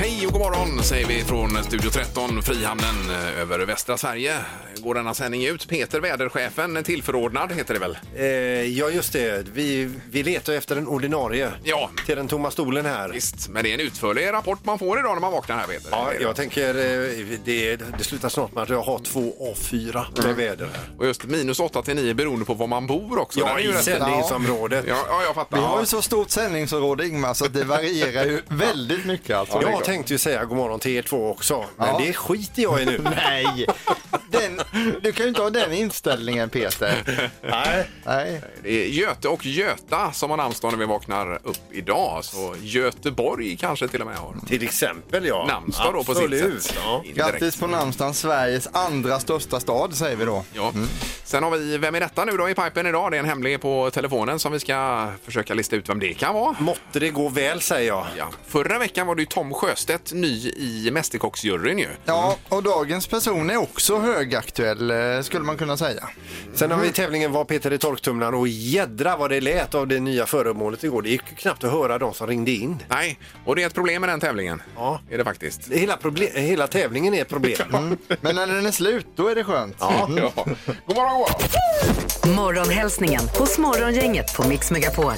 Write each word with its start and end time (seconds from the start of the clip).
Hej 0.00 0.26
och 0.26 0.32
god 0.32 0.40
morgon 0.42 0.82
säger 0.82 1.06
vi 1.06 1.24
från 1.24 1.64
Studio 1.64 1.90
13, 1.90 2.42
Frihamnen 2.42 3.10
eh, 3.10 3.40
över 3.40 3.58
västra 3.58 3.96
Sverige. 3.96 4.36
Går 4.76 4.94
denna 4.94 5.14
sändning 5.14 5.46
ut. 5.46 5.68
Peter, 5.68 6.00
väderchefen, 6.00 6.84
tillförordnad 6.84 7.52
heter 7.52 7.74
det 7.74 7.80
väl? 7.80 7.98
Eh, 8.16 8.26
ja, 8.78 8.90
just 8.90 9.12
det. 9.12 9.46
Vi, 9.52 9.90
vi 10.10 10.22
letar 10.22 10.52
efter 10.52 10.74
den 10.74 10.86
ordinarie 10.88 11.50
Ja. 11.64 11.90
till 12.06 12.16
den 12.16 12.28
tomma 12.28 12.50
stolen 12.50 12.86
här. 12.86 13.08
Visst, 13.08 13.48
men 13.48 13.62
det 13.64 13.70
är 13.70 13.74
en 13.74 13.80
utförlig 13.80 14.32
rapport 14.32 14.58
man 14.64 14.78
får 14.78 14.98
idag 14.98 15.12
när 15.14 15.20
man 15.20 15.32
vaknar 15.32 15.56
här 15.56 15.66
Peter. 15.66 15.88
Ja, 15.90 16.10
jag 16.20 16.36
tänker 16.36 16.68
eh, 16.68 17.38
det, 17.44 17.76
det 17.76 18.04
slutar 18.04 18.28
snart 18.28 18.52
med 18.54 18.62
att 18.62 18.68
jag 18.68 18.82
har 18.82 18.98
två 18.98 19.54
A4 19.54 20.26
med 20.26 20.36
väder 20.36 20.64
här. 20.74 20.90
Och 20.98 21.06
just 21.06 21.24
minus 21.24 21.60
8 21.60 21.82
till 21.82 21.96
9 21.96 22.14
beroende 22.14 22.44
på 22.44 22.54
var 22.54 22.66
man 22.66 22.86
bor 22.86 23.18
också. 23.18 23.40
Ja, 23.40 23.60
ju 23.60 23.68
i 23.68 23.72
rätt- 23.72 23.82
sändningsområdet. 23.84 24.84
Ja, 24.88 24.96
ja, 25.08 25.22
jag 25.22 25.34
fattar. 25.34 25.56
Vi 25.56 25.62
har 25.62 25.74
Ja. 25.74 25.80
ju 25.80 25.86
så 25.86 26.02
stort 26.02 26.30
sändningsområde 26.30 27.06
Ingmar 27.08 27.34
så 27.34 27.44
att 27.44 27.52
det 27.54 27.64
varierar 27.64 28.24
ju 28.24 28.42
väldigt 28.48 29.04
mycket 29.06 29.36
alltså. 29.36 29.62
Jag 29.62 29.84
tänkte 29.88 30.12
ju 30.14 30.18
säga 30.18 30.44
god 30.44 30.56
morgon 30.56 30.80
till 30.80 30.90
er 30.96 31.02
två 31.02 31.30
också, 31.30 31.64
men 31.76 31.88
Ja. 31.88 31.98
det 32.06 32.12
skiter 32.12 32.62
jag 32.62 32.82
i 32.82 32.84
nu. 32.84 32.98
Nej, 33.16 33.66
den, 34.30 34.60
du 35.02 35.12
kan 35.12 35.22
ju 35.24 35.28
inte 35.28 35.42
ha 35.42 35.50
den 35.50 35.72
inställningen 35.72 36.50
Peter. 36.50 37.30
Nej. 37.42 37.88
Nej. 38.04 38.40
Det 38.62 38.84
är 38.84 38.88
Göte 38.88 39.28
och 39.28 39.46
Göta 39.46 40.12
som 40.12 40.30
har 40.30 40.36
namnsdag 40.36 40.70
när 40.72 40.78
vi 40.78 40.84
vaknar 40.84 41.34
upp 41.42 41.56
idag. 41.72 42.24
Så 42.24 42.54
Göteborg 42.62 43.56
kanske 43.56 43.88
till 43.88 44.00
och 44.00 44.06
med 44.06 44.16
har 44.16 44.34
Till 44.48 44.62
exempel 44.62 45.26
ja. 45.26 45.46
namnsdag 45.48 45.94
då 45.94 46.04
på 46.04 46.14
sitt 46.14 46.24
Absolut, 46.24 46.62
sätt. 46.62 46.76
Ja. 46.84 47.02
Indirekt. 47.04 47.30
Grattis 47.32 47.60
på 47.60 47.66
namnsdagen, 47.66 48.14
Sveriges 48.14 48.68
andra 48.72 49.20
största 49.20 49.60
stad 49.60 49.94
säger 49.94 50.16
vi 50.16 50.24
då. 50.24 50.44
Ja. 50.52 50.72
Sen 51.24 51.42
har 51.42 51.50
vi 51.50 51.78
Vem 51.78 51.94
är 51.94 52.00
detta 52.00 52.24
nu 52.24 52.32
då 52.32 52.48
i 52.48 52.54
pipen 52.54 52.86
idag? 52.86 53.10
Det 53.10 53.16
är 53.16 53.18
en 53.18 53.28
hemlig 53.28 53.60
på 53.60 53.90
telefonen 53.90 54.38
som 54.38 54.52
vi 54.52 54.60
ska 54.60 55.08
försöka 55.24 55.54
lista 55.54 55.76
ut 55.76 55.88
vem 55.88 55.98
det 56.00 56.14
kan 56.14 56.34
vara. 56.34 56.56
Måtte 56.58 57.00
det 57.00 57.10
gå 57.10 57.28
väl 57.28 57.60
säger 57.60 57.88
jag. 57.88 58.06
Ja. 58.16 58.28
Förra 58.46 58.78
veckan 58.78 59.06
var 59.06 59.14
det 59.14 59.22
ju 59.22 59.26
Tom 59.26 59.54
Sjöstedt 59.78 60.12
ny 60.12 60.52
i 60.56 60.90
Mästerkocksjuryn 60.92 61.78
ju. 61.78 61.88
Ja, 62.04 62.36
och 62.48 62.62
dagens 62.62 63.06
person 63.06 63.50
är 63.50 63.56
också 63.56 63.98
högaktuell 63.98 64.90
eh, 64.90 65.22
skulle 65.22 65.44
man 65.44 65.56
kunna 65.56 65.76
säga. 65.76 66.08
Sen 66.54 66.70
har 66.70 66.78
vi 66.78 66.92
tävlingen 66.92 67.32
Var 67.32 67.44
Peter 67.44 67.72
i 67.72 67.78
torktumlaren 67.78 68.34
och 68.34 68.48
jädra 68.48 69.16
vad 69.16 69.30
det 69.30 69.40
lät 69.40 69.74
av 69.74 69.86
det 69.86 70.00
nya 70.00 70.26
föremålet 70.26 70.84
igår. 70.84 71.02
Det 71.02 71.08
gick 71.08 71.36
knappt 71.36 71.64
att 71.64 71.72
höra 71.72 71.98
de 71.98 72.14
som 72.14 72.26
ringde 72.26 72.50
in. 72.50 72.82
Nej, 72.88 73.18
och 73.44 73.56
det 73.56 73.62
är 73.62 73.66
ett 73.66 73.74
problem 73.74 74.00
med 74.00 74.10
den 74.10 74.20
tävlingen. 74.20 74.62
Ja. 74.76 75.00
Är 75.10 75.18
det 75.18 75.24
faktiskt. 75.24 75.68
Hela, 75.68 75.96
problem, 75.96 76.30
hela 76.34 76.66
tävlingen 76.66 77.14
är 77.14 77.22
ett 77.22 77.28
problem. 77.28 77.58
Men 78.20 78.36
när 78.36 78.46
den 78.46 78.66
är 78.66 78.70
slut, 78.70 79.06
då 79.16 79.28
är 79.28 79.34
det 79.34 79.44
skönt. 79.44 79.76
Ja. 79.80 80.06
God 80.08 80.16
morgon, 80.16 80.56
god 80.86 80.96
morgon. 80.96 81.30
Morgonhälsningen 82.34 83.20
hos 83.38 83.58
Morgongänget 83.58 84.36
på 84.36 84.48
Mix 84.48 84.70
Megapol. 84.70 85.12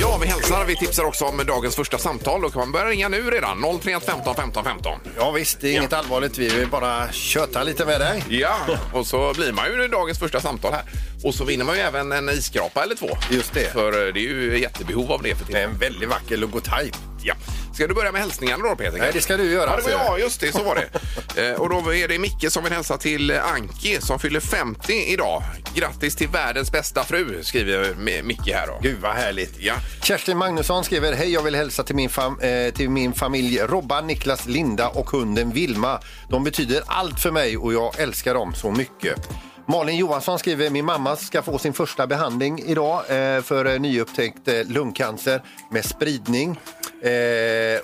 Ja, 0.00 0.18
vi 0.20 0.26
hälsar. 0.26 0.64
Vi 0.64 0.76
tipsar 0.76 1.04
också 1.04 1.24
om 1.24 1.42
dagens 1.46 1.76
första 1.76 1.98
samtal. 1.98 2.42
Då 2.42 2.50
kan 2.50 2.60
man 2.60 2.72
börja 2.72 2.86
ringa 2.86 3.08
nu 3.08 3.30
redan. 3.30 3.51
031 3.54 4.02
15 4.06 4.34
15 4.34 4.64
15. 4.64 4.98
Ja 5.16 5.30
visst, 5.30 5.60
det 5.60 5.68
är 5.68 5.78
inget 5.78 5.92
allvarligt. 5.92 6.38
Vi 6.38 6.48
vill 6.48 6.68
bara 6.68 7.12
köta 7.12 7.62
lite 7.62 7.84
med 7.84 8.00
dig. 8.00 8.24
Ja, 8.28 8.56
och 8.92 9.06
så 9.06 9.32
blir 9.34 9.52
man 9.52 9.66
ju 9.66 9.88
dagens 9.88 10.18
första 10.18 10.40
samtal 10.40 10.72
här. 10.72 10.82
Och 11.24 11.34
så 11.34 11.44
vinner 11.44 11.64
man 11.64 11.74
ju 11.76 11.80
även 11.82 12.12
en 12.12 12.28
isskrapa 12.30 12.82
eller 12.82 12.94
två. 12.94 13.08
Just 13.30 13.54
det. 13.54 13.72
För 13.72 14.06
eh, 14.06 14.12
det 14.14 14.20
är 14.20 14.22
ju 14.22 14.58
jättebehov 14.60 15.12
av 15.12 15.22
det 15.22 15.28
för 15.34 15.38
Med 15.38 15.46
tillfället. 15.46 15.70
en 15.72 15.78
väldigt 15.78 16.08
vacker 16.08 16.36
logotyp. 16.36 16.96
Ja. 17.24 17.34
Ska 17.74 17.86
du 17.86 17.94
börja 17.94 18.12
med 18.12 18.20
hälsningarna 18.20 18.68
då 18.68 18.76
Peter? 18.76 18.98
Nej, 18.98 19.10
det 19.12 19.20
ska 19.20 19.36
du 19.36 19.50
göra, 19.52 19.70
Ja, 19.70 19.76
det 19.76 19.82
var 19.82 19.88
ser 19.90 19.96
jag. 19.98 20.06
jag. 20.06 20.20
Just 20.20 20.40
det, 20.40 20.52
så 20.52 20.62
var 20.62 20.74
det. 20.74 20.88
Eh, 21.36 21.52
och 21.60 21.68
då 21.68 21.94
är 21.94 22.08
det 22.08 22.18
Micke 22.18 22.46
som 22.52 22.64
vill 22.64 22.72
hälsa 22.72 22.98
till 22.98 23.30
Anki 23.30 23.98
som 24.00 24.18
fyller 24.18 24.40
50 24.40 24.92
idag. 24.92 25.42
Grattis 25.74 26.16
till 26.16 26.28
världens 26.28 26.72
bästa 26.72 27.04
fru, 27.04 27.38
skriver 27.44 27.94
Mi- 27.94 28.22
Micke 28.22 28.48
här 28.54 28.66
då. 28.66 28.78
Gud 28.82 28.98
vad 29.02 29.12
härligt. 29.14 29.54
Ja. 29.60 29.74
Kerstin 30.02 30.38
Magnusson 30.38 30.84
skriver 30.84 31.12
Hej, 31.12 31.32
jag 31.32 31.42
vill 31.42 31.54
hälsa 31.54 31.82
till 31.82 31.94
min, 31.96 32.08
fam 32.10 32.38
eh, 32.40 32.72
till 32.74 32.90
min 32.90 33.12
familj 33.12 33.58
Robban, 33.58 34.06
Niklas, 34.06 34.46
Linda 34.46 34.88
och 34.88 35.10
hunden 35.10 35.50
Vilma. 35.52 36.00
De 36.28 36.44
betyder 36.44 36.82
allt 36.86 37.20
för 37.20 37.30
mig 37.30 37.56
och 37.56 37.72
jag 37.74 38.00
älskar 38.00 38.34
dem 38.34 38.54
så 38.54 38.70
mycket. 38.70 39.28
Malin 39.66 39.96
Johansson 39.96 40.38
skriver 40.38 40.70
min 40.70 40.84
mamma 40.84 41.16
ska 41.16 41.42
få 41.42 41.58
sin 41.58 41.72
första 41.72 42.06
behandling 42.06 42.58
idag 42.58 42.98
eh, 42.98 43.42
för 43.42 43.64
eh, 43.64 43.80
nyupptäckt 43.80 44.48
eh, 44.48 44.64
lungcancer 44.64 45.42
med 45.70 45.84
spridning. 45.84 46.60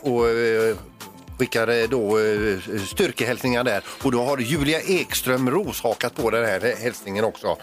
Och 0.00 0.24
skickar 1.38 1.86
då 1.86 2.18
styrkehälsningar 2.86 3.64
där. 3.64 3.84
Och 4.02 4.12
då 4.12 4.22
har 4.22 4.38
Julia 4.38 4.80
Ekström 4.80 5.50
Ros 5.50 5.82
hakat 5.82 6.14
på 6.14 6.30
den 6.30 6.44
här 6.44 6.74
hälsningen 6.82 7.24
också 7.24 7.56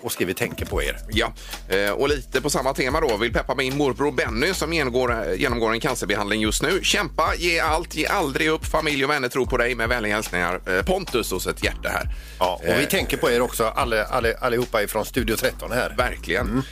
och 0.00 0.12
skriver 0.12 0.32
tänker 0.32 0.66
på 0.66 0.82
er. 0.82 0.98
Ja, 1.10 1.32
eh, 1.68 1.90
och 1.90 2.08
lite 2.08 2.40
på 2.40 2.50
samma 2.50 2.74
tema 2.74 3.00
då. 3.00 3.16
Vill 3.16 3.32
peppa 3.32 3.54
min 3.54 3.76
morbror 3.76 4.12
Benny 4.12 4.54
som 4.54 4.72
genomgår, 4.72 5.12
eh, 5.12 5.40
genomgår 5.40 5.72
en 5.72 5.80
cancerbehandling 5.80 6.40
just 6.40 6.62
nu. 6.62 6.80
Kämpa, 6.82 7.34
ge 7.36 7.60
allt, 7.60 7.94
ge 7.94 8.06
aldrig 8.06 8.48
upp. 8.48 8.64
Familj 8.66 9.04
och 9.04 9.10
vänner 9.10 9.28
tror 9.28 9.46
på 9.46 9.56
dig. 9.56 9.74
Med 9.74 9.88
vänliga 9.88 10.14
hälsningar 10.14 10.60
eh, 10.66 10.84
Pontus 10.84 11.32
och 11.32 11.46
ett 11.46 11.64
hjärta 11.64 11.88
här. 11.88 12.08
Ja, 12.38 12.60
och 12.68 12.80
vi 12.80 12.86
tänker 12.86 13.16
på 13.16 13.30
er 13.30 13.40
också 13.40 13.64
alla, 13.64 14.04
alla, 14.04 14.28
allihopa 14.40 14.82
ifrån 14.82 15.04
Studio 15.04 15.36
13 15.36 15.72
här. 15.72 15.94
Verkligen. 15.98 16.62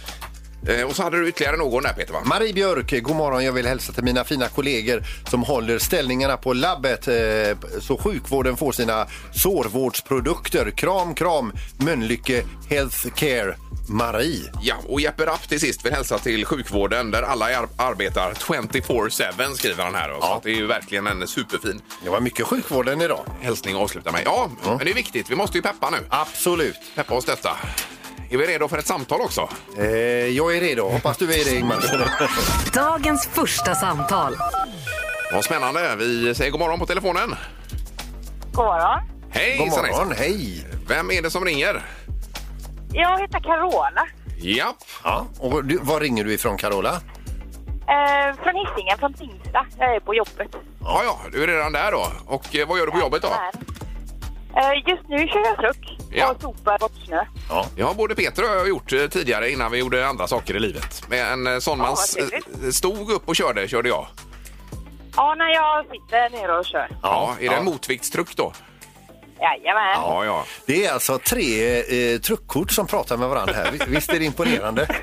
Eh, 0.69 0.83
och 0.87 0.97
så 0.97 1.03
hade 1.03 1.21
du 1.21 1.29
ytterligare 1.29 1.57
någon 1.57 1.83
där 1.83 1.93
Peter 1.93 2.13
va? 2.13 2.21
Marie 2.25 2.53
Björk, 2.53 3.03
god 3.03 3.17
morgon. 3.17 3.45
Jag 3.45 3.53
vill 3.53 3.67
hälsa 3.67 3.93
till 3.93 4.05
mina 4.05 4.25
fina 4.25 4.49
kollegor 4.49 5.03
som 5.31 5.43
håller 5.43 5.79
ställningarna 5.79 6.37
på 6.37 6.53
labbet 6.53 7.09
eh, 7.09 7.15
så 7.81 7.97
sjukvården 7.99 8.57
får 8.57 8.73
sina 8.73 9.07
sårvårdsprodukter. 9.35 10.71
Kram, 10.71 11.15
kram, 11.15 11.53
Mölnlycke 11.79 12.43
Healthcare. 12.71 13.57
Marie. 13.89 14.53
Ja, 14.63 14.75
och 14.89 15.01
Jeppe 15.01 15.27
Rapp 15.27 15.49
till 15.49 15.61
sist 15.61 15.85
vill 15.87 15.93
hälsa 15.93 16.19
till 16.19 16.45
sjukvården 16.45 17.11
där 17.11 17.23
alla 17.23 17.45
ar- 17.59 17.69
arbetar 17.77 18.33
24-7 18.35 19.55
skriver 19.55 19.85
han 19.85 19.95
här. 19.95 20.09
då. 20.09 20.21
Så 20.21 20.33
att 20.35 20.43
det 20.43 20.51
är 20.51 20.55
ju 20.55 20.67
verkligen 20.67 21.07
en 21.07 21.27
superfin 21.29 21.81
Det 22.05 22.11
var 22.11 22.21
mycket 22.21 22.47
sjukvården 22.47 23.01
idag. 23.01 23.25
hälsning 23.41 23.75
att 23.75 23.81
avsluta 23.83 24.13
med. 24.13 24.23
Ja, 24.25 24.51
men 24.65 24.79
det 24.79 24.91
är 24.91 24.95
viktigt. 24.95 25.31
Vi 25.31 25.37
måste 25.37 25.59
ju 25.59 25.63
peppa 25.63 25.91
nu. 25.91 25.97
Absolut. 26.09 26.77
Peppa 26.95 27.15
och 27.15 27.23
stötta. 27.23 27.57
Är 28.31 28.37
vi 28.37 28.47
redo 28.47 28.69
för 28.69 28.79
ett 28.79 28.87
samtal 28.87 29.21
också? 29.21 29.49
Eh, 29.79 29.87
jag 30.27 30.57
är 30.57 30.61
redo. 30.61 30.89
Hoppas 30.89 31.17
du 31.17 31.25
är 31.25 31.45
det, 31.45 31.57
Ingmar. 31.57 31.79
Dagens 32.75 33.27
första 33.27 33.75
samtal. 33.75 34.37
Vad 35.33 35.45
spännande. 35.45 35.97
Vi 35.97 36.35
säger 36.35 36.51
god 36.51 36.61
morgon 36.61 36.79
på 36.79 36.87
telefonen. 36.87 37.35
God 38.53 38.65
morgon. 38.65 39.01
Hej, 39.31 39.59
God 39.59 39.69
morgon, 39.69 40.13
hej. 40.17 40.67
Vem 40.89 41.11
är 41.11 41.23
det 41.23 41.31
som 41.31 41.45
ringer? 41.45 41.83
Jag 42.93 43.21
heter 43.21 43.41
Carola. 43.41 44.07
Japp. 44.39 44.77
Ja, 45.05 45.27
och 45.39 45.65
du, 45.65 45.79
var 45.79 46.01
ringer 46.01 46.25
du 46.25 46.33
ifrån, 46.33 46.57
Carola? 46.59 46.91
Eh, 46.91 48.37
från 48.43 48.55
Hisingen, 48.55 48.99
från 48.99 49.15
Tingsta. 49.15 49.67
Jag 49.79 49.95
är 49.97 50.01
på 50.01 50.15
jobbet. 50.15 50.49
Ja, 50.81 51.01
ja, 51.05 51.21
du 51.33 51.43
är 51.43 51.47
redan 51.47 51.73
där 51.73 51.93
då. 51.93 52.07
Och 52.27 52.57
eh, 52.57 52.69
vad 52.69 52.79
gör 52.79 52.87
du 52.87 52.93
på 52.93 52.99
jobbet 52.99 53.23
då? 53.23 53.29
Eh, 53.29 53.75
just 54.87 55.09
nu 55.09 55.19
kör 55.29 55.45
jag 55.47 55.57
truck 55.59 55.99
Ja. 56.13 56.31
och 56.33 56.43
sopar 56.43 56.79
bort 56.79 56.93
snö. 57.07 57.25
Ja, 57.77 57.95
både 57.97 58.15
Peter 58.15 58.43
och 58.43 58.49
jag 58.49 58.59
har 58.59 58.67
gjort 58.67 58.93
eh, 58.93 59.07
tidigare 59.07 59.51
innan 59.51 59.73
vi 59.73 59.79
gjorde 59.79 60.07
andra 60.09 60.27
saker 60.27 60.57
i 60.57 60.61
livet. 60.61 61.09
Med 61.09 61.33
en 61.33 61.47
eh, 61.47 61.59
sån 61.59 61.79
man 61.79 61.87
vad 61.89 61.99
s- 61.99 62.15
trevligt. 62.15 62.65
eh, 62.65 62.71
stod 62.71 63.11
upp 63.11 63.29
och 63.29 63.37
körde, 63.37 63.69
körde 63.69 63.89
jag. 63.89 64.07
Ja, 65.17 65.35
när 65.39 65.49
jag 65.55 65.85
sitter 65.85 66.31
nere 66.43 66.59
och 66.59 66.65
kör. 66.65 66.89
Ja, 67.03 67.35
är 67.41 67.49
det 67.51 67.57
en 67.57 67.65
motviktstruck 67.65 68.37
då? 68.37 68.53
Jajamän. 69.41 69.93
Ja, 69.95 70.25
ja. 70.25 70.45
Det 70.67 70.87
är 70.87 70.93
alltså 70.93 71.19
tre 71.19 71.79
eh, 72.15 72.19
truckkort 72.21 72.71
som 72.71 72.87
pratar 72.87 73.17
med 73.17 73.29
varandra 73.29 73.55
här. 73.55 73.73
Visst 73.87 74.13
är 74.13 74.19
det 74.19 74.25
imponerande? 74.25 74.89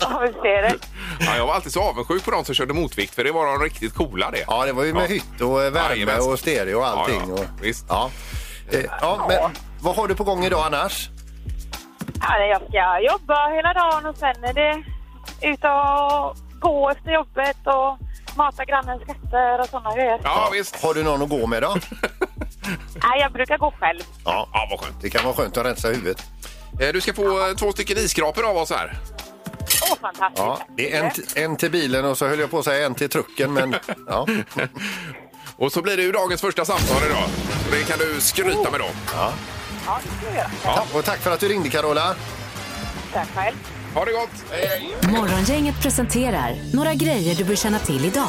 Ja, 0.00 0.18
vi 0.18 0.32
ser 0.32 0.62
det. 0.62 0.74
ja. 1.20 1.36
Jag 1.36 1.46
var 1.46 1.54
alltid 1.54 1.72
så 1.72 1.82
avundsjuk 1.82 2.24
på 2.24 2.30
de 2.30 2.44
som 2.44 2.54
körde 2.54 2.72
motvikt 2.74 3.14
för 3.14 3.24
det 3.24 3.32
var 3.32 3.46
de 3.46 3.64
riktigt 3.64 3.94
coola 3.94 4.30
det. 4.30 4.44
Ja, 4.46 4.66
det 4.66 4.72
var 4.72 4.84
ju 4.84 4.94
med 4.94 5.02
Ja. 5.02 5.06
hytt 5.06 5.40
och 5.40 5.62
eh, 5.62 5.70
värme 5.70 6.18
och 6.18 6.38
stereo 6.38 6.78
och 6.78 6.86
allting. 6.86 7.20
Ja, 7.20 7.34
ja. 7.36 7.42
Och, 7.42 7.64
Visst. 7.66 7.86
Ja. 7.88 8.10
Eh, 8.72 8.80
ja, 9.00 9.24
men 9.28 9.50
vad 9.82 9.96
har 9.96 10.08
du 10.08 10.14
på 10.14 10.24
gång 10.24 10.44
idag 10.44 10.62
annars? 10.66 11.08
Ja, 12.20 12.38
jag 12.38 12.62
ska 12.68 13.00
jobba 13.12 13.48
hela 13.48 13.72
dagen 13.74 14.06
och 14.06 14.16
sen 14.16 14.44
är 14.44 14.52
det 14.52 14.82
ut 15.48 15.64
och 15.64 16.36
gå 16.60 16.90
efter 16.90 17.10
jobbet 17.12 17.56
och 17.64 17.98
mata 18.36 18.64
grannens 18.64 19.02
katter 19.06 19.60
och 19.60 19.66
sådana 19.66 19.94
grejer. 19.96 20.20
Ja, 20.24 20.48
visst. 20.52 20.82
Har 20.84 20.94
du 20.94 21.02
någon 21.02 21.22
att 21.22 21.28
gå 21.28 21.46
med 21.46 21.62
då? 21.62 21.74
Nej, 23.02 23.20
jag 23.20 23.32
brukar 23.32 23.58
gå 23.58 23.74
själv. 23.80 24.00
Ja, 24.24 24.48
Ja, 24.52 24.66
vad 24.70 24.80
skönt. 24.80 24.96
det 25.00 25.10
kan 25.10 25.24
vara 25.24 25.34
skönt 25.34 25.56
att 25.56 25.66
rensa 25.66 25.88
huvudet. 25.88 26.22
Eh, 26.80 26.88
Du 26.92 27.00
ska 27.00 27.14
få 27.14 27.48
eh, 27.48 27.54
två 27.54 27.72
stycken 27.72 27.98
isskrapor 27.98 28.48
av 28.50 28.56
oss 28.56 28.70
här. 28.70 28.98
Åh, 29.90 29.96
fantastiskt. 30.00 30.38
Ja, 30.38 30.58
det 30.76 30.94
är 30.96 31.04
en, 31.04 31.10
t- 31.10 31.22
en 31.34 31.56
till 31.56 31.70
bilen 31.70 32.04
och 32.04 32.18
så 32.18 32.26
höll 32.28 32.38
jag 32.38 32.50
på 32.50 32.58
att 32.58 32.64
säga 32.64 32.86
en 32.86 32.94
till 32.94 33.08
trucken, 33.08 33.52
men 33.52 33.74
ja. 34.08 34.26
Och 35.56 35.72
så 35.72 35.82
blir 35.82 35.96
det 35.96 36.02
ju 36.02 36.12
dagens 36.12 36.40
första 36.40 36.64
samtal 36.64 37.02
idag. 37.10 37.24
Så 37.64 37.70
det 37.76 37.82
kan 37.84 37.98
du 37.98 38.20
skryta 38.20 38.70
med 38.70 38.80
då. 38.80 38.86
Ja, 39.14 39.32
det 39.86 40.16
ska 40.16 40.26
jag 40.26 40.36
göra. 40.36 40.50
ja. 40.64 40.84
Och 40.94 41.04
tack 41.04 41.18
för 41.18 41.30
att 41.30 41.40
du 41.40 41.48
ringde 41.48 41.68
Carola. 41.68 42.14
Tack 43.12 43.28
själv. 43.34 43.56
Ha 43.94 44.04
det 44.04 44.12
gott! 44.12 44.30
Hej, 44.50 44.66
hej! 44.68 45.12
Morgongänget 45.12 45.82
presenterar 45.82 46.54
några 46.74 46.94
grejer 46.94 47.34
du 47.34 47.44
bör 47.44 47.54
känna 47.54 47.78
till 47.78 48.04
idag. 48.04 48.28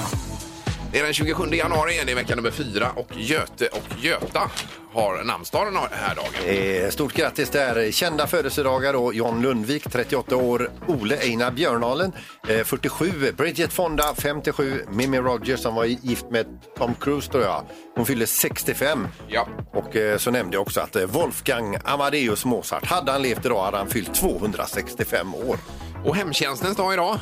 Det 0.94 1.00
är 1.00 1.04
den 1.04 1.13
27 1.13 1.44
januari, 1.51 1.94
det 2.06 2.12
är 2.12 2.16
vecka 2.16 2.36
nummer 2.36 2.51
fyra 2.51 2.92
och 2.95 3.07
Göte 3.18 3.68
och 3.68 4.04
Göta 4.04 4.51
har 4.94 5.24
namnsdagen 5.24 5.74
den 5.74 5.84
här 5.92 6.16
dagen. 6.16 6.84
Eh, 6.84 6.90
Stort 6.90 7.13
grattis 7.13 7.50
där. 7.50 7.92
Kända 7.92 8.28
födelsedagar 8.28 8.94
då. 8.94 9.13
John 9.13 9.42
Lundvik, 9.42 9.92
38 9.92 10.36
år. 10.36 10.72
Ole 10.88 11.18
Einar 11.18 11.51
Björnalen, 11.51 12.12
eh, 12.48 12.63
47. 12.63 13.31
Bridget 13.38 13.74
Fonda, 13.74 14.16
57. 14.18 14.86
Mimi 14.90 15.18
Rogers 15.18 15.60
som 15.60 15.75
var 15.75 15.86
gift 15.86 16.25
med 16.30 16.45
Tom 16.78 16.95
Cruise 16.95 17.31
tror 17.31 17.44
jag. 17.44 17.63
Hon 17.95 18.06
fyllde 18.06 18.28
65. 18.28 19.07
Ja. 19.28 19.48
Och 19.74 19.95
eh, 19.95 20.18
så 20.18 20.31
nämnde 20.31 20.56
jag 20.56 20.62
också 20.62 20.81
att 20.81 20.95
eh, 20.95 21.06
Wolfgang 21.06 21.78
Amadeus 21.84 22.45
Mozart, 22.45 22.86
hade 22.86 23.12
han 23.12 23.22
levt 23.22 23.45
idag 23.45 23.63
hade 23.63 23.78
han 23.78 23.90
fyllt 23.90 24.16
265 24.16 25.36
år. 25.36 25.57
Och 26.06 26.16
hemtjänstens 26.16 26.78
dag 26.78 26.94
idag 26.94 27.19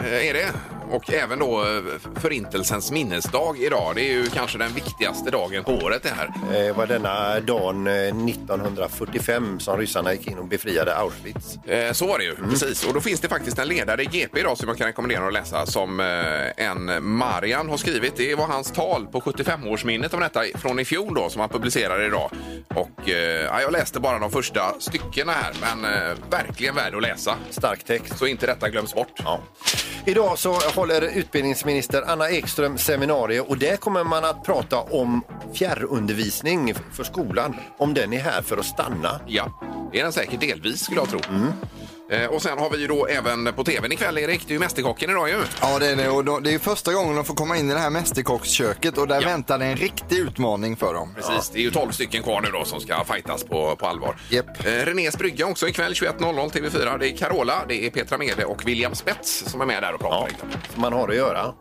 eh, 0.00 0.28
är 0.28 0.34
det. 0.34 0.52
Och 0.90 1.12
även 1.12 1.38
då 1.38 1.60
eh, 1.62 1.82
Förintelsens 2.20 2.90
minnesdag 2.90 3.56
idag. 3.58 3.92
Det 3.94 4.00
är 4.10 4.12
ju 4.12 4.26
kanske 4.26 4.58
den 4.58 4.72
viktigaste 4.72 5.30
dagen 5.30 5.64
på 5.64 5.72
året 5.72 6.02
det 6.02 6.08
här. 6.16 6.30
Eh, 6.68 6.76
var 6.76 6.86
denna 6.86 7.40
dagen 7.40 7.86
eh, 7.86 7.92
1945 7.92 9.60
som 9.60 9.78
ryssarna 9.78 10.12
gick 10.12 10.26
in 10.26 10.38
och 10.38 10.46
befriade 10.46 10.96
Auschwitz. 10.96 11.56
Eh, 11.66 11.92
Så 11.92 12.06
var 12.06 12.18
det 12.18 12.24
ju, 12.24 12.34
precis. 12.50 12.84
Och 12.86 12.94
då 12.94 13.00
finns 13.00 13.20
det 13.20 13.28
faktiskt 13.28 13.58
en 13.58 13.68
ledare 13.68 14.02
i 14.02 14.06
GP 14.06 14.40
idag 14.40 14.58
som 14.58 14.68
jag 14.68 14.78
kan 14.78 14.86
rekommendera 14.86 15.26
att 15.26 15.32
läsa 15.32 15.66
som 15.66 16.00
eh, 16.00 16.66
en 16.66 17.04
Marian 17.16 17.68
har 17.68 17.76
skrivit. 17.76 18.16
Det 18.16 18.34
var 18.34 18.46
hans 18.46 18.72
tal 18.72 19.06
på 19.06 19.20
75-årsminnet 19.20 20.14
om 20.14 20.20
detta 20.20 20.40
från 20.54 20.78
i 20.78 20.84
fjol 20.84 21.14
då 21.14 21.28
som 21.30 21.40
han 21.40 21.48
publicerade 21.50 22.06
idag. 22.06 22.30
Och 22.74 23.08
eh, 23.10 23.44
ja, 23.44 23.60
jag 23.60 23.72
läste 23.72 24.00
bara 24.00 24.18
de 24.18 24.30
första 24.30 24.74
styckena 24.80 25.32
här 25.32 25.52
men 25.60 25.84
eh, 25.94 26.16
verkligen 26.30 26.74
värd 26.74 26.94
att 26.94 27.02
läsa. 27.02 27.34
Stark 27.50 27.84
text. 27.84 28.18
Så 28.18 28.26
inte 28.26 28.46
detta 28.46 28.68
glöms 28.70 28.94
bort. 28.94 29.12
Ja. 29.24 29.40
Idag 30.06 30.38
så 30.38 30.54
håller 30.74 31.18
utbildningsminister 31.18 32.02
Anna 32.06 32.30
Ekström 32.30 32.78
seminarium 32.78 33.46
och 33.46 33.58
där 33.58 33.76
kommer 33.76 34.04
man 34.04 34.24
att 34.24 34.44
prata 34.44 34.80
om 34.80 35.22
fjärrundervisning 35.54 36.74
för 36.92 37.04
skolan. 37.04 37.56
Om 37.78 37.94
den 37.94 38.12
är 38.12 38.18
här 38.18 38.42
för 38.42 38.56
att 38.56 38.64
stanna. 38.64 39.20
Ja, 39.26 39.60
det 39.92 39.98
är 39.98 40.02
den 40.02 40.12
säkert 40.12 40.40
delvis 40.40 40.80
skulle 40.80 41.00
jag 41.00 41.08
tro. 41.08 41.20
Eh, 42.10 42.24
Och 42.26 42.42
sen 42.42 42.58
har 42.58 42.70
vi 42.70 42.78
ju 42.78 42.86
då 42.86 43.06
även 43.06 43.52
på 43.52 43.64
tvn 43.64 43.92
ikväll, 43.92 44.18
Erik. 44.18 44.40
Det 44.46 44.50
är 44.50 44.54
ju 44.54 44.58
Mästerkocken 44.58 45.10
idag 45.10 45.28
ju. 45.28 45.36
Ja, 45.60 45.78
det 45.78 45.86
är 45.86 45.96
det. 45.96 46.08
Och 46.08 46.24
då, 46.24 46.38
det 46.40 46.54
är 46.54 46.58
första 46.58 46.92
gången 46.92 47.16
de 47.16 47.24
får 47.24 47.34
komma 47.34 47.56
in 47.56 47.70
i 47.70 47.74
det 47.74 47.78
här 47.80 47.90
mästerkocksköket 47.90 48.98
och 48.98 49.08
där 49.08 49.22
Ja. 49.22 49.28
väntar 49.28 49.58
det 49.58 49.64
en 49.64 49.76
riktig 49.76 50.16
utmaning 50.18 50.76
för 50.76 50.94
dem. 50.94 51.14
Precis, 51.16 51.50
det 51.50 51.58
är 51.58 51.62
ju 51.62 51.70
12 51.70 51.90
stycken 51.92 52.22
kvar 52.22 52.40
nu 52.40 52.48
då 52.50 52.64
som 52.64 52.80
ska 52.80 53.04
fightas 53.04 53.44
på, 53.44 53.76
på 53.76 53.86
allvar. 53.86 54.16
Japp. 54.30 54.66
Eh, 54.66 54.70
Renés 54.70 55.18
brygga 55.18 55.46
också 55.46 55.68
ikväll 55.68 55.92
21.00 55.92 56.50
TV4. 56.52 56.98
Det 56.98 57.08
är 57.08 57.16
Carola, 57.16 57.64
det 57.68 57.86
är 57.86 57.90
Petra 57.90 58.18
Mede 58.18 58.44
och 58.44 58.68
William 58.68 58.94
Spets 58.94 59.44
som 59.46 59.60
är 59.60 59.66
med 59.66 59.82
där 59.82 59.92
och 59.94 60.00
pratar. 60.00 60.28
Ja, 60.40 60.46
som 60.72 60.82
man 60.82 60.92
har 60.92 61.08
att 61.08 61.16
göra 61.16 61.54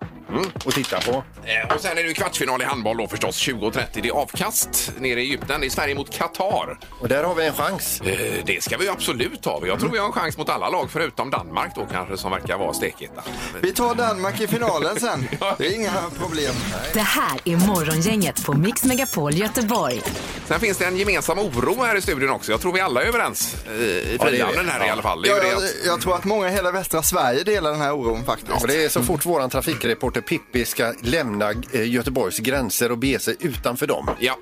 och 0.66 0.74
titta 0.74 1.00
på. 1.01 1.24
Eh, 1.46 1.75
Och 1.75 1.81
sen 1.81 1.92
är 1.92 1.96
det 1.96 2.07
ju 2.07 2.13
kvartsfinal 2.13 2.62
i 2.62 2.66
handboll 2.66 2.98
då 2.98 3.07
förstås. 3.07 3.39
20.30. 3.48 3.81
Det 4.01 4.07
är 4.07 4.12
avkast 4.13 4.92
nere 5.00 5.22
i 5.22 5.24
Egypten. 5.24 5.62
Det 5.62 5.68
är 5.68 5.69
Sverige 5.69 5.96
mot 5.96 6.18
Qatar. 6.18 6.80
Och 7.00 7.07
där 7.07 7.24
har 7.24 7.36
vi 7.36 7.46
en 7.48 7.54
chans. 7.54 8.01
Eh, 8.01 8.18
Det 8.46 8.63
ska 8.63 8.78
vi 8.78 8.86
ju 8.86 8.92
absolut 8.92 9.46
ha. 9.46 9.62
Jag 9.68 9.80
tror 9.80 9.89
vi 9.92 9.98
har 9.98 10.06
en 10.06 10.12
chans 10.12 10.32
mot 10.38 10.50
alla 10.50 10.69
lag 10.69 10.91
förutom 10.91 11.30
Danmark 11.30 11.71
då 11.75 11.85
kanske 11.91 12.18
som 12.18 12.31
verkar 12.31 12.57
vara 12.57 12.74
stekigt. 12.74 13.12
där. 13.15 13.24
Vi 13.62 13.74
tar 13.74 13.95
Danmark 13.95 14.41
i 14.41 14.47
finalen 14.47 15.00
sen. 15.00 15.27
Det 15.57 15.68
är 15.68 15.75
inga 15.75 15.91
problem. 16.19 16.53
Det 16.94 17.00
här 17.00 17.39
är 17.45 17.57
Morgongänget 17.57 18.45
på 18.45 18.53
Mix 18.53 18.83
Megapol 18.83 19.33
Göteborg. 19.33 20.01
Sen 20.47 20.59
finns 20.59 20.77
det 20.77 20.85
en 20.85 20.97
gemensam 20.97 21.39
oro 21.39 21.83
här 21.83 21.95
i 21.95 22.01
studion 22.01 22.30
också. 22.30 22.51
Jag 22.51 22.62
tror 22.62 22.74
vi 22.74 22.80
alla 22.80 23.01
är 23.03 23.06
överens 23.07 23.56
i 23.80 24.18
Ja, 24.19 24.25
är 24.25 24.30
frihamnen 24.30 24.69
här 24.69 24.83
i 24.83 24.88
Ja. 24.88 24.91
alla 24.94 25.01
fall. 25.01 25.21
Det 25.21 25.30
är 25.30 25.41
det 25.41 25.47
jag, 25.47 25.57
att, 25.57 25.63
jag 25.85 26.01
tror 26.01 26.15
att 26.15 26.25
många 26.25 26.50
i 26.50 26.51
hela 26.51 26.71
västra 26.71 27.03
Sverige 27.03 27.44
delar 27.44 27.71
den 27.71 27.81
här 27.81 27.94
oron 27.94 28.24
faktiskt. 28.25 28.62
Och 28.62 28.68
det 28.68 28.83
är 28.86 28.89
så 28.89 29.03
fort 29.03 29.25
våran 29.25 29.50
trafikreporter 29.50 30.21
Pippi 30.21 30.65
ska 30.65 30.94
lämna 31.01 31.51
eh, 31.71 31.89
Göteborgs 31.91 32.38
gränser 32.39 32.91
och 32.91 32.97
bege 32.97 33.19
sig 33.19 33.36
utanför 33.39 33.88
dem. 33.88 34.09
ja. 34.19 34.38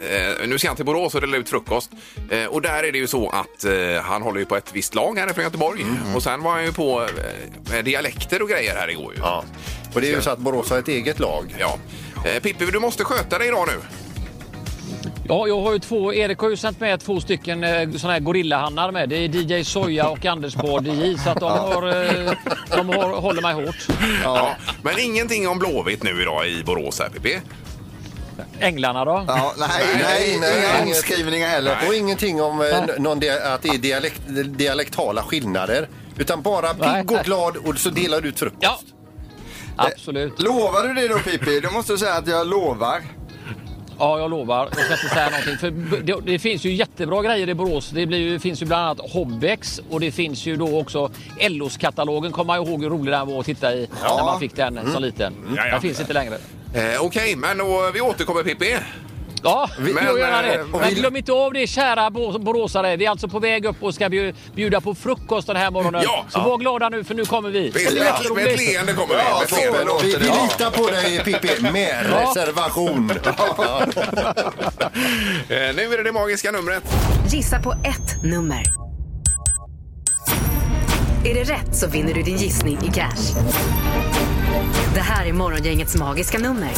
Eh, 0.00 0.48
nu 0.48 0.58
ska 0.58 0.68
han 0.68 0.76
till 0.76 0.84
Borås 0.84 1.14
och 1.14 1.20
dela 1.20 1.36
ut 1.36 1.48
frukost. 1.48 1.90
Eh, 2.30 2.44
och 2.44 2.62
där 2.62 2.82
är 2.82 2.92
det 2.92 2.98
ju 2.98 3.06
så 3.06 3.28
att 3.28 3.64
eh, 3.64 4.02
han 4.02 4.22
håller 4.22 4.38
ju 4.38 4.46
på 4.46 4.56
ett 4.56 4.70
visst 4.72 4.94
lag 4.94 5.18
här 5.18 5.28
från 5.28 5.44
Göteborg. 5.44 5.84
Och 6.14 6.22
sen 6.22 6.42
var 6.42 6.52
han 6.52 6.64
ju 6.64 6.72
på 6.72 7.02
eh, 7.02 7.70
med 7.72 7.84
dialekter 7.84 8.42
och 8.42 8.48
grejer 8.48 8.74
här 8.76 8.90
igår 8.90 9.14
ju. 9.14 9.20
Ja. 9.20 9.44
Och 9.94 10.00
det 10.00 10.08
är 10.08 10.16
ju 10.16 10.22
så 10.22 10.30
att 10.30 10.38
Borås 10.38 10.70
har 10.70 10.78
ett 10.78 10.88
eget 10.88 11.18
lag. 11.18 11.56
Ja. 11.58 11.78
Eh, 12.26 12.42
Pippi, 12.42 12.66
du 12.66 12.78
måste 12.78 13.04
sköta 13.04 13.38
dig 13.38 13.48
idag 13.48 13.68
nu. 13.68 13.80
Ja, 15.28 15.46
jag 15.48 15.60
har 15.60 15.72
ju 15.72 15.78
två. 15.78 16.14
Erik 16.14 16.38
har 16.38 16.50
ju 16.50 16.56
sänt 16.56 16.80
med 16.80 17.00
två 17.00 17.20
stycken 17.20 17.64
eh, 17.64 17.90
såna 17.90 18.12
här 18.12 18.20
gorillahannar 18.20 18.92
med. 18.92 19.08
Det 19.08 19.16
är 19.16 19.28
DJ 19.28 19.64
Soja 19.64 20.08
och 20.08 20.24
Anders 20.26 20.54
Bard 20.54 20.86
i. 20.86 21.18
Så 21.24 21.30
att 21.30 21.40
de, 21.40 21.50
har, 21.58 22.04
eh, 22.04 22.32
de 22.76 22.88
har, 22.88 23.20
håller 23.20 23.42
mig 23.42 23.54
hårt. 23.54 23.86
Ja. 24.24 24.56
Men 24.82 24.98
ingenting 24.98 25.48
om 25.48 25.58
Blåvitt 25.58 26.02
nu 26.02 26.22
idag 26.22 26.48
i 26.48 26.62
Borås 26.64 27.00
här, 27.00 27.08
Pippi. 27.08 27.40
Änglarna 28.60 29.04
då? 29.04 29.24
Ja, 29.28 29.54
nej, 29.58 29.68
Nej, 29.78 30.02
nej, 30.02 30.38
nej, 30.40 30.58
inga 30.58 30.82
inget. 30.82 30.96
omskrivningar 30.96 31.48
heller. 31.48 31.76
Och 31.88 31.94
ingenting 31.94 32.42
om 32.42 32.60
eh, 32.60 32.78
n- 32.78 32.90
någon 32.98 33.20
dia- 33.20 33.54
att 33.54 33.62
det 33.62 33.68
är 33.68 33.78
dialekt, 33.78 34.20
dialektala 34.44 35.22
skillnader. 35.22 35.88
Utan 36.18 36.42
bara 36.42 36.72
Nej. 36.72 37.02
pigg 37.02 37.12
och 37.18 37.24
glad 37.24 37.56
och 37.56 37.78
så 37.78 37.90
delar 37.90 38.20
du 38.20 38.28
ut 38.28 38.38
frukost. 38.38 38.60
Ja, 38.60 38.78
absolut. 39.76 40.40
Lovar 40.42 40.82
du 40.88 40.94
det 40.94 41.08
då 41.08 41.18
Pippi? 41.18 41.60
Då 41.60 41.70
måste 41.70 41.92
du 41.92 41.98
säga 41.98 42.14
att 42.14 42.28
jag 42.28 42.46
lovar. 42.46 43.02
Ja, 43.98 44.18
jag 44.18 44.30
lovar. 44.30 44.68
Jag 44.76 44.84
ska 44.84 44.92
inte 44.94 45.14
säga 45.14 45.30
någonting. 45.30 45.56
För 45.58 45.70
det, 46.02 46.32
det 46.32 46.38
finns 46.38 46.64
ju 46.64 46.72
jättebra 46.72 47.22
grejer 47.22 47.48
i 47.48 47.54
Borås. 47.54 47.90
Det 47.90 48.06
blir, 48.06 48.18
ju- 48.18 48.38
finns 48.38 48.62
ju 48.62 48.66
bland 48.66 48.82
annat 48.84 49.12
Hobbex 49.12 49.80
och 49.90 50.00
det 50.00 50.10
finns 50.12 50.46
ju 50.46 50.56
då 50.56 50.80
också 50.80 51.10
LOs-katalogen. 51.40 52.32
Kommer 52.32 52.46
man 52.56 52.68
ihåg 52.68 52.82
hur 52.82 52.90
rolig 52.90 53.12
den 53.14 53.26
var 53.26 53.40
att 53.40 53.46
titta 53.46 53.74
i 53.74 53.88
när 54.02 54.24
man 54.24 54.40
fick 54.40 54.56
den 54.56 54.92
som 54.92 55.02
liten. 55.02 55.34
Ja, 55.56 55.62
ja. 55.66 55.72
Den 55.72 55.80
finns 55.80 56.00
inte 56.00 56.12
längre. 56.12 56.38
Eh, 56.76 57.00
Okej, 57.04 57.36
men 57.36 57.58
då, 57.58 57.90
vi 57.94 58.00
återkommer 58.00 58.42
Pippi. 58.42 58.76
Ja, 59.42 59.70
Men, 59.78 59.94
men, 59.94 60.04
jag 60.04 60.18
gör 60.18 60.42
det. 60.42 60.54
eh, 60.54 60.66
Men 60.66 60.88
vi- 60.88 60.94
glöm 60.94 61.16
inte 61.16 61.32
av 61.32 61.52
det 61.52 61.66
kära 61.66 62.10
bo- 62.10 62.38
boråsare. 62.38 62.96
Vi 62.96 63.04
är 63.06 63.10
alltså 63.10 63.28
på 63.28 63.38
väg 63.38 63.64
upp 63.64 63.82
och 63.82 63.94
ska 63.94 64.04
bju- 64.08 64.34
bjuda 64.54 64.80
på 64.80 64.94
frukost 64.94 65.46
den 65.46 65.56
här 65.56 65.70
morgonen. 65.70 66.02
Ja. 66.04 66.24
Så 66.28 66.40
var 66.40 66.58
glada 66.58 66.88
nu 66.88 67.04
för 67.04 67.14
nu 67.14 67.24
kommer 67.24 67.50
vi. 67.50 67.70
Visst, 67.70 67.92
med, 67.92 68.12
med 68.34 68.46
ett 68.46 68.58
leende 68.60 68.92
kommer 68.92 69.14
vi. 69.14 69.20
Ja, 69.20 69.34
Med 69.38 69.42
ett 69.42 69.50
leende. 69.74 69.78
toppen. 69.90 70.06
Vi, 70.08 70.16
vi 70.16 70.26
Ja. 70.26 70.42
litar 70.42 70.70
på 70.70 70.86
dig 70.90 71.20
Pippi, 71.24 71.62
med 71.72 72.06
reservation. 72.10 73.10
Eh, 75.48 75.74
nu 75.76 75.82
är 75.92 75.96
det 75.96 76.02
det 76.02 76.12
magiska 76.12 76.50
numret. 76.52 76.82
Gissa 77.32 77.58
på 77.62 77.72
ett 77.72 78.22
nummer. 78.24 78.62
Är 81.26 81.34
det 81.34 81.44
rätt 81.44 81.74
så 81.74 81.88
vinner 81.88 82.14
du 82.14 82.22
din 82.22 82.36
gissning 82.36 82.78
i 82.84 82.92
cash. 82.92 83.34
Det 84.94 85.00
här 85.00 85.26
är 85.26 85.32
Morgongängets 85.32 85.96
magiska 85.96 86.38
nummer. 86.38 86.70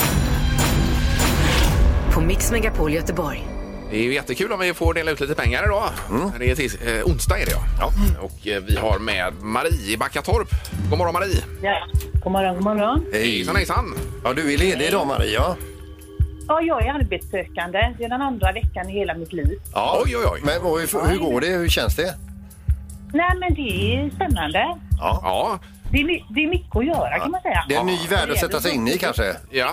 På 2.15 2.21
Mix 2.21 2.51
Megapol 2.53 2.93
Göteborg. 2.93 3.49
Det 3.91 3.97
är 3.97 4.03
ju 4.03 4.15
jättekul 4.15 4.53
om 4.53 4.61
vi 4.61 4.75
får 4.75 4.95
dela 4.95 5.11
ut 5.11 5.21
lite 5.21 5.35
pengar 5.35 5.65
idag. 5.65 5.91
Det 6.39 6.51
är 6.51 6.55
tis, 6.55 6.75
eh, 6.75 7.05
onsdag 7.07 7.39
är 7.39 7.47
det 7.47 7.53
ja. 7.79 7.93
Och 8.21 8.47
eh, 8.47 8.63
vi 8.63 8.77
har 8.77 8.99
med 8.99 9.33
Marie 9.43 9.93
i 9.93 9.97
Backatorp. 9.97 10.49
God 10.91 10.99
morgon 10.99 11.15
Marie. 11.15 11.43
Ja. 11.63 11.87
God 12.25 12.33
morgon, 12.33 12.55
god 12.55 12.65
morgon. 12.65 13.05
Hejsan 13.13 13.57
hejsan. 13.57 13.95
Ja, 14.25 14.33
du 14.33 14.53
är 14.55 14.59
ledig 14.59 14.87
idag 14.87 15.07
Maria. 15.07 15.57
Ja, 16.49 16.61
jag 16.63 16.87
är 16.87 16.93
arbetssökande. 16.93 17.95
Det 17.99 18.05
är 18.05 18.09
den 18.09 18.23
andra 18.23 18.53
veckan 18.53 18.91
i 18.91 18.93
hela 18.93 19.15
mitt 19.15 19.33
liv. 19.33 19.59
Ja. 19.75 20.03
Oj 20.05 20.17
oj 20.17 20.25
oj. 20.33 20.41
Men 20.45 20.63
och 20.63 20.79
hur, 20.81 21.09
hur 21.09 21.19
går 21.19 21.41
det? 21.41 21.47
Hur 21.47 21.69
känns 21.69 21.97
det? 21.97 22.15
Nej, 23.13 23.31
men 23.41 23.55
det 23.55 23.95
är 23.97 24.11
spännande. 24.11 24.59
Ja. 24.99 25.21
Ja, 25.23 25.59
Det 25.91 25.99
är, 25.99 26.07
det 26.35 26.41
är 26.45 26.49
mycket 26.49 26.77
att 26.77 26.87
göra 26.87 27.19
kan 27.19 27.31
man 27.31 27.41
säga. 27.41 27.65
Det 27.69 27.75
är 27.75 27.81
en 27.81 27.87
ny 27.87 28.07
värld 28.11 28.31
att 28.31 28.39
sätta 28.39 28.61
sig 28.61 28.75
in 28.75 28.89
i 28.89 28.99
kanske. 28.99 29.35
ja. 29.51 29.71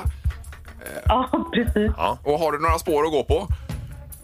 Ja, 1.05 1.29
precis. 1.53 1.91
Och 2.23 2.39
har 2.39 2.51
du 2.51 2.59
några 2.59 2.79
spår 2.79 3.05
att 3.05 3.11
gå 3.11 3.23
på? 3.23 3.47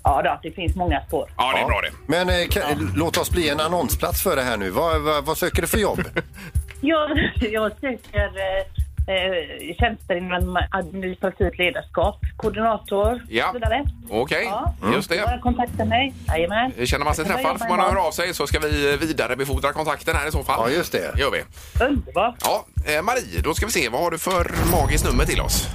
Ja, 0.04 0.22
då, 0.22 0.40
det 0.44 0.52
finns 0.52 0.76
många 0.76 1.02
spår. 1.08 1.30
Ja, 1.38 1.52
det 1.56 1.60
är 1.62 1.66
bra 1.66 1.82
det. 1.82 1.92
Men 2.08 2.30
eh, 2.30 2.48
kan, 2.48 2.92
låt 2.96 3.18
oss 3.18 3.30
bli 3.32 3.50
en 3.50 3.60
annonsplats 3.60 4.24
för 4.24 4.36
det 4.36 4.42
här 4.42 4.58
nu. 4.58 4.70
Vad, 4.70 5.02
vad, 5.02 5.26
vad 5.26 5.38
söker 5.38 5.62
du 5.62 5.68
för 5.68 5.78
jobb? 5.78 6.00
Jag, 6.84 7.10
jag 7.52 7.72
söker 7.72 8.26
eh, 8.26 8.81
eh, 9.12 9.76
tjänster 9.80 10.16
inom 10.16 10.58
administrativt 10.72 11.58
ledarskap, 11.58 12.20
koordinator 12.38 13.22
Ja. 13.30 13.46
och 13.46 13.50
så 13.52 13.60
vidare. 13.60 13.86
Okej, 14.10 14.44
Ja. 14.46 14.74
just 14.94 15.10
det. 15.10 15.22
Bara 15.26 15.40
kontakta 15.40 15.86
mig. 15.86 16.14
Jajamän. 16.28 16.72
Känner 16.86 17.06
man 17.06 17.16
sig 17.16 17.26
Jag 17.26 17.32
kan 17.36 17.44
träffad 17.44 17.60
får 17.60 17.68
man 17.68 17.78
imorgon. 17.80 17.96
höra 17.96 18.08
av 18.08 18.12
sig 18.12 18.34
så 18.34 18.48
ska 18.48 18.60
vi 18.60 18.98
vidarebefordra 18.98 19.74
kontakten 19.74 20.16
här 20.16 20.28
i 20.28 20.32
så 20.32 20.44
fall. 20.44 20.72
Ja, 20.72 20.78
just 20.78 20.92
det. 20.92 21.20
gör 21.20 21.32
vi. 21.32 21.44
Underbart. 21.86 22.36
Ja, 22.44 22.66
eh, 22.96 23.02
Marie, 23.02 23.42
då 23.44 23.54
ska 23.54 23.66
vi 23.66 23.72
se. 23.72 23.90
Vad 23.90 24.02
har 24.02 24.12
du 24.12 24.20
för 24.20 24.52
magiskt 24.72 25.06
nummer 25.06 25.26
till 25.26 25.42
oss? 25.42 25.68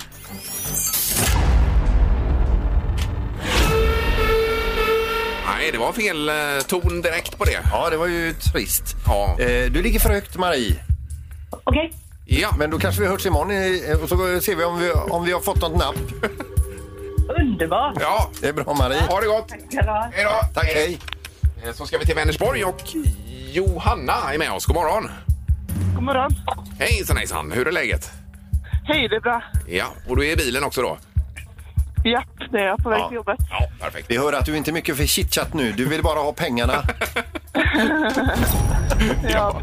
Nej, 5.45 5.71
det 5.71 5.77
var 5.77 5.93
fel 5.93 6.29
eh, 6.29 6.35
ton 6.67 7.01
direkt 7.01 7.37
på 7.37 7.43
det. 7.43 7.59
Ja, 7.71 7.89
det 7.89 7.97
var 7.97 8.07
ju 8.07 8.33
trist. 8.33 8.83
Ja. 9.05 9.35
Eh, 9.39 9.71
du 9.71 9.81
ligger 9.81 9.99
för 9.99 10.09
högt 10.09 10.37
Marie. 10.37 10.75
Okej. 11.63 11.93
Ja, 12.25 12.49
Men 12.57 12.69
då 12.69 12.79
kanske 12.79 13.01
vi 13.01 13.07
hörs 13.07 13.25
imorgon 13.25 13.51
i- 13.51 13.95
och 14.03 14.09
så 14.09 14.15
ser 14.41 14.55
vi 14.55 14.63
om 14.63 14.79
vi, 14.79 14.91
om 14.91 15.25
vi 15.25 15.31
har 15.31 15.39
fått 15.39 15.61
något 15.61 15.77
napp. 15.77 15.95
Underbart. 17.39 17.97
Ja, 17.99 18.29
Det 18.41 18.47
är 18.47 18.53
bra 18.53 18.73
Marie. 18.73 19.01
ha 19.01 19.21
det 19.21 19.27
gott. 19.27 19.51
Hej 20.13 20.23
då. 20.23 20.31
Tack, 20.53 20.65
hej. 20.65 20.99
Eh, 21.65 21.73
Så 21.73 21.85
ska 21.85 21.97
vi 21.97 22.05
till 22.05 22.15
Vänersborg 22.15 22.63
och 22.65 22.81
Johanna 23.51 24.13
är 24.33 24.37
med 24.37 24.51
oss. 24.51 24.65
God 24.65 24.75
morgon. 24.75 25.09
God 25.95 26.03
morgon. 26.03 26.31
Hejsan 26.79 27.17
hejsan, 27.17 27.51
hur 27.51 27.67
är 27.67 27.71
läget? 27.71 28.11
Hej, 28.89 29.07
det 29.07 29.15
är 29.15 29.19
bra. 29.19 29.43
Ja, 29.67 29.85
och 30.07 30.15
du 30.17 30.27
är 30.27 30.33
i 30.33 30.35
bilen 30.35 30.63
också 30.63 30.81
då? 30.81 30.97
Ja, 32.03 32.23
det 32.51 32.57
är 32.59 32.65
jag 32.65 32.77
på 32.83 32.89
väg 32.89 32.99
Ja. 32.99 33.07
till 33.07 33.15
jobbet. 33.15 33.37
Ja, 33.49 33.67
perfekt. 33.79 34.05
Vi 34.11 34.17
hör 34.17 34.33
att 34.33 34.45
du 34.45 34.57
inte 34.57 34.71
är 34.71 34.73
mycket 34.73 34.97
för 34.97 35.05
chitchat 35.05 35.53
nu. 35.53 35.71
Du 35.71 35.85
vill 35.85 36.03
bara 36.03 36.19
ha 36.19 36.33
pengarna. 36.33 36.73
Ja, 39.23 39.61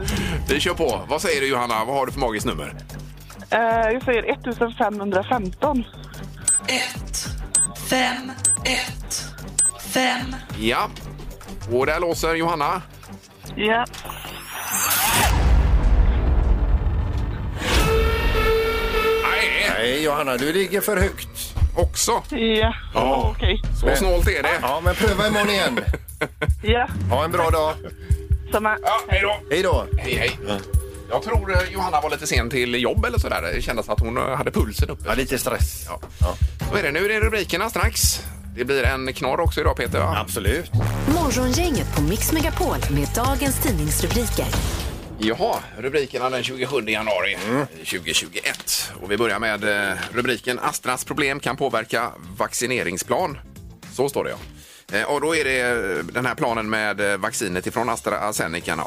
vi 0.49 0.61
kör 0.61 0.75
på. 0.75 1.01
Vad 1.09 1.23
säger 1.23 1.41
du 1.41 1.49
Johanna? 1.49 1.85
Vad 1.85 1.95
har 1.97 2.07
du 2.07 2.13
för 2.13 2.21
magiskt 2.21 2.47
nummer? 2.47 2.75
Eh, 3.51 3.59
jag 3.93 4.03
säger 4.05 4.33
1515. 4.33 5.85
ett, 6.69 7.27
fem, 7.89 8.33
ett, 8.65 9.25
fem. 9.81 10.37
Ja. 10.59 10.89
Och 11.73 11.87
där 11.87 12.01
låser 12.01 12.35
Johanna. 12.35 12.83
Ja. 13.57 13.85
Johanna, 20.07 20.37
du 20.37 20.53
ligger 20.53 20.81
för 20.81 20.97
högt. 20.97 21.29
också. 21.77 22.23
Ja, 22.31 22.75
Ja. 22.95 23.33
okej. 23.37 23.63
Så 23.81 23.97
snålt 23.97 24.29
är 24.29 24.43
det. 24.43 24.59
Ja, 24.63 24.81
men 24.85 24.95
pröva 24.95 25.27
imorgon 25.29 25.51
igen. 25.51 25.81
Ja, 26.63 26.89
Ha 27.11 27.25
en 27.25 27.31
bra 27.31 27.51
dag. 27.51 27.75
samma. 28.53 28.77
Ja, 28.83 29.01
hej 29.09 29.21
då. 29.23 29.37
Hej 29.51 29.63
då. 29.63 29.87
Hej, 29.99 30.15
hej. 30.15 30.39
Jag 31.11 31.23
tror 31.23 31.53
eh, 31.53 31.73
Johanna 31.73 32.01
var 32.01 32.11
lite 32.11 32.27
sen 32.27 32.51
till 32.51 32.83
jobb 32.83 33.05
eller 33.05 33.19
sådär. 33.19 33.43
Det 33.55 33.63
kändes 33.63 33.89
att 33.89 34.01
hon 34.01 34.17
eh, 34.17 34.37
hade 34.37 34.51
pulsen 34.51 34.91
uppe. 34.91 35.03
Ja, 35.07 35.15
lite 35.15 35.39
stress. 35.39 35.87
Ja. 35.89 36.01
Så 36.71 36.77
är 36.77 36.83
det. 36.83 36.91
Nu 36.93 37.05
är 37.05 37.09
det 37.09 37.21
rubrikerna 37.21 37.71
strax. 37.71 38.21
Det 38.57 38.65
blir 38.65 38.83
en 38.83 39.13
knorr 39.13 39.41
också 39.41 39.61
idag 39.61 39.77
Peter. 39.77 39.99
Va? 39.99 40.17
Absolut. 40.21 40.71
Morgongänget 41.15 41.95
på 41.97 42.03
Mix 42.03 42.33
Megapol 42.33 42.77
med 42.91 43.09
dagens 43.15 43.63
tidningsrubriker. 43.63 44.47
Jaha, 45.19 45.63
rubrikerna 45.79 46.31
den 46.31 46.43
27 46.43 46.81
januari 46.87 47.37
2021. 47.85 48.93
Och 49.03 49.11
vi 49.11 49.17
börjar 49.17 49.39
med 49.39 49.65
eh, 49.65 49.97
rubriken 50.13 50.59
Astras 50.59 51.05
problem 51.05 51.41
kan 51.41 51.57
påverka 51.57 52.13
vaccineringsplan. 52.39 53.39
Så 53.93 54.09
står 54.09 54.25
det 54.25 54.31
ja. 54.31 54.37
Eh, 54.93 55.03
Och 55.03 55.21
då 55.21 55.37
är 55.37 55.45
det 55.45 55.61
eh, 55.61 56.05
den 56.05 56.27
här 56.27 56.35
planen 56.35 56.71
med 56.71 57.01
eh, 57.13 57.17
vaccinet 57.17 57.67
ifrån 57.67 57.89
AstraZeneca 57.89 58.79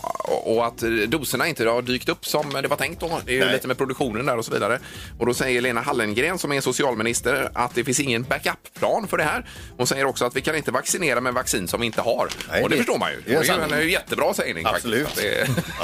och 0.46 0.66
att 0.66 0.78
doserna 1.08 1.48
inte 1.48 1.66
har 1.70 1.82
dykt 1.82 2.10
upp 2.10 2.26
som 2.26 2.50
det 2.62 2.68
var 2.68 2.78
tänkt 2.78 3.00
då. 3.02 3.22
Det 3.26 3.32
är 3.32 3.36
ju 3.36 3.44
Nej. 3.46 3.54
lite 3.54 3.68
med 3.68 3.78
produktionen 3.78 4.26
där 4.26 4.38
och 4.38 4.46
så 4.46 4.52
vidare. 4.54 4.80
Och 5.20 5.26
då 5.26 5.34
säger 5.34 5.62
Lena 5.62 5.82
Hallengren 5.82 6.40
som 6.40 6.52
är 6.52 6.62
socialminister 6.62 7.50
att 7.54 7.76
det 7.76 7.84
finns 7.84 8.00
ingen 8.00 8.24
backup-plan 8.24 9.08
för 9.08 9.18
det 9.18 9.24
här. 9.24 9.46
Hon 9.78 9.88
säger 9.88 10.06
också 10.06 10.26
att 10.26 10.36
vi 10.36 10.42
kan 10.42 10.56
inte 10.56 10.72
vaccinera 10.72 11.22
med 11.22 11.34
vaccin 11.34 11.68
som 11.68 11.80
vi 11.80 11.86
inte 11.86 12.02
har. 12.02 12.28
Nej, 12.52 12.64
och 12.64 12.70
det, 12.70 12.76
det- 12.76 12.78
förstår 12.84 12.98
man 13.00 13.12
ju. 13.12 13.18
det 13.26 13.34
är 13.34 13.36
en 13.38 13.42
Det 13.42 13.50
är 13.50 13.56
ju 13.56 13.62
sanning. 13.62 13.80
en 13.82 13.90
jättebra 13.90 14.34
sägning 14.34 14.66
Absolut. 14.66 15.08
faktiskt. 15.08 15.28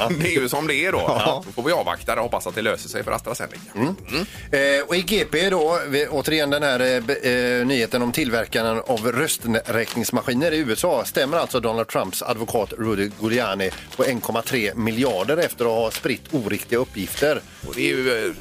Det, 0.08 0.14
det 0.24 0.26
är 0.36 0.40
ju 0.40 0.48
som 0.48 0.66
det 0.66 0.74
är 0.74 0.92
då. 0.92 0.98
Då 1.46 1.52
får 1.52 1.62
vi 1.62 1.72
avvakta 1.72 2.14
och 2.16 2.22
hoppas 2.22 2.46
att 2.46 2.54
det 2.54 2.62
löser 2.62 2.88
sig 2.88 3.04
för 3.04 3.12
AstraZeneca. 3.12 3.60
Eh, 4.52 4.86
och 4.86 4.96
i 4.96 5.02
GP 5.02 5.50
då, 5.50 5.78
återigen 6.10 6.50
den 6.50 6.62
här 6.62 6.80
eh, 6.80 7.66
nyheten 7.66 8.02
om 8.02 8.12
tillverkaren 8.12 8.82
av 8.86 9.12
rösträkningsmaskiner 10.06 10.52
i 10.52 10.58
USA. 10.58 11.04
Stämmer 11.04 11.36
alltså 11.36 11.60
Donald 11.60 11.88
Trumps 11.88 12.22
advokat 12.22 12.72
Rudy 12.72 13.10
Giuliani 13.20 13.70
på 13.96 14.04
1,3 14.04 14.74
miljarder 14.74 15.36
efter 15.36 15.64
att 15.64 15.70
ha 15.70 15.90
spritt 15.90 16.34
oriktiga 16.34 16.78
uppgifter. 16.78 17.40
Och 17.68 17.74
det 17.74 17.80
är 17.80 17.96
ju 17.96 18.26
eh, 18.26 18.32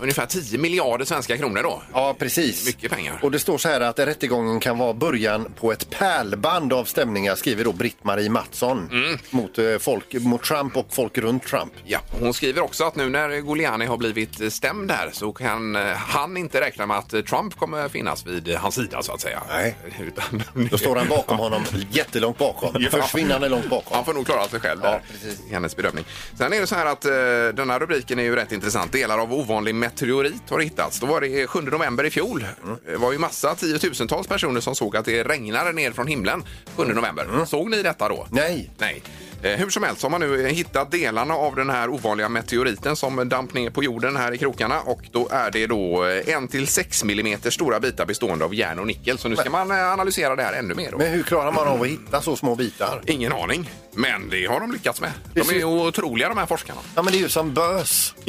ungefär 0.00 0.26
10 0.26 0.58
miljarder 0.58 1.04
svenska 1.04 1.36
kronor 1.38 1.62
då. 1.62 1.82
Ja, 1.92 2.14
precis. 2.18 2.66
Mycket 2.66 2.92
pengar. 2.92 3.18
Och 3.22 3.30
det 3.30 3.38
står 3.38 3.58
så 3.58 3.68
här 3.68 3.80
att 3.80 3.98
rättegången 3.98 4.60
kan 4.60 4.78
vara 4.78 4.94
början 4.94 5.52
på 5.60 5.72
ett 5.72 5.90
pärlband 5.90 6.72
av 6.72 6.84
stämningar, 6.84 7.34
skriver 7.34 7.64
då 7.64 7.72
Britt-Marie 7.72 8.30
Mattsson 8.30 8.88
Mm. 8.92 9.18
mot, 9.30 9.58
eh, 9.58 9.78
folk, 9.80 10.12
mot 10.14 10.42
Trump 10.42 10.76
och 10.76 10.86
folk 10.90 11.18
runt 11.18 11.42
Trump. 11.46 11.72
Ja, 11.84 11.98
hon 12.20 12.34
skriver 12.34 12.60
också 12.60 12.84
att 12.84 12.96
nu 12.96 13.08
när 13.08 13.30
Giuliani 13.30 13.86
har 13.86 13.96
blivit 13.96 14.40
eh, 14.40 14.48
stämd 14.48 14.90
här 14.90 15.10
så 15.12 15.32
kan 15.32 15.76
eh, 15.76 15.82
han 15.92 16.36
inte 16.36 16.60
räkna 16.60 16.86
med 16.86 16.98
att 16.98 17.08
Trump 17.26 17.56
kommer 17.56 17.88
finnas 17.88 18.26
vid 18.26 18.54
hans 18.56 18.74
sida 18.74 19.02
så 19.02 19.12
att 19.12 19.20
säga. 19.20 19.42
Nej. 19.48 19.76
Utan, 20.00 20.42
Då 20.70 20.78
står 20.78 20.96
han 20.96 21.08
bakom 21.08 21.38
honom, 21.38 21.62
jättelångt 21.90 22.38
bakom. 22.38 22.76
Ja. 22.78 22.90
Försvinnande 22.90 23.48
långt 23.48 23.70
bakom. 23.70 23.94
Han 23.96 24.04
får 24.04 24.14
nog 24.14 24.26
klara 24.26 24.48
sig 24.48 24.60
själv 24.60 24.80
där, 24.80 25.00
i 25.48 25.52
hennes 25.52 25.76
bedömning. 25.76 26.04
Sen 26.38 26.52
är 26.52 26.60
det 26.60 26.66
så 26.66 26.74
här 26.74 26.86
att 26.86 27.04
eh, 27.04 27.10
den 27.54 27.70
här 27.70 27.78
rubriken 27.80 28.18
är 28.18 28.22
ju 28.22 28.36
rätt 28.36 28.52
intressant. 28.52 28.92
Delar 28.92 29.18
av 29.18 29.32
ovanlig 29.34 29.74
meteorit 29.84 30.50
har 30.50 30.60
hittats. 30.60 31.00
Då 31.00 31.06
var 31.06 31.20
det 31.20 31.46
7 31.46 31.60
november 31.60 32.04
i 32.04 32.10
fjol. 32.10 32.46
Det 32.86 32.96
var 32.96 33.12
ju 33.12 33.18
massa 33.18 33.54
tiotusentals 33.54 34.26
personer 34.26 34.60
som 34.60 34.74
såg 34.74 34.96
att 34.96 35.04
det 35.04 35.22
regnade 35.22 35.72
ner 35.72 35.92
från 35.92 36.06
himlen 36.06 36.44
7 36.76 36.84
november. 36.84 37.44
Såg 37.46 37.70
ni 37.70 37.82
detta 37.82 38.08
då? 38.08 38.26
Nej. 38.30 38.70
Nej. 38.78 39.02
Eh, 39.44 39.58
Hur 39.58 39.70
som 39.70 39.82
helst 39.82 40.02
har 40.02 40.10
man 40.10 40.20
nu 40.20 40.48
hittat 40.48 40.90
delarna 40.90 41.34
av 41.34 41.56
den 41.56 41.70
här 41.70 41.88
ovanliga 41.88 42.28
meteoriten 42.28 42.96
som 42.96 43.28
damp 43.28 43.54
ner 43.54 43.70
på 43.70 43.84
jorden 43.84 44.16
här 44.16 44.32
i 44.32 44.38
krokarna 44.38 44.80
och 44.80 45.00
då 45.12 45.28
är 45.30 45.50
det 45.50 45.66
då 45.66 46.04
eh, 46.06 46.34
en 46.34 46.48
till 46.48 46.66
6 46.66 47.04
millimeter 47.04 47.50
stora 47.50 47.80
bitar 47.80 48.06
bestående 48.06 48.44
av 48.44 48.54
järn 48.54 48.78
och 48.78 48.86
nickel. 48.86 49.18
Så 49.18 49.28
nu 49.28 49.36
ska 49.36 49.50
man 49.50 49.70
eh, 49.70 49.92
analysera 49.92 50.36
det 50.36 50.42
här 50.42 50.52
ännu 50.52 50.74
mer. 50.74 50.90
Då. 50.90 50.98
Men 50.98 51.12
hur 51.12 51.22
klarar 51.22 51.52
man 51.52 51.68
av 51.68 51.82
att 51.82 51.88
hitta 51.88 52.20
så 52.22 52.36
små 52.36 52.54
bitar? 52.54 53.02
Ingen 53.06 53.32
aning, 53.32 53.70
men 53.92 54.28
det 54.30 54.46
har 54.46 54.60
de 54.60 54.72
lyckats 54.72 55.00
med. 55.00 55.10
De 55.34 55.40
är 55.40 55.52
ju 55.54 55.64
otroliga 55.64 56.28
de 56.28 56.38
här 56.38 56.46
forskarna. 56.46 56.80
Ja, 56.94 57.02
men 57.02 57.12
det 57.12 57.18
är 57.18 57.22
ju 57.22 57.28
som 57.28 57.54
bös. 57.54 58.14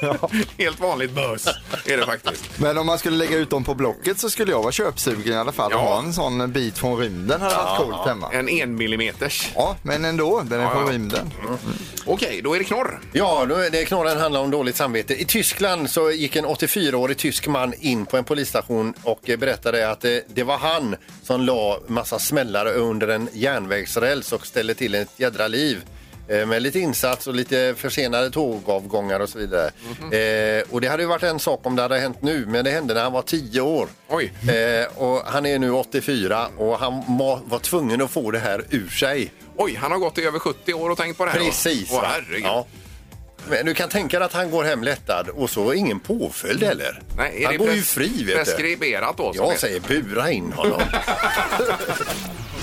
Ja. 0.00 0.30
Helt 0.58 0.80
vanligt 0.80 1.10
bös 1.10 1.46
är 1.86 1.96
det 1.96 2.06
faktiskt. 2.06 2.44
Men 2.58 2.78
om 2.78 2.86
man 2.86 2.98
skulle 2.98 3.16
lägga 3.16 3.36
ut 3.38 3.50
dem 3.50 3.64
på 3.64 3.74
Blocket 3.74 4.18
så 4.18 4.30
skulle 4.30 4.52
jag 4.52 4.62
vara 4.62 4.72
köpsugen 4.72 5.32
i 5.32 5.36
alla 5.36 5.52
fall. 5.52 5.70
Ja. 5.74 5.78
Ja. 5.78 5.94
Ha 5.94 5.98
en 6.02 6.12
sån 6.12 6.52
bit 6.52 6.78
från 6.78 6.98
rymden 6.98 7.40
hade 7.40 7.54
varit 7.54 7.78
coolt 7.78 8.06
hemma. 8.08 8.30
En 8.32 8.48
en 8.48 8.74
millimeters. 8.74 9.50
Ja, 9.54 9.76
men 9.82 10.04
ändå. 10.04 10.21
Den 10.48 10.60
är 10.60 10.70
från 10.70 10.86
ja. 10.86 10.92
rymden. 10.92 11.30
Okej, 12.06 12.40
då 12.44 12.54
är 12.54 12.58
det 12.58 12.64
knorr. 12.64 13.00
Ja, 13.12 13.46
då 13.48 13.54
är 13.54 13.70
det 13.70 13.84
knorren 13.84 14.18
handlar 14.18 14.40
om 14.40 14.50
dåligt 14.50 14.76
samvete. 14.76 15.22
I 15.22 15.24
Tyskland 15.24 15.90
så 15.90 16.10
gick 16.10 16.36
en 16.36 16.46
84-årig 16.46 17.16
tysk 17.16 17.48
man 17.48 17.74
in 17.80 18.06
på 18.06 18.16
en 18.16 18.24
polisstation 18.24 18.94
och 19.02 19.30
eh, 19.30 19.38
berättade 19.38 19.90
att 19.90 20.00
det, 20.00 20.24
det 20.34 20.42
var 20.42 20.58
han 20.58 20.96
som 21.22 21.40
la 21.40 21.80
massa 21.86 22.18
smällare 22.18 22.70
under 22.70 23.08
en 23.08 23.28
järnvägsräls 23.32 24.32
och 24.32 24.46
ställde 24.46 24.74
till 24.74 24.94
ett 24.94 25.10
jädra 25.16 25.48
liv. 25.48 25.84
Eh, 26.28 26.46
Med 26.46 26.62
lite 26.62 26.78
insats 26.80 27.26
och 27.26 27.34
lite 27.34 27.74
försenade 27.76 28.30
tågavgångar 28.30 29.20
och 29.20 29.28
så 29.28 29.38
vidare. 29.38 29.66
eh, 30.16 30.64
och 30.70 30.80
det 30.80 30.88
hade 30.88 31.02
ju 31.02 31.08
varit 31.08 31.22
en 31.22 31.38
sak 31.38 31.60
om 31.66 31.76
det 31.76 31.82
hade 31.82 31.98
hänt 31.98 32.22
nu, 32.22 32.46
men 32.46 32.64
det 32.64 32.70
hände 32.70 32.94
när 32.94 33.02
han 33.02 33.12
var 33.12 33.22
10 33.22 33.60
år. 33.60 33.88
Oj. 34.08 34.32
Eh, 34.54 34.98
och 35.02 35.22
han 35.26 35.46
är 35.46 35.58
nu 35.58 35.70
84 35.70 36.48
och 36.58 36.78
han 36.78 37.02
må, 37.08 37.40
var 37.44 37.58
tvungen 37.58 38.02
att 38.02 38.10
få 38.10 38.30
det 38.30 38.38
här 38.38 38.64
ur 38.70 38.88
sig. 38.88 39.32
Oj, 39.56 39.74
han 39.80 39.92
har 39.92 39.98
gått 39.98 40.18
i 40.18 40.24
över 40.24 40.38
70 40.38 40.74
år 40.74 40.90
och 40.90 40.98
tänkt 40.98 41.18
på 41.18 41.24
det 41.24 41.30
här. 41.30 41.38
då. 41.38 41.44
Precis. 41.44 41.88
Åh, 41.92 42.00
va? 42.00 42.08
herregud. 42.10 42.42
Ja. 42.44 42.66
Men 43.48 43.66
du 43.66 43.74
kan 43.74 43.88
tänka 43.88 44.18
dig 44.18 44.26
att 44.26 44.32
han 44.32 44.50
går 44.50 44.64
hem 44.64 44.82
lättad 44.82 45.28
och 45.28 45.50
så 45.50 45.72
ingen 45.72 46.00
påföljd 46.00 46.62
heller. 46.62 47.02
Nej, 47.16 47.42
är 47.42 47.44
han 47.46 47.52
det 47.52 47.58
går 47.58 47.68
ju 47.74 47.80
pres- 47.80 47.94
fri 47.94 48.08
vet 48.08 48.26
du. 48.26 48.34
Preskriberat 48.34 49.16
då? 49.16 49.32
som 49.34 49.48
det- 49.50 49.58
säger 49.58 49.80
bura 49.80 50.30
in 50.30 50.52
honom. 50.52 50.80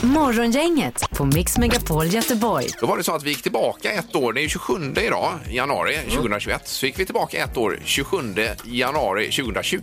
Morgongänget 0.03 1.09
på 1.11 1.25
Mix 1.25 1.57
Megapol 1.57 2.05
Göteborg. 2.07 2.67
Då 2.79 2.85
var 2.87 2.97
det 2.97 3.03
så 3.03 3.15
att 3.15 3.23
vi 3.23 3.29
gick 3.29 3.41
tillbaka 3.43 3.91
ett 3.91 4.15
år, 4.15 4.33
det 4.33 4.39
är 4.39 4.41
ju 4.43 4.49
27 4.49 4.73
idag, 5.01 5.33
januari 5.49 5.95
2021. 6.09 6.61
Så 6.67 6.85
gick 6.85 6.99
vi 6.99 7.05
tillbaka 7.05 7.43
ett 7.43 7.57
år, 7.57 7.79
27 7.85 8.17
januari 8.65 9.31
2020. 9.31 9.77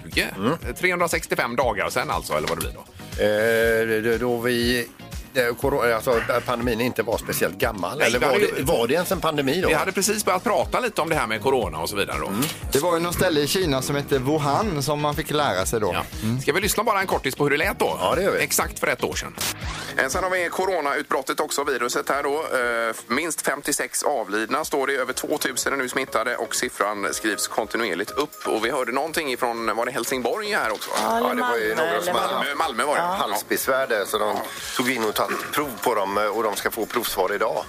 365 0.80 1.56
dagar 1.56 1.90
sen 1.90 2.11
alltså, 2.11 2.32
eller 2.32 2.49
vad 2.49 2.58
det 2.58 2.61
blir 2.61 2.73
då. 2.75 4.02
eh, 4.08 4.12
då- 4.12 4.18
då 4.18 4.40
vi... 4.40 4.87
där 5.36 5.52
koro- 5.54 5.94
Alltså, 5.94 6.20
pandemin 6.46 6.80
inte 6.80 7.02
var 7.02 7.18
speciellt 7.18 7.58
gammal. 7.58 7.98
Nej, 7.98 8.06
Eller 8.06 8.18
det 8.20 8.26
var 8.26 8.38
det, 8.38 8.44
ju- 8.58 8.62
var 8.62 8.86
det 8.88 8.94
ens 8.94 9.12
en 9.12 9.20
pandemi 9.20 9.60
då? 9.60 9.68
Vi 9.68 9.74
hade 9.74 9.92
precis 9.92 10.24
börjat 10.24 10.44
prata 10.44 10.80
lite 10.80 11.00
om 11.00 11.08
det 11.08 11.14
här 11.14 11.26
med 11.26 11.42
corona 11.42 11.78
och 11.78 11.88
så 11.88 11.96
vidare 11.96 12.18
då. 12.20 12.30
Det 12.72 12.78
var 12.78 12.94
ju 12.94 13.00
någon 13.02 13.12
ställe 13.12 13.40
i 13.40 13.46
Kina 13.46 13.82
som 13.82 13.96
hette 13.96 14.18
Wuhan 14.18 14.82
som 14.82 15.00
man 15.00 15.14
fick 15.14 15.30
lära 15.30 15.66
sig 15.66 15.80
då. 15.80 15.90
Ja. 15.94 16.02
Ska 16.42 16.52
vi 16.52 16.60
lyssna 16.60 16.84
bara 16.84 17.00
en 17.00 17.06
kortis 17.06 17.34
på 17.34 17.44
hur 17.44 17.50
det 17.50 17.56
lät 17.56 17.78
då? 17.78 17.96
Ja, 18.00 18.14
det 18.14 18.22
gör 18.22 18.30
vi. 18.32 18.38
Exakt 18.42 18.78
för 18.78 18.86
ett 18.86 19.04
år 19.04 19.14
sedan. 19.14 19.34
Eh, 19.96 20.08
Sen 20.08 20.22
har 20.24 20.30
vi 20.30 20.48
coronautbrottet 20.48 21.40
också, 21.40 21.64
viruset 21.64 22.08
här 22.08 22.22
då. 22.22 22.34
Eh, 22.34 22.94
Minst 23.16 23.42
56 23.42 24.02
avlidna 24.02 24.64
står 24.64 24.86
det, 24.86 24.92
över 24.92 25.12
2000 25.12 25.72
är 25.72 25.76
nu 25.76 25.88
smittade 25.88 26.36
och 26.36 26.54
siffran 26.54 27.06
skrivs 27.12 27.48
kontinuerligt 27.48 28.10
upp. 28.10 28.46
Och 28.46 28.64
vi 28.64 28.70
hörde 28.70 28.92
någonting 28.92 29.32
ifrån, 29.32 29.76
var 29.76 29.86
det 29.86 29.92
Helsingborg 29.92 30.52
här 30.52 30.70
också? 30.72 30.90
Ja, 31.02 31.16
eller 31.18 31.34
det 31.34 31.40
var 31.50 31.56
ju 31.56 31.74
Malmö, 31.74 31.90
några 31.90 32.02
som 32.02 32.14
Malmö, 32.14 32.54
Malmö 32.54 32.84
var 32.84 32.94
det. 32.94 33.00
Ja. 33.02 33.06
halsbesvär 33.20 33.86
där 33.86 34.04
så 34.04 34.18
de 34.18 34.36
tog 34.76 34.90
in 34.90 35.04
och 35.04 35.14
tagit 35.26 35.52
prov 35.52 35.71
på 35.83 35.95
dem 35.95 36.18
eh, 36.18 36.25
och 36.25 36.42
de 36.42 36.56
ska 36.56 36.71
få 36.71 36.87
provsvar 36.87 37.35
idag. 37.35 37.64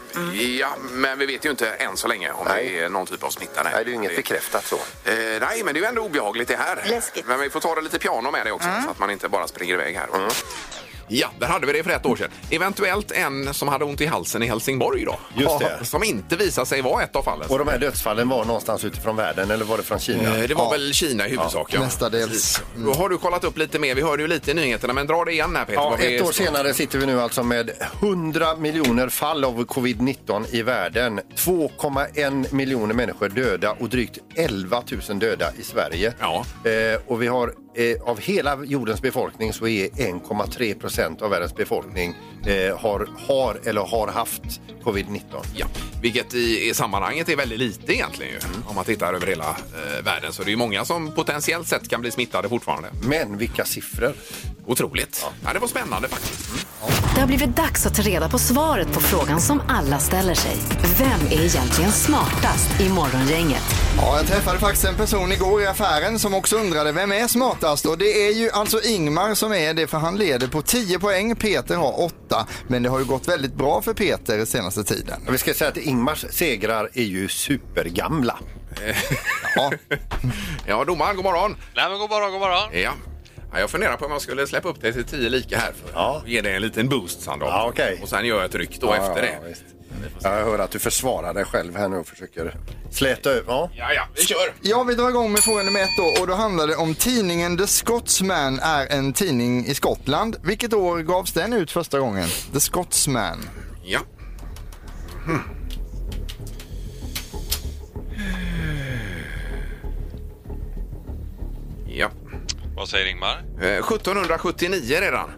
Ja, 0.60 0.70
men 0.92 1.20
vi 1.20 1.26
vet 1.26 1.46
ju 1.46 1.50
inte 1.50 1.70
än 1.70 1.98
så 1.98 2.08
länge 2.08 2.32
om 2.32 2.48
Nej. 2.48 2.70
det 2.70 2.84
är 2.84 2.90
någon 2.90 3.06
typ 3.06 3.24
av 3.24 3.30
smitta. 3.30 3.64
Nej, 3.64 3.74
det 3.74 3.80
är 3.80 3.86
ju 3.86 3.94
inget 3.94 4.16
bekräftat 4.16 4.66
så. 4.66 4.76
Eh, 4.76 5.16
nej, 5.42 5.62
men 5.66 5.74
det 5.74 5.80
är 5.80 5.82
ju 5.82 5.86
ändå 5.86 6.02
obehagligt 6.02 6.48
det 6.48 6.56
här. 6.56 6.84
Läskigt. 6.86 7.28
Men 7.28 7.40
vi 7.40 7.50
får 7.50 7.60
ta 7.60 7.76
det 7.76 7.82
lite 7.82 8.00
piano 8.00 8.32
med 8.32 8.46
det 8.46 8.52
också 8.52 8.70
så 8.84 8.90
att 8.90 9.00
man 9.00 9.10
inte 9.10 9.30
bara 9.30 9.48
springer 9.48 9.74
iväg 9.74 9.96
här. 9.96 10.08
Ja, 11.10 11.28
där 11.40 11.48
hade 11.48 11.68
vi 11.68 11.74
det 11.74 11.84
för 11.84 11.92
ett 11.92 12.06
år 12.06 12.16
sedan. 12.16 12.30
Eventuellt 12.50 13.12
en 13.12 13.54
som 13.54 13.68
hade 13.68 13.86
ont 13.86 14.02
i 14.02 14.06
halsen 14.06 14.44
i 14.44 14.46
Helsingborg 14.48 15.06
då. 15.06 15.16
Just 15.36 15.60
det. 15.60 15.86
Som 15.86 16.04
inte 16.04 16.36
visade 16.36 16.68
sig 16.68 16.82
vara 16.82 17.04
ett 17.04 17.16
av 17.16 17.24
fallen. 17.24 17.48
Och 17.50 17.58
de 17.60 17.68
här 17.68 17.78
dödsfallen 17.80 18.30
var 18.30 18.46
någonstans 18.46 18.84
utifrån 18.84 19.16
världen 19.16 19.52
eller 19.52 19.66
var 19.66 19.78
det 19.78 19.84
från 19.84 20.00
Kina? 20.00 20.38
Eh, 20.38 20.48
Det 20.48 20.54
var 20.54 20.64
Ja. 20.64 20.70
väl 20.70 20.94
Kina 20.94 21.28
i 21.28 21.30
huvudsak. 21.30 21.74
Ja, 21.74 21.80
mestadels. 21.80 22.30
Precis. 22.32 22.62
Då 22.76 22.94
har 22.94 23.10
du 23.10 23.18
kollat 23.18 23.44
upp 23.44 23.58
lite 23.58 23.80
mer. 23.80 23.96
Vi 23.96 24.02
hörde 24.02 24.22
ju 24.22 24.28
lite 24.28 24.52
i 24.52 24.54
nyheterna, 24.54 24.94
men 24.94 25.08
dra 25.08 25.26
det 25.26 25.32
igen 25.32 25.56
här 25.56 25.66
Peter. 25.66 25.82
Ja, 25.82 25.90
vad 25.90 26.00
vi- 26.00 26.16
ett 26.16 26.22
år 26.22 26.32
senare 26.32 26.74
sitter 26.74 27.00
vi 27.00 27.06
nu 27.06 27.22
alltså 27.22 27.44
med 27.44 27.72
100 28.02 28.56
miljoner 28.56 29.10
fall 29.10 29.44
av 29.44 29.66
covid-19 29.66 30.46
i 30.52 30.62
världen. 30.62 31.20
2,1 31.36 32.52
miljoner 32.54 32.94
människor 32.94 33.30
döda 33.30 33.72
och 33.80 33.90
drygt 33.90 34.18
11 34.36 34.84
000 35.10 35.20
döda 35.20 35.52
i 35.60 35.64
Sverige. 35.64 36.14
Ja. 36.20 36.46
Eh, 36.70 37.00
och 37.08 37.22
vi 37.22 37.28
har 37.28 37.54
eh, 37.77 38.10
av 38.10 38.19
hela 38.19 38.63
jordens 38.63 39.01
befolkning 39.01 39.53
så 39.53 39.67
är 39.67 39.88
1,3 39.88 40.79
procent 40.79 41.22
av 41.22 41.29
världens 41.29 41.55
befolkning 41.55 42.15
eh, 42.46 42.77
har, 42.77 43.10
har 43.27 43.60
eller 43.65 43.81
har 43.81 44.07
haft 44.07 44.62
covid-19. 44.84 45.22
Ja, 45.55 45.67
vilket 46.01 46.34
i, 46.34 46.69
i 46.69 46.74
sammanhanget 46.74 47.29
är 47.29 47.36
väldigt 47.36 47.60
lite 47.60 47.93
egentligen 47.93 48.34
ju. 48.34 48.39
Om 48.65 48.75
man 48.75 48.86
tittar 48.86 49.13
över 49.13 49.27
hela 49.27 49.50
eh, 49.50 50.03
världen 50.03 50.34
så 50.34 50.43
det 50.43 50.51
är 50.51 50.55
många 50.55 50.86
som 50.86 51.12
potentiellt 51.12 51.67
sett 51.67 51.89
kan 51.89 52.01
bli 52.01 52.12
smittade 52.12 52.50
fortfarande. 52.50 52.89
Men 53.03 53.38
vilka 53.38 53.65
siffror! 53.65 54.13
Otroligt. 54.65 55.25
Ja. 55.43 55.53
det 55.53 55.60
var 55.60 55.67
spännande 55.67 56.07
faktiskt. 56.07 56.67
Det 57.15 57.22
har 57.22 57.27
blivit 57.27 57.55
dags 57.55 57.86
att 57.86 57.96
ta 57.96 58.01
reda 58.01 58.29
på 58.29 58.39
svaret 58.39 58.93
på 58.93 59.00
frågan 59.00 59.41
som 59.41 59.62
alla 59.67 60.00
ställer 60.00 60.34
sig. 60.34 60.57
Vem 61.00 61.39
är 61.39 61.46
egentligen 61.46 61.91
smartast 61.91 62.81
i 62.81 62.89
Morgongänget? 62.89 63.63
Ja, 63.98 64.17
jag 64.17 64.27
träffade 64.27 64.60
faktiskt 64.60 64.86
en 64.86 64.96
person 64.96 65.31
igår 65.31 65.62
i 65.62 65.67
affären 65.67 66.19
som 66.19 66.34
också 66.34 66.55
undrade 66.55 66.91
vem 66.91 67.12
är 67.12 67.27
smartast 67.27 67.66
och 67.67 67.97
det 67.97 68.27
är 68.27 68.33
ju 68.33 68.50
alltså 68.51 68.81
Ingmar 68.83 69.33
som 69.36 69.53
är 69.53 69.74
det 69.74 69.88
för 69.88 69.97
han 69.97 70.17
leder 70.17 70.47
på 70.47 70.62
10 70.62 71.00
poäng, 71.00 71.36
Peter 71.36 71.75
har 71.75 72.01
8 72.01 72.47
men 72.67 72.83
det 72.83 72.89
har 72.89 73.00
ju 73.00 73.05
gått 73.05 73.27
väldigt 73.27 73.53
bra 73.53 73.81
för 73.81 73.93
Peter 73.93 74.45
senaste 74.45 74.83
tiden. 74.83 75.21
Vi 75.29 75.38
ska 75.38 75.53
säga 75.53 75.69
att 75.69 75.77
Ingmars 75.77 76.25
segrar 76.29 76.89
är 76.93 77.03
ju 77.03 77.27
supergamla. 77.27 78.39
Ja, 79.55 79.71
Ja, 80.67 80.83
domaren, 80.86 81.15
god 81.15 81.25
morgon. 81.25 81.55
Nej 81.75 81.89
men 81.89 82.00
god 82.00 82.09
morgon, 82.09 82.31
god 82.31 82.39
morgon. 82.41 82.69
Ja. 82.81 82.91
Ja, 83.53 83.59
jag 83.59 83.69
funderar 83.69 83.97
på 83.97 84.05
om 84.05 84.12
jag 84.12 84.21
skulle 84.21 84.47
släppa 84.47 84.69
upp 84.69 84.81
dig 84.81 84.93
till 84.93 85.03
10 85.03 85.29
lika 85.29 85.57
här 85.57 85.71
för 85.83 85.91
Ja. 85.93 86.21
att 86.24 86.29
ge 86.29 86.41
dig 86.41 86.55
en 86.55 86.62
liten 86.62 86.89
boost. 86.89 87.24
Ja, 87.25 87.65
okej. 87.69 88.00
Och 88.03 88.09
sen 88.09 88.25
gör 88.25 88.36
jag 88.36 88.45
ett 88.45 88.55
ryck 88.55 88.77
då 88.81 88.93
efter 88.93 89.21
det. 89.21 89.39
Jag 90.24 90.30
hör 90.46 90.60
att 90.60 90.72
du 90.72 90.80
försvarar 90.80 91.34
dig 91.34 91.46
själv 91.46 91.75
här 91.77 91.89
nu 91.89 91.98
och 91.98 92.08
försöker 92.08 92.56
släta 92.92 93.30
över. 93.30 93.54
Ja. 93.54 93.70
Ja, 93.74 93.94
ja, 93.94 94.08
vi 94.16 94.22
kör. 94.22 94.54
Ja, 94.62 94.84
vi 94.84 94.96
drar 94.96 95.10
igång 95.10 95.32
med 95.32 95.42
fråga 95.42 95.63
nummer 95.63 95.80
ett 95.80 95.89
då 95.98 96.22
och 96.22 96.27
då 96.27 96.34
handlar 96.34 96.68
det 96.68 96.75
om 96.75 96.96
tidningen 96.96 97.58
The 97.58 97.68
Scotsman 97.68 98.60
är 98.60 98.88
en 98.88 99.13
tidning 99.13 99.66
i 99.66 99.74
Skottland. 99.74 100.36
Vilket 100.44 100.74
år 100.74 101.00
gavs 101.00 101.34
den 101.34 101.54
ut 101.54 101.72
första 101.72 102.00
gången? 102.00 102.27
The 102.54 102.60
Scotsman. 102.60 103.50
Ja. 103.84 104.00
Ja. 111.88 112.10
Vad 112.75 112.89
säger 112.89 113.06
Ingmar? 113.06 113.44
Eh, 113.62 113.68
1779 113.68 114.98
redan. 115.01 115.30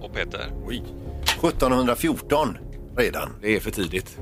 Och 0.00 0.14
Peter? 0.14 0.52
Oj. 0.66 0.82
1714 1.22 2.58
redan. 2.96 3.34
Det 3.42 3.56
är 3.56 3.60
för 3.60 3.70
tidigt. 3.70 4.16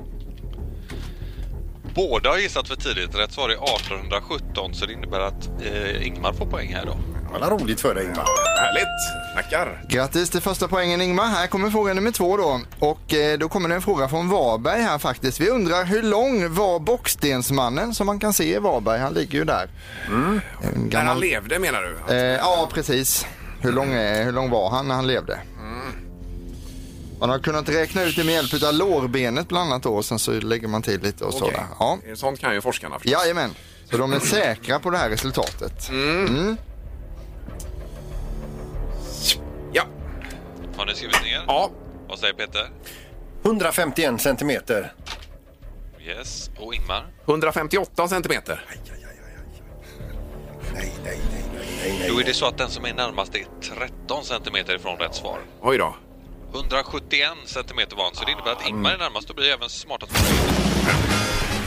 Båda 1.95 2.31
har 2.31 2.39
gissat 2.39 2.69
för 2.69 2.77
tidigt. 2.77 3.15
Rätt 3.19 3.33
svar 3.33 3.49
är 3.49 3.53
1817 3.55 4.75
så 4.75 4.87
det 4.87 4.93
innebär 4.93 5.21
att 5.21 5.49
eh, 5.63 6.07
Ingmar 6.07 6.33
får 6.33 6.47
poäng 6.47 6.75
här 6.75 6.87
då. 6.87 6.97
Vad 7.41 7.61
roligt 7.61 7.81
för 7.81 7.95
dig 7.95 8.05
Ingmar. 8.05 8.25
Härligt. 8.59 9.35
Tackar. 9.37 9.85
Grattis 9.89 10.31
till 10.31 10.41
första 10.41 10.69
poängen 10.69 11.01
Ingmar. 11.01 11.25
Här 11.27 11.47
kommer 11.47 11.71
fråga 11.71 11.95
nummer 11.95 12.11
två 12.11 12.37
då. 12.37 12.61
Och 12.79 13.15
eh, 13.15 13.39
då 13.39 13.49
kommer 13.49 13.69
det 13.69 13.75
en 13.75 13.83
fråga 13.83 14.09
från 14.09 14.29
Varberg 14.29 14.81
här 14.83 14.99
faktiskt. 14.99 15.41
Vi 15.41 15.49
undrar 15.51 15.85
hur 15.85 16.03
lång 16.03 16.55
var 16.55 16.79
Bockstensmannen 16.81 17.95
som 17.95 18.07
man 18.07 18.19
kan 18.21 18.33
se 18.33 18.55
i 18.55 18.59
Varberg? 18.59 18.99
Han 19.01 19.13
ligger 19.15 19.39
ju 19.39 19.45
där. 19.45 19.69
En 20.07 20.13
När 20.63 20.73
han 20.73 20.89
gammal... 20.89 21.21
levde 21.21 21.59
menar 21.59 21.83
du? 22.09 22.15
eh, 22.15 22.23
ja, 22.37 22.69
precis. 22.75 23.27
Hur 23.61 23.73
lång, 23.73 23.93
är, 23.93 24.25
hur 24.25 24.33
lång 24.33 24.51
var 24.51 24.71
han 24.71 24.89
när 24.89 24.95
han 24.95 25.07
levde? 25.07 25.39
Man 27.21 27.31
har 27.31 27.39
kunnat 27.39 27.69
räkna 27.69 28.03
ut 28.03 28.17
det 28.17 28.25
med 28.25 28.35
hjälp 28.35 28.63
av 28.63 28.75
lårbenet 28.75 29.49
bland 29.49 29.71
annat 29.71 29.83
då. 29.83 29.95
Och 29.95 30.05
sen 30.05 30.19
så 30.19 30.33
lägger 30.33 30.69
man 30.69 30.83
till 30.83 31.01
lite 31.03 31.25
och 31.25 31.33
så. 31.35 31.45
Okej. 31.45 31.53
där. 31.53 31.67
Ja. 32.09 32.17
Sånt 32.17 32.41
kan 32.41 32.55
ju 32.55 32.61
forskarna 32.61 32.99
förstås. 32.99 33.13
Jajamän. 33.13 33.51
Så 33.91 33.97
de 33.97 34.13
är 34.13 34.19
säkra 34.19 34.79
på 34.79 34.91
det 34.91 34.99
här 34.99 35.11
resultatet. 35.11 35.91
Ja. 39.73 39.85
Har 40.77 40.87
ni 40.87 40.95
skrivit 40.95 41.23
ner? 41.23 41.45
Ja. 41.47 41.71
Vad 42.09 42.19
säger 42.19 42.35
Peter? 42.35 42.71
151 43.45 44.21
centimeter. 44.21 44.93
Yes. 46.01 46.51
Och 46.59 46.75
Ingmar? 46.75 47.07
158 47.27 48.09
centimeter. 48.09 48.65
Nej, 50.75 50.93
nej, 51.05 51.19
nej, 51.33 51.45
nej, 51.83 51.97
nej. 52.01 52.11
Då 52.11 52.21
är 52.21 52.25
det 52.25 52.35
så 52.35 52.47
att 52.47 52.59
den 52.59 52.71
som 52.71 52.85
är 52.85 52.95
närmast 52.95 53.35
är 53.35 53.47
13 53.63 54.25
centimeter 54.25 54.75
ifrån 54.77 54.99
rätt 54.99 55.15
svar. 55.15 55.39
Oj 55.61 55.79
då. 55.79 55.97
171 56.55 57.29
centimeter 57.47 57.97
var 57.97 58.05
han, 58.05 58.15
så 58.15 58.25
det 58.25 58.33
innebär 58.33 58.53
att 58.53 58.69
Ingmar 58.69 58.91
är 58.91 58.99
närmast 58.99 59.31
och 59.31 59.37
blir 59.37 59.53
även 59.53 59.69
smartast. 59.69 60.13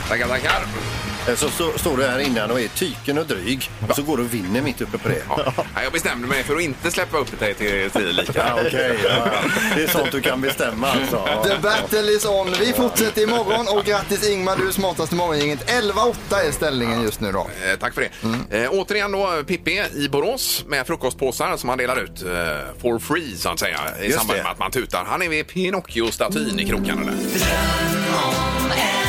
Tackar, 0.07 0.27
tackar. 0.27 1.11
Eh, 1.27 1.36
Så 1.36 1.49
stå- 1.49 1.77
står 1.77 1.97
du 1.97 2.03
här 2.03 2.19
innan 2.19 2.51
och 2.51 2.62
är 2.62 2.67
tyken 2.67 3.17
och 3.17 3.25
dryg 3.25 3.69
och 3.89 3.95
så 3.95 4.01
går 4.03 4.17
du 4.17 4.23
och 4.23 4.34
vinner 4.34 4.62
mitt 4.62 4.81
uppe 4.81 4.97
på 4.97 5.10
det. 5.10 5.21
Ja. 5.29 5.53
Nej, 5.57 5.84
Jag 5.84 5.93
bestämde 5.93 6.27
mig 6.27 6.43
för 6.43 6.55
att 6.55 6.62
inte 6.62 6.91
släppa 6.91 7.17
upp 7.17 7.39
dig 7.39 7.53
till 7.53 7.89
10 7.91 8.12
lika. 8.12 8.47
Ja, 8.47 8.60
Okej, 8.67 8.99
ja, 9.03 9.10
ja. 9.10 9.31
det 9.75 9.84
är 9.84 9.88
sånt 9.88 10.12
du 10.12 10.21
kan 10.21 10.41
bestämma 10.41 10.88
alltså. 10.91 11.27
The 11.43 11.57
battle 11.62 12.12
is 12.12 12.25
on. 12.25 12.53
Vi 12.60 12.73
fortsätter 12.73 13.21
imorgon 13.23 13.67
och 13.77 13.86
grattis 13.86 14.29
Ingmar, 14.29 14.55
du 14.57 14.67
är 14.67 14.71
smartast 14.71 15.13
i 15.13 15.15
morgongänget. 15.15 15.69
11-8 15.69 16.47
är 16.47 16.51
ställningen 16.51 17.01
just 17.03 17.21
nu 17.21 17.31
då. 17.31 17.39
Eh, 17.71 17.79
tack 17.79 17.93
för 17.93 18.01
det. 18.49 18.63
Eh, 18.63 18.69
återigen 18.71 19.12
då 19.12 19.43
Pippi 19.47 19.84
i 19.95 20.10
Borås 20.10 20.63
med 20.67 20.88
frukostpåsar 20.88 21.57
som 21.57 21.69
han 21.69 21.77
delar 21.77 22.03
ut 22.03 22.21
eh, 22.23 22.29
for 22.81 22.99
free 22.99 23.36
så 23.38 23.49
att 23.49 23.60
säga 23.60 23.79
i 24.01 24.05
Just 24.05 24.17
samband 24.17 24.39
det. 24.39 24.43
med 24.43 24.51
att 24.51 24.60
man 24.60 24.71
tutar. 24.71 25.05
Han 25.07 25.21
är 25.21 25.29
vid 25.29 25.47
Pinocchio-statyn 25.47 26.60
i 26.60 26.65
krokarna 26.65 27.01
där. 27.05 27.13
Det 28.69 29.00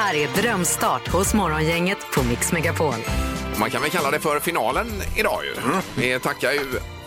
här 0.00 0.14
är 0.14 0.42
Drömstart 0.42 1.08
hos 1.08 1.34
Morgongänget 1.34 1.98
på 2.14 2.22
Mix 2.22 2.52
Megapol. 2.52 2.94
Man 3.56 3.70
kan 3.70 3.82
väl 3.82 3.90
kalla 3.90 4.10
det 4.10 4.20
för 4.20 4.40
finalen 4.40 4.86
idag 5.16 5.44
ju. 5.44 5.62
Mm. 5.62 5.80
Vi 5.96 6.20
tackar 6.20 6.52
ju 6.52 6.60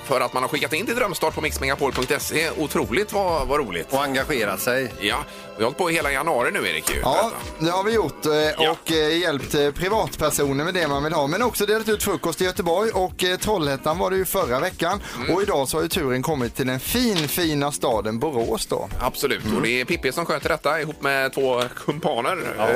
för 0.05 0.21
att 0.21 0.33
man 0.33 0.43
har 0.43 0.49
skickat 0.49 0.73
in 0.73 0.85
till 0.85 0.95
drömstart 0.95 1.35
på 1.35 1.41
mixmegapol.se. 1.41 2.49
Otroligt 2.57 3.13
vad, 3.13 3.47
vad 3.47 3.59
roligt. 3.59 3.93
Och 3.93 4.03
engagerat 4.03 4.59
sig. 4.59 4.93
Ja, 4.99 5.17
vi 5.57 5.63
har 5.63 5.63
hållit 5.63 5.77
på 5.77 5.89
hela 5.89 6.11
januari 6.11 6.51
nu 6.51 6.59
Erik. 6.69 6.89
ju, 6.89 6.99
Ja, 7.01 7.31
det 7.59 7.69
har 7.69 7.83
vi 7.83 7.93
gjort 7.93 8.25
eh, 8.25 8.69
och 8.71 8.91
eh, 8.91 9.17
hjälpt 9.17 9.55
eh, 9.55 9.71
privatpersoner 9.71 10.65
med 10.65 10.73
det 10.73 10.87
man 10.87 11.03
vill 11.03 11.13
ha. 11.13 11.27
Men 11.27 11.41
också 11.41 11.65
delat 11.65 11.89
ut 11.89 12.03
frukost 12.03 12.41
i 12.41 12.45
Göteborg 12.45 12.91
och 12.91 13.25
Trollhättan 13.41 13.97
var 13.97 14.11
det 14.11 14.17
ju 14.17 14.25
förra 14.25 14.59
veckan. 14.59 15.01
Mm. 15.17 15.35
Och 15.35 15.41
idag 15.41 15.67
så 15.67 15.77
har 15.77 15.81
ju 15.81 15.89
turen 15.89 16.21
kommit 16.21 16.55
till 16.55 16.67
den 16.67 16.79
fin, 16.79 17.27
fina 17.27 17.71
staden 17.71 18.19
Borås 18.19 18.65
då. 18.65 18.89
Absolut, 18.99 19.43
och 19.55 19.61
det 19.61 19.81
är 19.81 19.85
Pippi 19.85 20.11
som 20.11 20.25
sköter 20.25 20.49
detta 20.49 20.81
ihop 20.81 21.01
med 21.01 21.33
två 21.33 21.61
kumpaner. 21.85 22.37
Ja, 22.57 22.67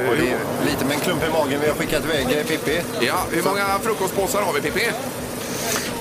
lite 0.65 0.85
med 0.85 0.93
en 0.93 0.99
klump 0.99 1.23
i 1.23 1.31
magen 1.31 1.61
vi 1.61 1.67
har 1.67 1.75
skickat 1.75 2.03
iväg 2.05 2.47
Pippi. 2.47 2.81
Ja, 2.99 3.15
hur 3.31 3.43
många 3.43 3.79
frukostpåsar 3.79 4.41
har 4.41 4.53
vi 4.53 4.61
Pippi? 4.61 4.91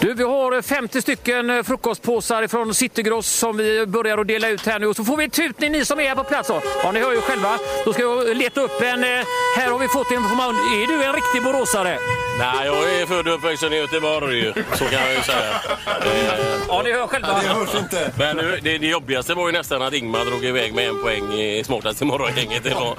Du, 0.00 0.14
vi 0.14 0.22
har 0.24 0.62
50 0.62 1.02
stycken 1.02 1.50
eh, 1.50 1.62
frukostpåsar 1.62 2.46
från 2.46 2.74
Citygross 2.74 3.26
som 3.26 3.56
vi 3.56 3.86
börjar 3.86 4.18
att 4.18 4.28
dela 4.28 4.48
ut 4.48 4.66
här 4.66 4.78
nu. 4.78 4.86
Och 4.86 4.96
så 4.96 5.04
får 5.04 5.16
vi 5.16 5.24
en 5.24 5.30
tutning 5.30 5.72
ni 5.72 5.84
som 5.84 6.00
är 6.00 6.08
här 6.08 6.14
på 6.14 6.24
plats. 6.24 6.48
då. 6.48 6.62
Ja, 6.82 6.92
ni 6.92 7.00
hör 7.00 7.12
ju 7.12 7.20
själva. 7.20 7.58
Då 7.84 7.92
ska 7.92 8.02
jag 8.02 8.36
leta 8.36 8.60
upp 8.60 8.80
en. 8.80 9.04
Eh, 9.04 9.08
här 9.56 9.70
har 9.70 9.78
vi 9.78 9.88
fått 9.88 10.10
information. 10.10 10.54
Är 10.54 10.86
du 10.86 11.04
en 11.04 11.12
riktig 11.12 11.42
boråsare? 11.42 11.98
Nej, 12.38 12.66
jag 12.66 13.00
är 13.00 13.06
född 13.06 13.28
och 13.28 13.34
uppvuxen 13.34 13.72
i 13.72 13.76
Göteborg. 13.76 14.52
Så 14.74 14.84
kan 14.84 15.00
jag 15.00 15.14
ju 15.14 15.22
säga. 15.22 15.60
Ja, 16.68 16.82
ni 16.84 16.92
hör 16.92 17.06
själva. 17.06 17.28
Det 17.42 17.48
hörs 17.48 17.74
inte. 17.74 18.12
Men 18.18 18.36
nu, 18.36 18.58
det, 18.62 18.78
det 18.78 18.86
jobbigaste 18.86 19.34
var 19.34 19.46
ju 19.46 19.52
nästan 19.52 19.82
att 19.82 19.94
Ingmar 19.94 20.24
drog 20.24 20.44
iväg 20.44 20.74
med 20.74 20.88
en 20.88 21.02
poäng 21.02 21.32
i 21.32 21.64
smartaste 21.64 22.04
morgongänget 22.04 22.66
idag. 22.66 22.96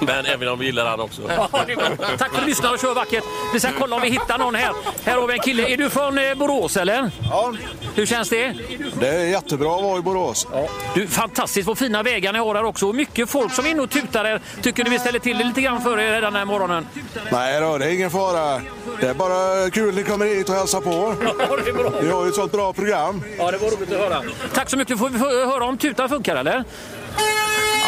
Men 0.00 0.26
även 0.26 0.48
om 0.48 0.58
vi 0.58 0.66
gillar 0.66 0.86
han 0.86 1.00
också. 1.00 1.22
Ja, 1.28 1.48
det 1.66 1.72
är 1.72 1.76
bra. 1.76 1.86
Tack 2.18 2.18
för 2.18 2.24
att 2.38 2.40
du 2.40 2.46
lyssnar 2.46 2.72
och 2.72 2.78
kör 2.80 2.94
vackert. 2.94 3.24
Vi 3.52 3.60
ska 3.60 3.68
kolla 3.78 3.96
om 3.96 4.02
vi 4.02 4.08
hittar 4.10 4.38
någon 4.38 4.54
här. 4.54 4.72
Här 5.04 5.16
har 5.16 5.26
vi 5.26 5.32
en 5.32 5.40
kille. 5.40 5.68
Är 5.72 5.76
du 5.76 5.90
från 5.90 6.18
eh, 6.18 6.34
Borås 6.34 6.76
eller? 6.76 7.10
Ja, 7.30 7.52
Hur 7.94 8.06
känns 8.06 8.28
det? 8.28 8.54
det 9.00 9.08
är 9.08 9.24
jättebra 9.24 9.76
att 9.76 9.82
vara 9.82 9.98
i 9.98 10.02
Borås. 10.02 10.46
Du, 10.94 11.06
fantastiskt 11.06 11.68
vad 11.68 11.78
fina 11.78 12.02
vägar 12.02 12.32
ni 12.32 12.38
har 12.38 12.54
här 12.54 12.64
också. 12.64 12.86
Och 12.88 12.94
mycket 12.94 13.30
folk 13.30 13.52
som 13.52 13.66
är 13.66 13.70
inne 13.70 13.82
och 13.82 13.90
tutar 13.90 14.24
här. 14.24 14.40
Tycker 14.62 14.84
ni 14.84 14.90
vi 14.90 14.98
ställer 14.98 15.18
till 15.18 15.38
det 15.38 15.44
lite 15.44 15.60
grann 15.60 15.82
för 15.82 15.98
er 16.00 16.20
den 16.20 16.34
här 16.36 16.44
morgonen? 16.44 16.86
Nej 17.32 17.60
då, 17.60 17.78
det 17.78 17.84
är 17.84 17.90
ingen 17.94 18.10
fara. 18.10 18.60
Det 19.00 19.06
är 19.06 19.14
bara 19.14 19.70
kul 19.70 19.88
att 19.88 19.94
ni 19.94 20.02
kommer 20.04 20.26
hit 20.26 20.48
och 20.48 20.54
hälsar 20.54 20.80
på. 20.80 21.14
Ja, 21.48 21.56
det 21.64 21.70
är 21.70 21.72
bra. 21.74 21.92
Vi 22.02 22.10
har 22.10 22.22
ju 22.24 22.28
ett 22.28 22.34
sånt 22.34 22.52
bra 22.52 22.72
program. 22.72 23.22
Ja, 23.38 23.50
det 23.50 23.58
var 23.58 23.70
roligt 23.70 23.92
att 23.92 23.98
höra. 23.98 24.22
Tack 24.54 24.70
så 24.70 24.76
mycket. 24.76 24.98
Får 24.98 25.08
vi 25.08 25.18
höra 25.18 25.64
om 25.64 25.78
tutan 25.78 26.08
funkar 26.08 26.36
eller? 26.36 26.64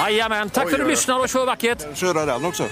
Jajamän, 0.04 0.50
tack 0.50 0.70
för 0.70 0.78
att 0.78 0.84
du 0.84 0.90
lyssnar 0.90 1.18
och 1.20 1.28
kör 1.28 1.46
vackert. 1.46 1.96
Köra 1.98 2.26
den 2.26 2.44
också. 2.44 2.64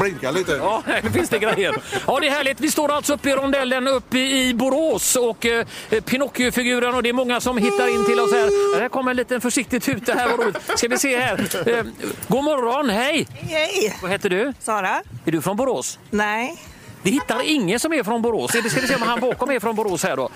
blinka 0.00 0.30
lite. 0.30 0.52
Ja, 0.52 0.82
det 1.02 1.10
finns 1.10 1.28
det 1.28 1.38
grejer. 1.38 1.74
Ja, 2.06 2.18
det 2.20 2.26
är 2.26 2.30
härligt. 2.30 2.60
Vi 2.60 2.70
står 2.70 2.92
alltså 2.92 3.14
uppe 3.14 3.30
i 3.30 3.32
rondellen 3.32 3.88
uppe 3.88 4.18
i 4.18 4.54
Borås 4.54 5.16
och 5.16 5.46
eh, 5.46 5.66
Pinocchio-figuren 6.04 6.94
och 6.94 7.02
det 7.02 7.08
är 7.08 7.12
många 7.12 7.40
som 7.40 7.58
hittar 7.58 7.88
in 7.94 8.04
till 8.06 8.20
oss 8.20 8.32
här. 8.32 8.80
Här 8.80 8.88
kommer 8.88 9.10
en 9.10 9.16
liten 9.16 9.40
försiktig 9.40 9.82
tuta 9.82 10.12
här. 10.12 10.28
Vad 10.28 10.40
roligt. 10.40 10.78
Ska 10.78 10.88
vi 10.88 10.98
se 10.98 11.16
här. 11.18 11.68
Eh, 11.68 11.84
god 12.28 12.44
morgon, 12.44 12.90
hej! 12.90 13.26
Hej! 13.30 13.96
Vad 14.02 14.10
heter 14.10 14.30
du? 14.30 14.52
Sara? 14.60 15.02
Är 15.24 15.32
du 15.32 15.42
från 15.42 15.56
Borås? 15.56 15.98
Nej. 16.10 16.56
Vi 17.06 17.12
hittar 17.12 17.42
ingen 17.42 17.80
som 17.80 17.92
är 17.92 18.02
från 18.02 18.22
Borås. 18.22 18.50
Ska 18.50 18.60
vi 18.62 18.70
se 18.70 18.94
om 18.94 19.02
han 19.02 19.20
bakom 19.20 19.50
är 19.50 19.60
från 19.60 19.76
Borås 19.76 20.02
här 20.02 20.16
då. 20.16 20.28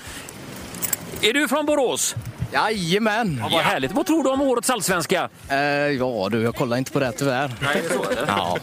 Är 1.23 1.33
du 1.33 1.49
från 1.49 1.67
Borås? 1.67 2.15
Jajamän! 2.53 3.39
Ja, 3.43 3.49
vad 3.53 3.61
härligt. 3.65 3.93
Vad 3.93 4.07
tror 4.07 4.25
du 4.25 4.31
om 4.31 4.41
årets 4.41 4.71
allsvenska? 4.71 5.29
Eh, 5.49 5.57
ja 5.59 6.29
du, 6.31 6.43
jag 6.43 6.55
kollar 6.55 6.77
inte 6.77 6.93
på 6.93 7.01
det 7.01 7.13
tyvärr. 7.13 7.51
Nej, 7.61 7.83
så 7.91 8.03
är 8.11 8.17
det. 8.17 8.25
Ja, 8.27 8.59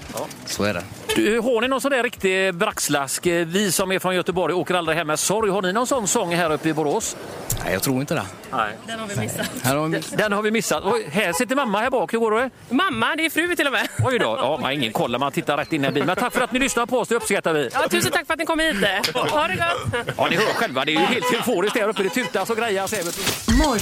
så 0.46 0.64
är 0.64 0.74
det. 0.74 0.84
Du, 1.16 1.40
har 1.40 1.62
ni 1.62 1.68
någon 1.68 1.82
sån 1.82 1.92
där 1.92 2.04
riktig 2.04 2.56
braxlask? 2.56 3.26
Eh, 3.26 3.46
Vi 3.46 3.72
som 3.72 3.92
är 3.92 4.00
från 4.00 4.16
Göteborg 4.16 4.54
åker 4.54 4.74
aldrig 4.76 4.98
hem 4.98 5.08
med 5.08 5.20
sorg. 5.20 5.50
Har 5.52 5.62
ni 5.62 5.74
någon 5.74 5.88
sån 5.88 6.08
sång 6.08 6.36
här 6.36 6.52
uppe 6.52 6.70
i 6.70 6.74
Borås? 6.74 7.16
Nej, 7.64 7.74
jag 7.74 7.84
tror 7.84 8.02
inte 8.02 8.14
det. 8.14 8.24
Nej. 8.52 8.78
Den 8.88 9.00
har 9.00 9.08
vi 9.08 9.16
missat. 9.20 9.48
Här 9.64 9.76
har 9.76 9.88
vi... 9.88 10.02
Den 10.18 10.32
har 10.32 10.42
vi 10.42 10.52
missat. 10.52 10.84
Oj, 10.86 11.08
här 11.12 11.34
sitter 11.34 11.56
mamma 11.56 11.80
här 11.80 11.90
bak. 11.90 12.14
Hur 12.14 12.20
går 12.20 12.32
det? 12.32 12.50
Mamma, 12.70 13.16
det 13.16 13.26
är 13.26 13.30
fru 13.30 13.56
till 13.56 13.68
och 13.68 13.74
med. 13.74 13.88
Oj 14.04 14.20
då. 14.20 14.26
Ja, 14.26 14.52
man 14.52 14.64
har 14.64 14.72
ingen 14.72 14.94
koll 14.94 15.12
när 15.12 15.20
man 15.20 15.32
tittar 15.32 15.58
rätt 15.58 15.74
in 15.74 15.84
i 15.84 15.88
en 15.88 15.94
bil. 15.94 16.04
Men 16.06 16.16
tack 16.16 16.34
för 16.34 16.42
att 16.42 16.52
ni 16.52 16.60
lyssnar 16.60 16.86
på 16.86 17.00
oss. 17.00 17.08
Det 17.08 17.16
uppskattar 17.16 17.54
vi. 17.54 17.70
Ja, 17.74 17.88
tusen 17.90 18.12
tack 18.12 18.26
för 18.28 18.34
att 18.34 18.40
ni 18.40 18.46
kom 18.46 18.60
hit. 18.60 18.76
Ha 19.14 19.48
det 19.48 19.56
gott! 19.56 20.06
Ja, 20.18 20.28
ni 20.30 20.36
hör 20.36 20.46
själva. 20.54 20.86
Det 20.86 20.92
är 20.92 21.00
ju 21.00 21.06
helt 21.06 21.34
euforiskt 21.34 21.76
där 21.80 21.88
uppe. 21.90 22.04
Det 22.04 22.10
tutas 22.10 22.50
och 22.50 22.58
grejas. 22.58 22.94
även. 22.94 23.12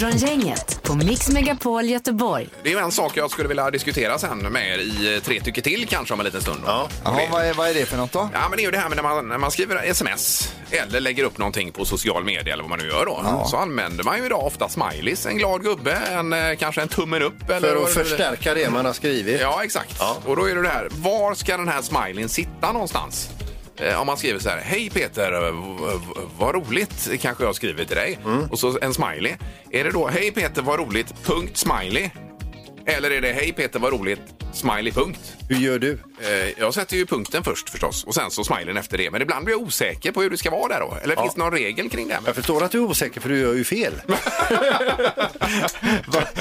Morgongänget 0.01 0.84
på 0.84 0.93
Mix 0.95 1.29
Megapol 1.29 1.86
Göteborg. 1.86 2.49
Det 2.63 2.69
är 2.69 2.73
ju 2.73 2.79
en 2.79 2.91
sak 2.91 3.17
jag 3.17 3.31
skulle 3.31 3.47
vilja 3.47 3.71
diskutera 3.71 4.17
sen 4.19 4.38
med 4.38 4.73
er 4.73 4.77
i 4.79 5.15
eh, 5.15 5.21
Tre 5.21 5.41
tycker 5.41 5.62
till 5.62 5.88
kanske 5.88 6.13
om 6.13 6.19
en 6.19 6.25
liten 6.25 6.41
stund. 6.41 6.60
Ja. 6.65 6.88
Jaha, 7.03 7.19
vad 7.31 7.45
är, 7.45 7.53
vad 7.53 7.69
är 7.69 7.73
det 7.73 7.86
för 7.86 7.97
något 7.97 8.12
då? 8.12 8.29
Ja, 8.34 8.39
men 8.49 8.58
det 8.58 8.62
är 8.62 8.65
ju 8.65 8.71
det 8.71 8.77
här 8.77 8.89
med 8.89 8.95
när 8.95 9.03
man, 9.03 9.27
när 9.29 9.38
man 9.38 9.51
skriver 9.51 9.84
sms 9.86 10.53
eller 10.71 10.99
lägger 10.99 11.23
upp 11.23 11.38
någonting 11.38 11.71
på 11.71 11.86
social 11.86 12.23
media 12.23 12.53
eller 12.53 12.63
vad 12.63 12.69
man 12.69 12.79
nu 12.79 12.88
gör 12.88 13.05
då. 13.05 13.43
Så 13.47 13.58
använder 13.58 14.03
man 14.03 14.17
ju 14.17 14.25
idag 14.25 14.45
ofta 14.45 14.69
smileys. 14.69 15.25
En 15.25 15.38
glad 15.38 15.63
gubbe, 15.63 15.91
en, 15.93 16.34
eh, 16.34 16.55
kanske 16.55 16.81
en 16.81 16.88
tummen 16.88 17.21
upp. 17.21 17.49
Eller 17.49 17.60
För 17.69 17.75
vad 17.75 17.84
att 17.89 17.95
det- 17.95 18.03
förstärka 18.03 18.53
det 18.53 18.69
man 18.69 18.86
har 18.86 18.93
skrivit. 18.93 19.41
Ja, 19.41 19.63
exakt. 19.63 20.01
Och 20.25 20.36
då 20.36 20.49
är 20.49 20.55
det 20.55 20.62
det 20.62 20.69
här, 20.69 20.88
var 20.91 21.34
ska 21.36 21.58
den 21.58 21.67
här 21.67 21.81
smileyn 21.81 22.29
sitta 22.29 22.71
någonstans? 22.71 23.29
Eh, 23.79 24.01
om 24.01 24.07
man 24.07 24.17
skriver 24.17 24.39
så 24.39 24.49
här, 24.49 24.57
hej 24.63 24.89
Peter, 24.89 25.47
eh, 25.47 25.53
vad 26.38 26.55
roligt, 26.55 27.09
kanske 27.21 27.43
jag 27.43 27.55
skriver 27.55 27.85
till 27.85 27.95
dig. 27.95 28.19
Mm. 28.25 28.45
Och 28.51 28.59
så 28.59 28.79
en 28.81 28.93
smiley. 28.93 29.33
Är 29.71 29.83
det 29.83 29.91
då, 29.91 30.07
hej 30.07 30.31
Peter, 30.31 30.61
vad 30.61 30.79
roligt, 30.79 31.13
punkt 31.25 31.57
smiley? 31.57 32.09
Eller 32.88 33.11
är 33.11 33.21
det, 33.21 33.33
hej 33.33 33.53
Peter, 33.53 33.79
vad 33.79 33.93
roligt, 33.93 34.19
smiley, 34.53 34.91
punkt? 34.93 35.19
Hur 35.49 35.55
gör 35.57 35.79
du? 35.79 35.91
Eh, 36.21 36.49
jag 36.59 36.73
sätter 36.73 36.97
ju 36.97 37.05
punkten 37.05 37.43
först 37.43 37.69
förstås 37.69 38.03
och 38.03 38.15
sen 38.15 38.31
så 38.31 38.43
smileyn 38.43 38.77
efter 38.77 38.97
det. 38.97 39.11
Men 39.11 39.21
ibland 39.21 39.45
blir 39.45 39.55
jag 39.55 39.61
osäker 39.63 40.11
på 40.11 40.21
hur 40.21 40.29
det 40.29 40.38
ska 40.38 40.49
vara 40.51 40.67
där 40.67 40.79
då. 40.79 40.97
Eller 41.03 41.15
Ja. 41.15 41.21
finns 41.21 41.33
det 41.33 41.39
någon 41.39 41.51
regel 41.51 41.89
kring 41.89 42.07
det? 42.07 42.19
Jag 42.25 42.35
förstår 42.35 42.63
att 42.63 42.71
du 42.71 42.77
är 42.77 42.81
osäker 42.83 43.21
för 43.21 43.29
du 43.29 43.39
gör 43.39 43.53
ju 43.53 43.63
fel. 43.63 43.93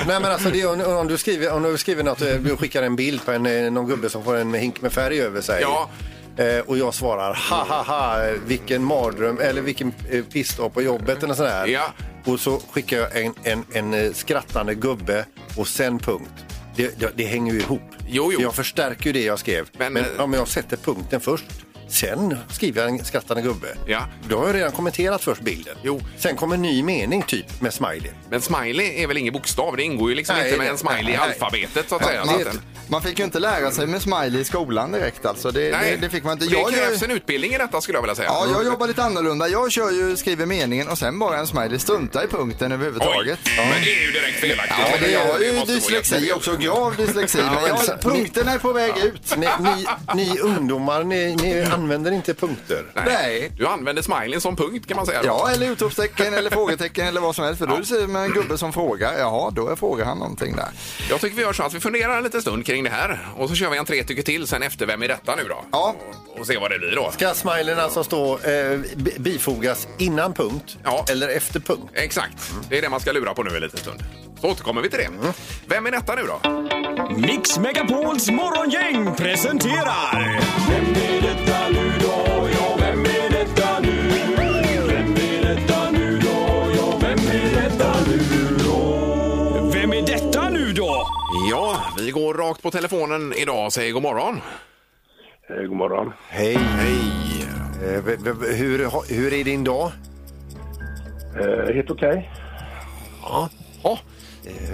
Nej 0.07 0.21
men 0.21 0.25
alltså 0.25 0.51
det 0.51 0.61
är, 0.61 0.97
om, 0.99 1.09
du 1.09 1.19
skriver, 1.19 1.53
om 1.53 1.63
du 1.63 1.79
skriver 1.79 2.03
något, 2.03 2.19
du 2.19 2.57
skickar 2.57 2.83
en 2.83 2.97
bild 2.97 3.25
på 3.25 3.33
en, 3.33 3.75
någon 3.75 3.87
gubbe 3.87 4.11
som 4.11 4.25
får 4.25 4.37
en 4.37 4.55
hink 4.55 4.81
med 4.83 4.93
färg 4.93 5.21
över 5.21 5.41
sig. 5.41 5.61
Ja. 5.63 5.91
Eh, 6.37 6.59
och 6.67 6.79
jag 6.79 6.95
svarar 6.95 7.35
ha 7.51 7.65
ha 7.65 7.83
ha 7.83 8.33
vilken 8.47 8.85
mardröm 8.85 9.41
eller 9.41 9.63
vilken 9.63 9.93
eh, 10.11 10.25
pissdag 10.25 10.69
på 10.75 10.83
jobbet 10.83 11.23
eller 11.23 11.35
sådär. 11.35 11.67
Ja. 11.67 11.93
Och 12.25 12.41
så 12.41 12.61
skickar 12.71 12.99
jag 12.99 13.25
en, 13.25 13.35
en, 13.43 13.65
en 13.73 13.95
eh, 13.95 14.13
skrattande 14.13 14.75
gubbe 14.75 15.27
och 15.57 15.69
sen 15.69 15.99
punkt. 15.99 16.45
Det, 16.77 17.01
det, 17.01 17.11
det 17.15 17.25
hänger 17.25 17.53
ju 17.53 17.61
ihop. 17.61 17.83
Jo, 18.07 18.31
jo. 18.33 18.41
Jag 18.41 18.55
förstärker 18.55 19.07
ju 19.07 19.13
det 19.13 19.25
jag 19.25 19.39
skrev. 19.39 19.69
Men, 19.79 19.93
Men, 19.93 20.05
eh, 20.05 20.23
om 20.23 20.33
jag 20.33 20.49
sätter 20.49 20.77
punkten 20.77 21.21
först 21.21 21.64
Sen 21.89 22.39
skriver 22.51 22.81
jag 22.83 22.91
en 22.91 23.05
skrattande 23.05 23.43
gubbe. 23.43 23.67
Ja. 23.87 24.01
Då 24.29 24.39
har 24.39 24.47
jag 24.47 24.55
redan 24.57 24.73
kommenterat 24.73 25.23
först 25.25 25.41
bilden. 25.41 25.77
Jo. 25.83 26.01
Sen 26.19 26.37
kommer 26.37 26.55
en 26.55 26.63
ny 26.63 26.83
mening 26.83 27.23
typ 27.23 27.61
med 27.61 27.75
smiley. 27.75 28.11
Men 28.31 28.41
smiley 28.41 29.03
är 29.03 29.07
väl 29.07 29.17
ingen 29.17 29.33
bokstav? 29.33 29.77
Det 29.77 29.83
ingår 29.83 30.11
ju 30.11 30.17
liksom 30.17 30.37
Nej, 30.37 30.45
inte 30.47 30.59
med 30.59 30.67
det- 30.67 30.71
en 30.71 30.79
smiley 30.79 31.01
i 31.01 31.05
nej. 31.05 31.17
alfabetet 31.17 31.89
så 31.89 31.97
att 31.97 32.05
säga. 32.05 32.25
Så 32.27 32.33
Man, 32.89 33.03
fick 33.03 33.19
ju 33.19 33.25
inte 33.25 33.39
lära 33.39 33.71
sig 33.71 33.87
med 33.87 34.03
smiley 34.03 34.41
i 34.41 34.45
skolan 34.45 34.93
direkt 34.93 35.27
alltså. 35.27 35.51
Det, 35.51 35.71
Nej, 35.71 35.91
det, 35.91 35.97
det 36.07 36.11
fick 36.11 36.25
man 36.25 36.33
inte. 36.33 36.45
Det 36.45 36.53
Jag 36.53 36.73
gör- 36.73 36.79
krävs 36.79 37.03
en 37.03 37.11
utbildning 37.11 37.53
i 37.55 37.59
detta 37.59 37.81
skulle 37.81 37.97
jag 37.97 38.03
vilja 38.03 38.15
säga. 38.15 38.29
Ja, 38.29 38.47
jag 38.53 38.65
jobbar 38.65 38.87
lite 38.87 39.03
annorlunda. 39.05 39.49
Jag 39.49 39.73
kör 39.73 39.91
ju, 39.91 40.17
skriver 40.17 40.47
meningen 40.47 40.89
och 40.89 40.99
sen 40.99 41.19
bara 41.19 41.39
en 41.39 41.47
smiley. 41.47 41.79
Strunta 41.79 42.25
i 42.25 42.27
punkten 42.27 42.73
överhuvudtaget. 42.73 43.39
Oj, 43.47 43.53
men 43.57 43.83
det 43.85 43.91
är 43.97 44.07
ju 44.07 44.13
direkt 44.13 44.41
felaktigt. 44.41 44.77
Ja, 44.93 44.97
det 45.01 45.11
jag 45.13 45.27
har 45.33 45.39
Det 45.39 45.45
ju 45.45 45.65
dyslexi 45.75 46.33
också. 46.33 46.57
Grav 46.57 46.97
dyslexi. 46.97 47.39
Men 47.39 47.55
men 47.55 47.65
jag, 47.89 48.01
punkten 48.01 48.49
är 48.49 48.59
på 48.59 48.73
väg 48.73 48.93
ut. 49.03 49.37
Ni, 49.37 49.49
ni, 49.61 49.87
ni 50.15 50.39
ungdomar, 50.41 51.05
ni, 51.05 51.37
ni 51.37 51.65
använder 51.75 52.13
inte 52.13 52.35
punkter. 52.35 52.85
Nej. 53.07 53.51
Du 53.59 53.67
använder 53.67 54.03
smileyn 54.03 54.41
som 54.41 54.57
punkt 54.57 54.89
kan 54.89 54.97
man 54.97 55.07
säga. 55.07 55.21
då. 55.23 55.27
Ja, 55.27 55.51
eller 55.51 55.71
utropstecken 55.71 56.35
eller 56.35 56.51
frågetecken 56.51 57.07
eller 57.07 57.21
vad 57.21 57.35
som 57.35 57.45
helst. 57.45 57.59
För 57.59 57.67
då 57.67 57.85
ser 57.85 58.07
man 58.07 58.23
en 58.25 58.31
gubbe 58.31 58.59
som 58.59 58.73
frågar. 58.73 59.19
Jaha, 59.19 59.51
då 59.51 59.77
frågar 59.77 60.05
han 60.05 60.19
någonting 60.19 60.57
där. 60.57 60.69
Jag 61.11 61.21
tycker 61.21 61.37
vi 61.37 61.43
gör 61.43 61.53
så 61.53 61.63
att 61.63 61.75
vi 61.75 61.81
funderar 61.81 62.17
en 62.17 62.25
liten 62.25 62.43
stund 62.43 62.67
kring 62.67 62.85
det 62.85 62.91
här 62.91 63.29
och 63.37 63.49
så 63.49 63.55
kör 63.55 63.71
vi 63.71 63.79
en 63.79 63.85
tre 63.85 64.05
tycker 64.05 64.23
till 64.23 64.47
sen 64.47 64.63
efter 64.63 64.87
Vem 64.87 65.03
är 65.03 65.09
detta 65.09 65.37
nu 65.37 65.43
då? 65.49 65.65
Ja. 65.73 65.95
Och, 66.35 66.41
och 66.41 66.47
se 66.47 66.59
vad 66.59 66.71
det 66.71 66.79
blir 66.79 66.95
då. 66.97 67.11
Ska 67.11 67.35
smileyn 67.35 67.79
alltså 67.79 68.05
stå, 68.05 68.39
eh, 68.39 68.81
bifogas 69.19 69.89
innan 69.99 70.35
punkt 70.35 70.79
Ja. 70.85 71.05
eller 71.11 71.29
efter 71.29 71.61
punkt? 71.61 71.83
Exakt. 71.95 72.53
Det 72.69 72.79
är 72.79 72.83
det 72.83 72.89
man 72.89 73.01
ska 73.01 73.13
lura 73.13 73.35
på 73.35 73.43
nu 73.43 73.57
en 73.57 73.63
liten 73.63 73.79
stund. 73.81 74.05
Så 74.41 74.49
återkommer 74.51 74.83
vi 74.83 74.91
till 74.91 74.99
det. 74.99 75.09
Vem 75.67 75.87
är 75.87 75.91
detta 75.91 76.15
nu 76.15 76.23
då? 76.23 76.41
Mix 77.17 77.59
Megapols 77.59 78.31
morgongäng 78.31 79.15
presenterar... 79.17 80.41
Vem 80.69 80.85
är 81.05 81.23
detta 81.23 81.44
Ja, 91.55 91.77
vi 91.99 92.11
går 92.11 92.35
rakt 92.35 92.63
på 92.63 92.71
telefonen 92.71 93.33
idag 93.33 93.67
och 93.67 93.73
säger 93.73 93.93
god 93.93 94.03
morgon. 94.03 94.41
God 95.49 95.77
morgon. 95.77 96.13
Hej. 96.29 96.55
Hej. 96.55 96.99
Eh, 97.85 98.03
v- 98.05 98.17
v- 98.41 98.53
hur, 98.57 98.85
ha- 98.87 99.05
hur 99.09 99.33
är 99.33 99.45
din 99.45 99.65
dag? 99.65 99.91
Eh, 101.41 101.75
helt 101.75 101.91
okej. 101.91 102.31
Ja. 103.23 103.49
Ja. 103.83 103.99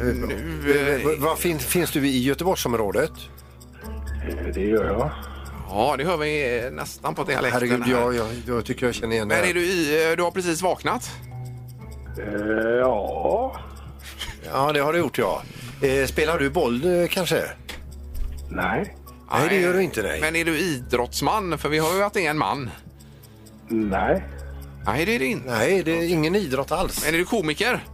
Nu, 0.03 1.01
eh, 1.05 1.21
vad 1.21 1.38
finns, 1.38 1.66
finns 1.66 1.90
du 1.90 2.07
i 2.09 2.23
Göteborgsområdet? 2.23 3.12
Eh, 4.29 4.47
Det 4.55 4.61
gör 4.61 4.85
jag. 4.85 5.11
Ja, 5.71 5.95
det 5.99 6.05
hör 6.05 6.16
vi 6.16 6.59
eh, 6.64 6.71
nästan 6.71 7.14
på 7.14 7.25
dialekten. 7.25 7.53
Herregud, 7.53 7.83
här. 7.83 7.93
jag, 7.93 8.14
jag, 8.14 8.27
jag 8.47 8.64
tycker 8.64 8.87
jag 8.87 8.95
känner 8.95 9.14
igen 9.16 9.29
det. 9.29 9.35
Men 9.35 9.45
här. 9.45 9.51
är 9.51 9.55
du 9.55 9.64
i, 9.64 10.11
eh, 10.11 10.16
du 10.16 10.23
har 10.23 10.31
precis 10.31 10.62
vaknat? 10.62 11.11
Eh, 12.19 12.69
ja. 12.81 13.57
Ja, 14.53 14.73
det 14.73 14.81
har 14.81 14.93
du 14.93 14.99
gjort 14.99 15.19
ja. 15.19 15.43
Eh, 15.83 16.07
spelar 16.07 16.38
du 16.38 16.51
boll 16.51 17.01
eh, 17.01 17.09
kanske? 17.09 17.43
Nej. 18.49 18.97
Nej, 19.33 19.49
det 19.49 19.61
gör 19.61 19.75
du 19.75 19.83
inte 19.83 20.03
nej. 20.03 20.21
Men 20.21 20.37
är 20.37 20.45
du 20.45 20.59
idrottsman? 20.59 21.59
För 21.59 21.69
vi 21.69 21.79
har 21.79 21.97
ju 21.97 22.03
att 22.03 22.14
det 22.14 22.27
är 22.27 22.31
en 22.31 22.38
man. 22.38 22.71
Nej. 23.69 24.25
Nej, 24.87 25.05
det 25.05 25.14
är 25.14 25.19
det 25.19 25.27
inte. 25.27 25.51
Nej, 25.51 25.83
det 25.83 25.93
är 25.93 26.09
ingen 26.09 26.37
idrott 26.37 26.73
alls. 26.73 27.05
Men 27.05 27.14
är 27.14 27.19
du 27.19 27.25
komiker? 27.25 27.85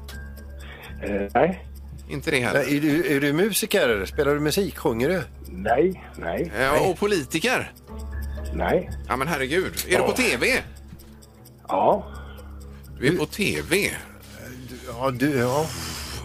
Eh, 1.03 1.31
nej. 1.35 1.67
Inte 2.09 2.31
det 2.31 2.41
heller. 2.41 2.65
Nej, 2.65 2.77
är, 2.77 2.81
du, 2.81 3.17
är 3.17 3.21
du 3.21 3.33
musiker? 3.33 4.05
Spelar 4.07 4.35
du 4.35 4.41
musik? 4.41 4.77
Sjunger 4.79 5.09
du? 5.09 5.23
Nej. 5.49 6.05
Nej. 6.19 6.53
Ja, 6.61 6.81
och 6.81 6.99
politiker? 6.99 7.73
Nej. 8.55 8.91
Ja, 9.09 9.17
men 9.17 9.29
herregud. 9.29 9.73
Är 9.89 9.99
du 9.99 10.03
på 10.03 10.13
TV? 10.13 10.47
Ja. 11.69 12.07
Du 13.01 13.07
är 13.09 13.13
på 13.13 13.27
TV. 13.27 13.91
Ja, 14.89 15.11
du, 15.11 15.39
ja. 15.39 15.67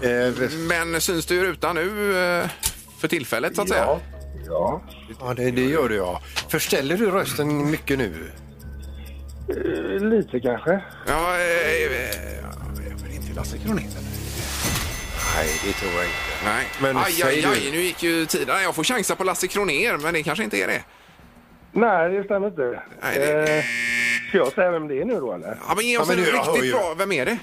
Eh, 0.03 0.49
Men 0.67 1.01
syns 1.01 1.25
du 1.25 1.35
i 1.35 1.43
rutan 1.43 1.75
nu 1.75 2.17
eh, 2.41 2.49
för 2.99 3.07
tillfället 3.07 3.55
så 3.55 3.61
att 3.61 3.69
säga? 3.69 3.81
Ja. 3.85 3.99
Ja. 4.47 4.81
ja 5.19 5.33
det, 5.33 5.51
det 5.51 5.61
gör 5.61 5.89
du 5.89 5.95
ja. 5.95 6.21
Förställer 6.49 6.97
du 6.97 7.11
rösten 7.11 7.71
mycket 7.71 7.97
nu? 7.97 8.31
Eh, 9.49 10.07
lite 10.09 10.39
kanske. 10.39 10.71
Ja, 11.07 11.35
eh, 11.37 11.83
eh, 11.83 12.15
men 13.03 13.11
inte 13.11 13.33
Lasse 13.35 13.57
Kronér? 13.57 13.83
Nej, 15.35 15.49
det 15.65 15.73
tror 15.73 15.91
jag 15.93 16.03
inte. 16.03 16.45
Nej. 16.45 16.65
Men 16.81 16.97
aj, 16.97 17.11
säg 17.11 17.29
aj, 17.29 17.41
du. 17.41 17.47
aj, 17.47 17.71
nu 17.71 17.81
gick 17.81 18.03
ju 18.03 18.25
tiden. 18.25 18.61
Jag 18.63 18.75
får 18.75 18.83
chansa 18.83 19.15
på 19.15 19.23
Lasse 19.23 19.47
Kronér, 19.47 19.97
men 19.97 20.13
det 20.13 20.23
kanske 20.23 20.43
inte 20.43 20.57
är 20.57 20.67
det. 20.67 20.81
Nej, 21.71 22.11
det 22.11 22.23
stämmer 22.23 22.47
inte. 22.47 22.81
Nej, 23.01 23.19
det- 23.19 23.57
Eh, 23.57 23.63
ska 24.29 24.37
jag 24.37 24.53
säga 24.53 24.71
vem 24.71 24.87
det 24.87 25.01
är 25.01 25.05
nu 25.05 25.13
då 25.19 25.33
eller? 25.33 25.57
Ja, 25.67 25.73
men 25.75 25.85
ge 25.87 25.97
oss 25.97 26.07
men 26.07 26.17
en 26.19 26.23
du, 26.25 26.29
jag 26.31 26.43
hör 26.43 26.53
riktigt 26.53 26.69
ju. 26.69 26.73
bra. 26.73 26.93
Vem 26.97 27.11
är 27.11 27.25
det? 27.25 27.37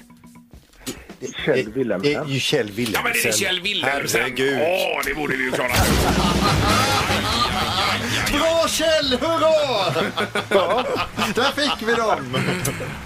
Kjell 1.27 1.55
Det 1.55 1.61
är 1.61 1.65
Wilhelmsen. 1.73 2.29
ju 2.29 2.39
Kjell 2.39 2.71
Wilhelmsen. 2.71 2.93
Ja, 2.93 3.01
men 3.03 3.13
det 3.23 3.29
är 3.29 3.31
Kjell 3.31 3.61
Wilhelmsen. 3.61 4.21
Herregud. 4.21 4.59
Åh, 4.61 5.01
det 5.05 5.13
borde 5.13 5.35
vi 5.37 5.43
ju 5.43 5.51
klara. 5.51 5.69
Bra 8.31 8.67
Kjell, 8.67 9.17
hurra! 9.21 9.53
Ja, 10.49 10.83
där 11.35 11.51
fick 11.51 11.87
vi 11.89 11.93
dem. 11.93 12.37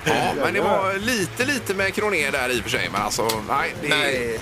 Ja, 0.05 0.33
men 0.43 0.53
det 0.53 0.61
var 0.61 0.93
lite, 0.99 1.45
lite 1.45 1.73
med 1.73 1.93
Kronér 1.93 2.31
där 2.31 2.49
i 2.49 2.59
och 2.59 2.63
för 2.63 2.69
sig. 2.69 2.89
Men 2.91 3.01
alltså, 3.01 3.27
nej. 3.49 3.75
Det 3.81 3.87
Nej. 3.89 4.39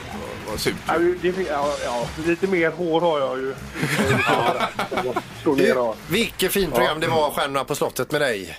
Ja, 0.87 0.97
det, 1.21 1.33
ja, 1.49 1.75
ja, 1.85 2.07
lite 2.25 2.47
mer 2.47 2.71
hår 2.71 3.01
har 3.01 3.19
jag 3.19 3.37
ju. 3.39 3.53
Då. 5.73 5.95
Vilket 6.09 6.51
fint 6.51 6.73
program 6.75 6.99
det 6.99 7.07
var, 7.07 7.31
Stjärnorna 7.31 7.63
på 7.63 7.75
slottet 7.75 8.11
med 8.11 8.21
dig. 8.21 8.57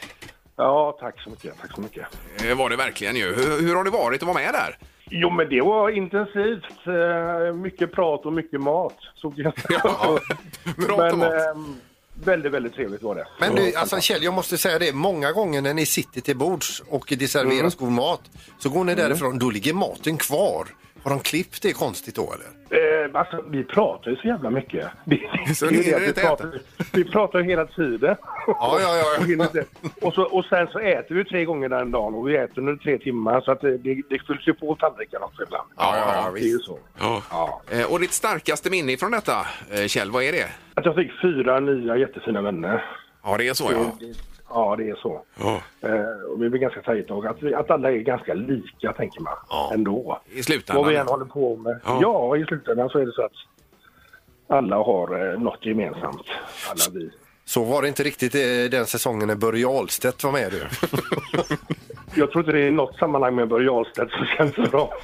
Ja, 0.57 0.97
tack 1.01 1.21
så 1.23 1.31
mycket. 1.31 1.55
Tack 1.61 1.75
så 1.75 1.81
mycket. 1.81 2.07
Det 2.39 2.55
var 2.55 2.71
det 2.71 2.77
verkligen 2.77 3.17
ju. 3.17 3.35
Hur, 3.35 3.61
hur 3.61 3.75
har 3.77 3.85
det 3.85 3.91
varit 3.91 4.23
att 4.23 4.27
vara 4.27 4.39
med 4.39 4.53
där? 4.55 4.79
Jo, 5.15 5.31
men 5.31 5.49
det 5.49 5.61
var 5.61 5.91
intensivt. 5.91 6.87
Eh, 6.87 7.55
Mycket 7.55 7.93
prat 7.93 8.27
och 8.27 8.33
mycket 8.33 8.61
mat. 8.61 8.97
Så 9.15 9.33
Ja, 9.37 9.53
men 10.77 10.87
prat 10.87 11.13
och 11.13 11.19
mat. 11.19 11.33
ehm, 11.33 11.75
väldigt, 12.25 12.53
väldigt 12.53 12.75
trevligt 12.75 13.03
var 13.03 13.15
det. 13.15 13.27
Men 13.41 13.55
du, 13.55 13.75
alltså 13.75 14.01
Kjell, 14.01 14.23
jag 14.23 14.35
måste 14.35 14.59
säga 14.59 14.79
det. 14.79 14.93
Många 14.93 15.33
gånger 15.33 15.61
när 15.63 15.75
ni 15.75 15.87
sitter 15.87 16.21
till 16.21 16.37
bords 16.37 16.83
och 16.89 17.15
det 17.19 17.29
serveras 17.29 17.61
Mm. 17.61 17.71
god 17.79 17.93
mat 17.93 18.21
så 18.59 18.69
går 18.69 18.85
ni 18.85 18.95
därifrån, 18.95 19.39
då 19.39 19.51
ligger 19.51 19.75
maten 19.75 20.17
kvar. 20.17 20.67
Har 21.03 21.11
de 21.11 21.21
klippt 21.21 21.63
det 21.63 21.73
konstigt 21.73 22.15
då 22.17 22.33
eller? 22.35 22.47
Eh, 23.05 23.11
alltså, 23.21 23.45
vi 23.51 23.65
pratar 23.65 24.11
ju 24.11 24.17
så 24.17 24.27
jävla 24.29 24.51
mycket. 24.51 24.89
Vi, 25.05 25.29
Så 25.55 25.65
det 25.65 25.71
ni 25.71 25.77
det 25.77 25.83
hinner 25.85 26.01
vi, 26.01 26.07
inte 26.07 26.21
pratar, 26.21 26.53
vi 26.93 27.05
pratar 27.05 27.39
ju 27.39 27.45
hela 27.45 27.67
tiden. 27.67 28.17
Ja, 28.47 28.79
ja, 28.81 28.97
ja. 29.27 29.47
och, 30.01 30.07
och, 30.09 30.15
så, 30.15 30.23
och 30.23 30.45
sen 30.45 30.67
så 30.67 30.79
äter 30.79 31.15
vi 31.15 31.25
tre 31.25 31.45
gånger 31.45 31.69
den 31.69 31.91
dagen 31.91 32.15
och 32.15 32.29
vi 32.29 32.37
äter 32.37 32.59
under 32.59 32.77
tre 32.77 32.99
timmar 32.99 33.41
så 33.41 33.53
att 33.53 33.61
det, 33.61 33.79
det, 33.79 33.95
det 34.11 34.19
fylls 34.27 34.49
ju 34.49 34.55
på 34.55 34.75
tallrikarna 34.75 35.25
också 35.27 35.43
ibland. 35.43 35.69
Ja, 35.77 35.97
ja, 35.97 36.23
ja, 36.27 36.31
det 36.35 36.41
är 36.41 36.49
ju 36.53 36.59
så. 36.59 36.79
Ja. 36.99 37.23
Eh, 37.71 37.93
Och 37.93 38.01
ditt 38.01 38.13
starkaste 38.13 38.71
minne 38.71 38.97
från 38.97 39.11
detta, 39.11 39.47
eh, 39.71 39.87
Kjell, 39.87 40.11
vad 40.11 40.23
är 40.23 40.33
det? 40.33 40.49
Att 40.75 40.85
jag 40.85 40.95
fick 40.95 41.11
fyra 41.23 41.61
nya 41.61 41.97
jättefina 41.97 42.43
vänner. 42.43 42.85
Ja, 43.25 43.37
det 43.39 43.49
är 43.49 43.55
så 43.55 43.73
ja. 43.73 44.07
Ja, 44.55 44.77
det 44.77 44.91
är 44.91 44.95
så. 44.95 45.23
Ja. 45.41 45.63
Eh, 45.81 46.31
och 46.33 46.43
vi 46.43 46.49
blir 46.51 46.61
ganska 46.61 46.83
tajta 46.83 47.15
och 47.15 47.27
att, 47.27 47.43
vi, 47.43 47.55
att 47.55 47.71
alla 47.71 47.93
är 47.93 47.97
ganska 47.97 48.35
lika, 48.35 48.93
tänker 48.93 49.21
man. 49.21 49.35
Ändå. 49.75 50.21
I 50.31 50.43
slutändan. 50.43 50.83
Vad 50.85 50.93
vi 50.93 50.99
än 50.99 51.07
håller 51.07 51.25
på 51.25 51.57
med. 51.57 51.81
Ja. 51.85 51.99
Ja. 52.03 52.37
i 52.37 52.45
slutändan 52.45 52.89
så 52.89 52.99
är 52.99 53.07
det 53.07 53.13
så 53.13 53.23
att 53.23 53.33
alla 54.47 54.77
har 54.77 55.33
eh, 55.33 55.41
något 55.41 55.67
gemensamt. 55.67 56.27
Alla 56.71 56.99
vi. 57.01 57.11
Så 57.45 57.65
var 57.65 57.83
det 57.83 57.89
inte 57.89 58.03
riktigt 58.03 58.35
eh, 58.35 58.41
den 58.71 58.87
säsongen 58.87 59.29
när 59.29 59.37
Börje 59.37 59.67
Ahlstedt 59.69 60.25
var 60.25 60.33
med 60.33 60.53
du. 60.53 60.63
Jag 62.15 62.31
tror 62.33 62.45
inte 62.45 62.53
det 62.53 62.67
är 62.67 62.71
något 62.71 62.97
sammanhang 62.99 63.35
med 63.35 63.49
Börje 63.49 63.71
Ahlstedt 63.71 64.11
som 64.13 64.27
känns 64.27 64.71
bra. 64.71 64.95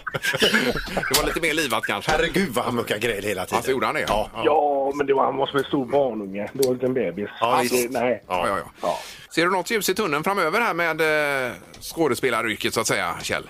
Det 0.94 1.18
var 1.20 1.26
lite 1.26 1.40
mer 1.40 1.54
livat 1.54 1.86
kanske. 1.86 2.10
Herregud 2.10 2.48
vad 2.54 2.64
han 2.64 2.74
muckade 2.74 3.00
gräl 3.00 3.22
hela 3.24 3.44
tiden. 3.44 3.56
Alltså 3.56 3.70
gjorde 3.70 3.86
han 3.86 3.94
det? 3.94 4.04
Ja. 4.08 4.30
Ja, 4.44 4.92
men 4.94 5.06
det 5.06 5.14
var, 5.14 5.24
han 5.24 5.36
var 5.36 5.46
som 5.46 5.58
en 5.58 5.64
stor 5.64 5.86
barnunge. 5.86 6.50
Det 6.52 6.66
var 6.66 6.72
en 6.72 6.74
liten 6.74 6.94
bebis. 6.94 7.28
Ja, 7.40 7.58
visst. 7.62 7.90
nej. 7.90 8.24
Ja, 8.28 8.48
ja, 8.48 8.58
ja. 8.82 8.98
Ser 9.34 9.44
du 9.44 9.50
något 9.50 9.70
ljus 9.70 9.88
i 9.88 9.94
tunneln 9.94 10.24
framöver 10.24 10.60
här 10.60 10.74
med 10.74 11.00
eh, 11.46 11.52
skådespelaryrket 11.80 12.74
så 12.74 12.80
att 12.80 12.86
säga, 12.86 13.14
Kjell? 13.22 13.44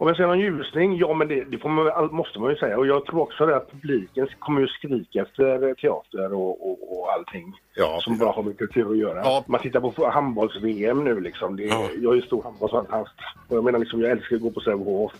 Om 0.00 0.06
jag 0.06 0.16
säger 0.16 0.28
någon 0.28 0.40
ljusning, 0.40 0.96
ja 0.96 1.14
men 1.14 1.28
det, 1.28 1.44
det 1.44 1.64
man, 1.64 2.08
måste 2.14 2.38
man 2.38 2.50
ju 2.50 2.56
säga. 2.56 2.78
Och 2.78 2.86
jag 2.86 3.04
tror 3.06 3.20
också 3.20 3.44
att 3.44 3.70
publiken 3.70 4.28
kommer 4.38 4.60
ju 4.60 4.66
skrika 4.66 5.22
efter 5.22 5.74
teater 5.74 6.32
och, 6.32 6.70
och, 6.70 6.98
och 6.98 7.12
allting. 7.12 7.52
som 8.00 8.18
bara 8.18 8.30
har 8.32 8.42
med 8.42 8.58
kultur 8.58 8.90
att 8.90 8.98
göra. 8.98 9.22
Man 9.46 9.60
tittar 9.60 9.80
på 9.80 10.10
handbolls-VM 10.10 11.04
nu 11.04 11.20
liksom. 11.20 11.56
Det, 11.56 11.62
Jag 12.02 12.12
är 12.12 12.16
ju 12.16 12.22
stor 12.22 12.42
handbollsfantast. 12.42 13.14
Och 13.48 13.56
jag 13.56 13.64
menar 13.64 13.78
liksom, 13.78 14.00
jag 14.00 14.10
älskar 14.10 14.36
att 14.36 14.42
gå 14.42 14.50
på 14.50 14.60
Sävehof. 14.60 15.12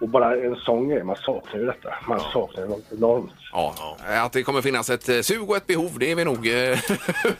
Och 0.00 0.08
bara 0.08 0.36
en 0.36 0.56
sån 0.56 0.88
grej, 0.88 1.04
man 1.04 1.16
saknar 1.16 1.60
ju 1.60 1.66
detta. 1.66 1.94
Man 2.08 2.20
saknar 2.32 2.62
det 2.62 2.68
något 2.68 2.92
enormt. 2.92 3.30
Ja, 3.52 3.74
att 4.08 4.32
det 4.32 4.42
kommer 4.42 4.62
finnas 4.62 4.90
ett 4.90 5.08
eh, 5.08 5.20
sug 5.20 5.50
och 5.50 5.56
ett 5.56 5.66
behov, 5.66 5.90
det 5.98 6.10
är 6.10 6.14
vi 6.14 6.24
nog 6.24 6.46
eh, 6.48 6.54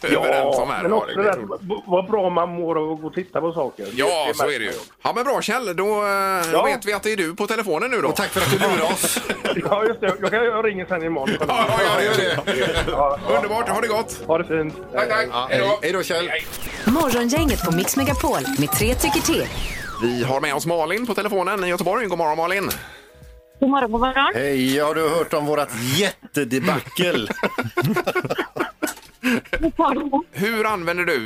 överens 0.03 0.59
om 0.59 0.71
här. 0.71 0.83
men 0.83 0.91
Ja, 0.91 0.97
också 0.97 1.17
det- 1.23 1.59
b- 1.61 1.75
vad 1.87 2.07
bra 2.11 2.31
man 2.31 2.49
mår 2.49 2.79
av 2.79 2.93
att 2.93 3.01
gå 3.01 3.07
och 3.07 3.15
titta 3.15 3.41
på 3.41 3.53
saker. 3.53 3.87
Ja, 3.97 4.31
så 4.35 4.45
är 4.45 4.59
det 4.59 4.65
ju. 4.65 4.73
Ja, 5.03 5.13
men 5.15 5.25
bra 5.25 5.41
Kjell, 5.43 5.77
då, 5.77 5.85
eh, 6.07 6.53
då 6.53 6.63
vet 6.65 6.85
vi 6.87 6.93
att 6.93 7.03
det 7.03 7.13
är 7.13 7.17
du 7.17 7.35
på 7.37 7.47
telefonen 7.47 7.91
nu 7.91 8.01
då. 8.01 8.11
tack 8.13 8.29
för 8.29 8.41
att 8.41 8.51
du 8.51 8.59
lurade 8.59 8.83
oss. 8.93 9.19
Ja, 9.71 9.85
just 9.85 10.01
det. 10.01 10.07
Jag, 10.21 10.31
kan, 10.31 10.45
jag 10.45 10.67
ringer 10.67 10.87
sen 10.87 11.03
imorgon. 11.05 11.37
Ja, 11.49 11.67
ja, 11.97 12.03
gör 12.03 12.15
det. 12.17 13.37
Underbart, 13.37 13.69
ha 13.69 13.81
det 13.81 13.89
gott. 13.89 14.21
Ha 14.27 14.39
det 14.39 14.45
fint. 14.45 14.75
Tack, 14.93 15.09
tack. 15.09 15.29
Hej 15.51 15.59
då. 15.61 15.79
Hej 15.83 15.93
då 15.93 16.03
Kjell. 16.03 16.31
Morgongänget 16.87 17.65
på 17.65 17.73
Mix 17.77 17.97
Megapol 17.97 18.39
med 18.59 18.71
tre 18.73 18.95
tycker 18.95 19.21
till. 19.21 19.47
Vi 20.03 20.25
har 20.25 20.41
med 20.41 20.55
oss 20.55 20.67
Malin 20.67 21.07
på 21.07 21.15
telefonen 21.15 21.65
i 21.65 21.69
Göteborg. 21.69 22.07
God 22.07 22.19
morgon 22.19 22.37
Malin. 22.37 22.71
God 23.61 23.71
morgon, 23.71 23.93
god 23.93 24.01
morgon. 24.01 24.33
Hej, 24.35 24.79
har 24.79 24.95
du 24.95 25.09
hört 25.09 25.33
om 25.35 25.47
vårat 25.47 25.71
jättedebacle? 25.99 27.29
Hur 30.33 30.67
använder 30.67 31.05
du 31.05 31.19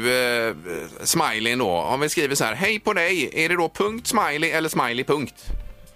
eh, 0.49 0.55
smileyn 1.05 1.59
då? 1.59 1.69
Om 1.71 2.01
vi 2.01 2.09
skriver 2.09 2.35
så 2.35 2.45
här, 2.45 2.55
hej 2.55 2.81
på 2.81 2.93
dig, 2.93 3.45
är 3.45 3.49
det 3.49 3.57
då 3.57 3.69
punkt 3.69 4.07
smiley 4.07 4.51
eller 4.51 4.69
smiley 4.69 5.05
punkt? 5.05 5.35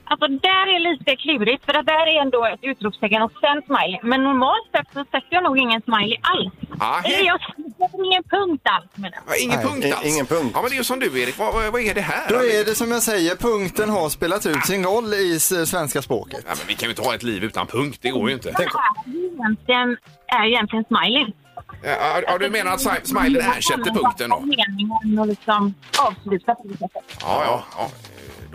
Alltså 0.07 0.27
där 0.29 0.67
är 0.77 0.81
lite 0.91 1.17
klurigt 1.17 1.65
för 1.65 1.73
det 1.73 1.83
där 1.83 2.07
är 2.17 2.23
ändå 2.23 2.45
ett 2.47 2.61
utropstecken 2.63 3.23
och 3.23 3.33
sen 3.41 3.63
smiley. 3.67 3.99
Men 4.03 4.23
normalt 4.25 4.69
sett 4.73 4.87
så 4.93 5.05
sätter 5.05 5.29
jag 5.31 5.43
nog 5.45 5.59
ingen 5.59 5.83
smiley 5.83 6.17
alls. 6.33 6.53
Ah, 6.79 7.01
Eller 7.05 7.27
jag 7.27 7.41
sätter 7.41 7.63
ingen 8.05 8.23
punkt 8.31 8.63
alls 8.65 8.91
med 8.95 9.13
den. 9.13 9.35
Ingen 9.41 9.57
Nej, 9.57 9.67
punkt 9.67 9.85
i- 9.85 9.93
alls? 9.93 10.05
ingen 10.07 10.27
punkt. 10.27 10.51
Ja, 10.55 10.61
men 10.63 10.71
det 10.71 10.75
är 10.75 10.79
ju 10.79 10.85
som 10.85 11.01
du 11.01 11.23
Erik, 11.23 11.39
vad, 11.39 11.55
vad 11.55 11.73
vad 11.73 11.81
är 11.81 11.95
det 11.95 12.01
här? 12.01 12.29
Då 12.29 12.35
är 12.45 12.65
det 12.65 12.75
som 12.75 12.91
jag 12.91 13.03
säger, 13.03 13.37
punkten 13.37 13.91
har 13.91 14.09
spelat 14.09 14.47
ut 14.47 14.67
sin 14.67 14.85
roll 14.85 15.15
i 15.15 15.37
s- 15.37 15.71
svenska 15.71 16.03
språket. 16.03 16.41
Ja, 16.47 16.53
men 16.59 16.67
vi 16.67 16.75
kan 16.75 16.87
ju 16.87 16.91
inte 16.91 17.03
ha 17.03 17.15
ett 17.15 17.23
liv 17.23 17.45
utan 17.45 17.67
punkt, 17.67 17.99
det 18.03 18.11
går 18.11 18.29
ju 18.29 18.35
inte. 18.35 18.51
Det 18.51 18.57
här 18.59 18.69
egentligen, 19.35 19.97
är 20.27 20.47
egentligen 20.47 20.85
smiley. 20.85 21.27
Ja, 21.83 22.21
ja, 22.27 22.39
du 22.39 22.51
menar 22.51 22.73
att 22.73 22.81
si- 22.81 22.89
ersätter 22.89 23.91
punkten 23.95 24.31
då? 24.31 24.41
Meningen 24.41 25.19
och 25.19 25.27
liksom 25.27 25.75
avsluta 25.99 26.55
på. 26.55 26.65
Ja, 27.21 27.43
ja. 27.45 27.65
ja. 27.79 27.91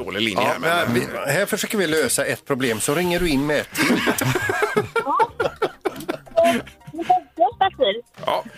Dålig 0.04 0.22
linje 0.22 0.44
Ja, 0.44 0.48
här. 0.48 0.60
Men, 0.60 0.94
men 0.94 0.94
vi, 1.26 1.32
här 1.32 1.46
försöker 1.46 1.78
vi 1.78 1.88
lösa 1.88 2.26
ett 2.26 2.46
problem, 2.46 2.80
så 2.80 2.96
ringer 2.96 3.20
du 3.20 3.30
in 3.30 3.46
med 3.48 3.58
ett 3.60 3.72
till. 3.76 4.02
ja. 5.06 5.30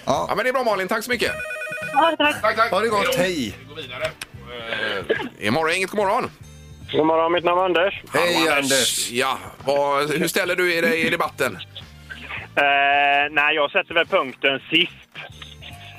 Ja. 0.05 0.33
men 0.35 0.37
det 0.43 0.49
är 0.49 0.53
bra 0.53 0.63
Malin, 0.63 0.87
tack 0.87 1.03
så 1.03 1.11
mycket. 1.11 1.31
Ja, 1.93 2.15
tack. 2.17 2.41
Tack, 2.41 2.55
tack. 2.55 2.71
Ha 2.71 2.79
det 2.79 2.87
gott, 2.87 3.15
hej. 3.15 3.55
Vi 3.59 3.65
går 3.69 3.75
vidare. 3.81 4.03
Eh, 5.39 5.45
I 5.47 5.51
morgon, 5.51 5.75
inget 5.75 5.89
god 5.89 5.97
morgon. 5.97 6.31
God 6.91 7.05
morgon, 7.05 7.31
mitt 7.31 7.43
namn 7.43 7.59
är 7.59 7.65
Anders. 7.65 8.01
Hej 8.13 8.49
Anders. 8.49 9.11
Ja, 9.11 9.37
vad, 9.65 10.09
hur 10.11 10.27
ställer 10.27 10.55
du 10.55 10.81
dig 10.81 11.07
i 11.07 11.09
debatten? 11.09 11.55
Eh, 12.55 13.31
nej, 13.31 13.55
jag 13.55 13.71
sätter 13.71 13.93
väl 13.93 14.05
punkten 14.07 14.59
sist. 14.69 14.91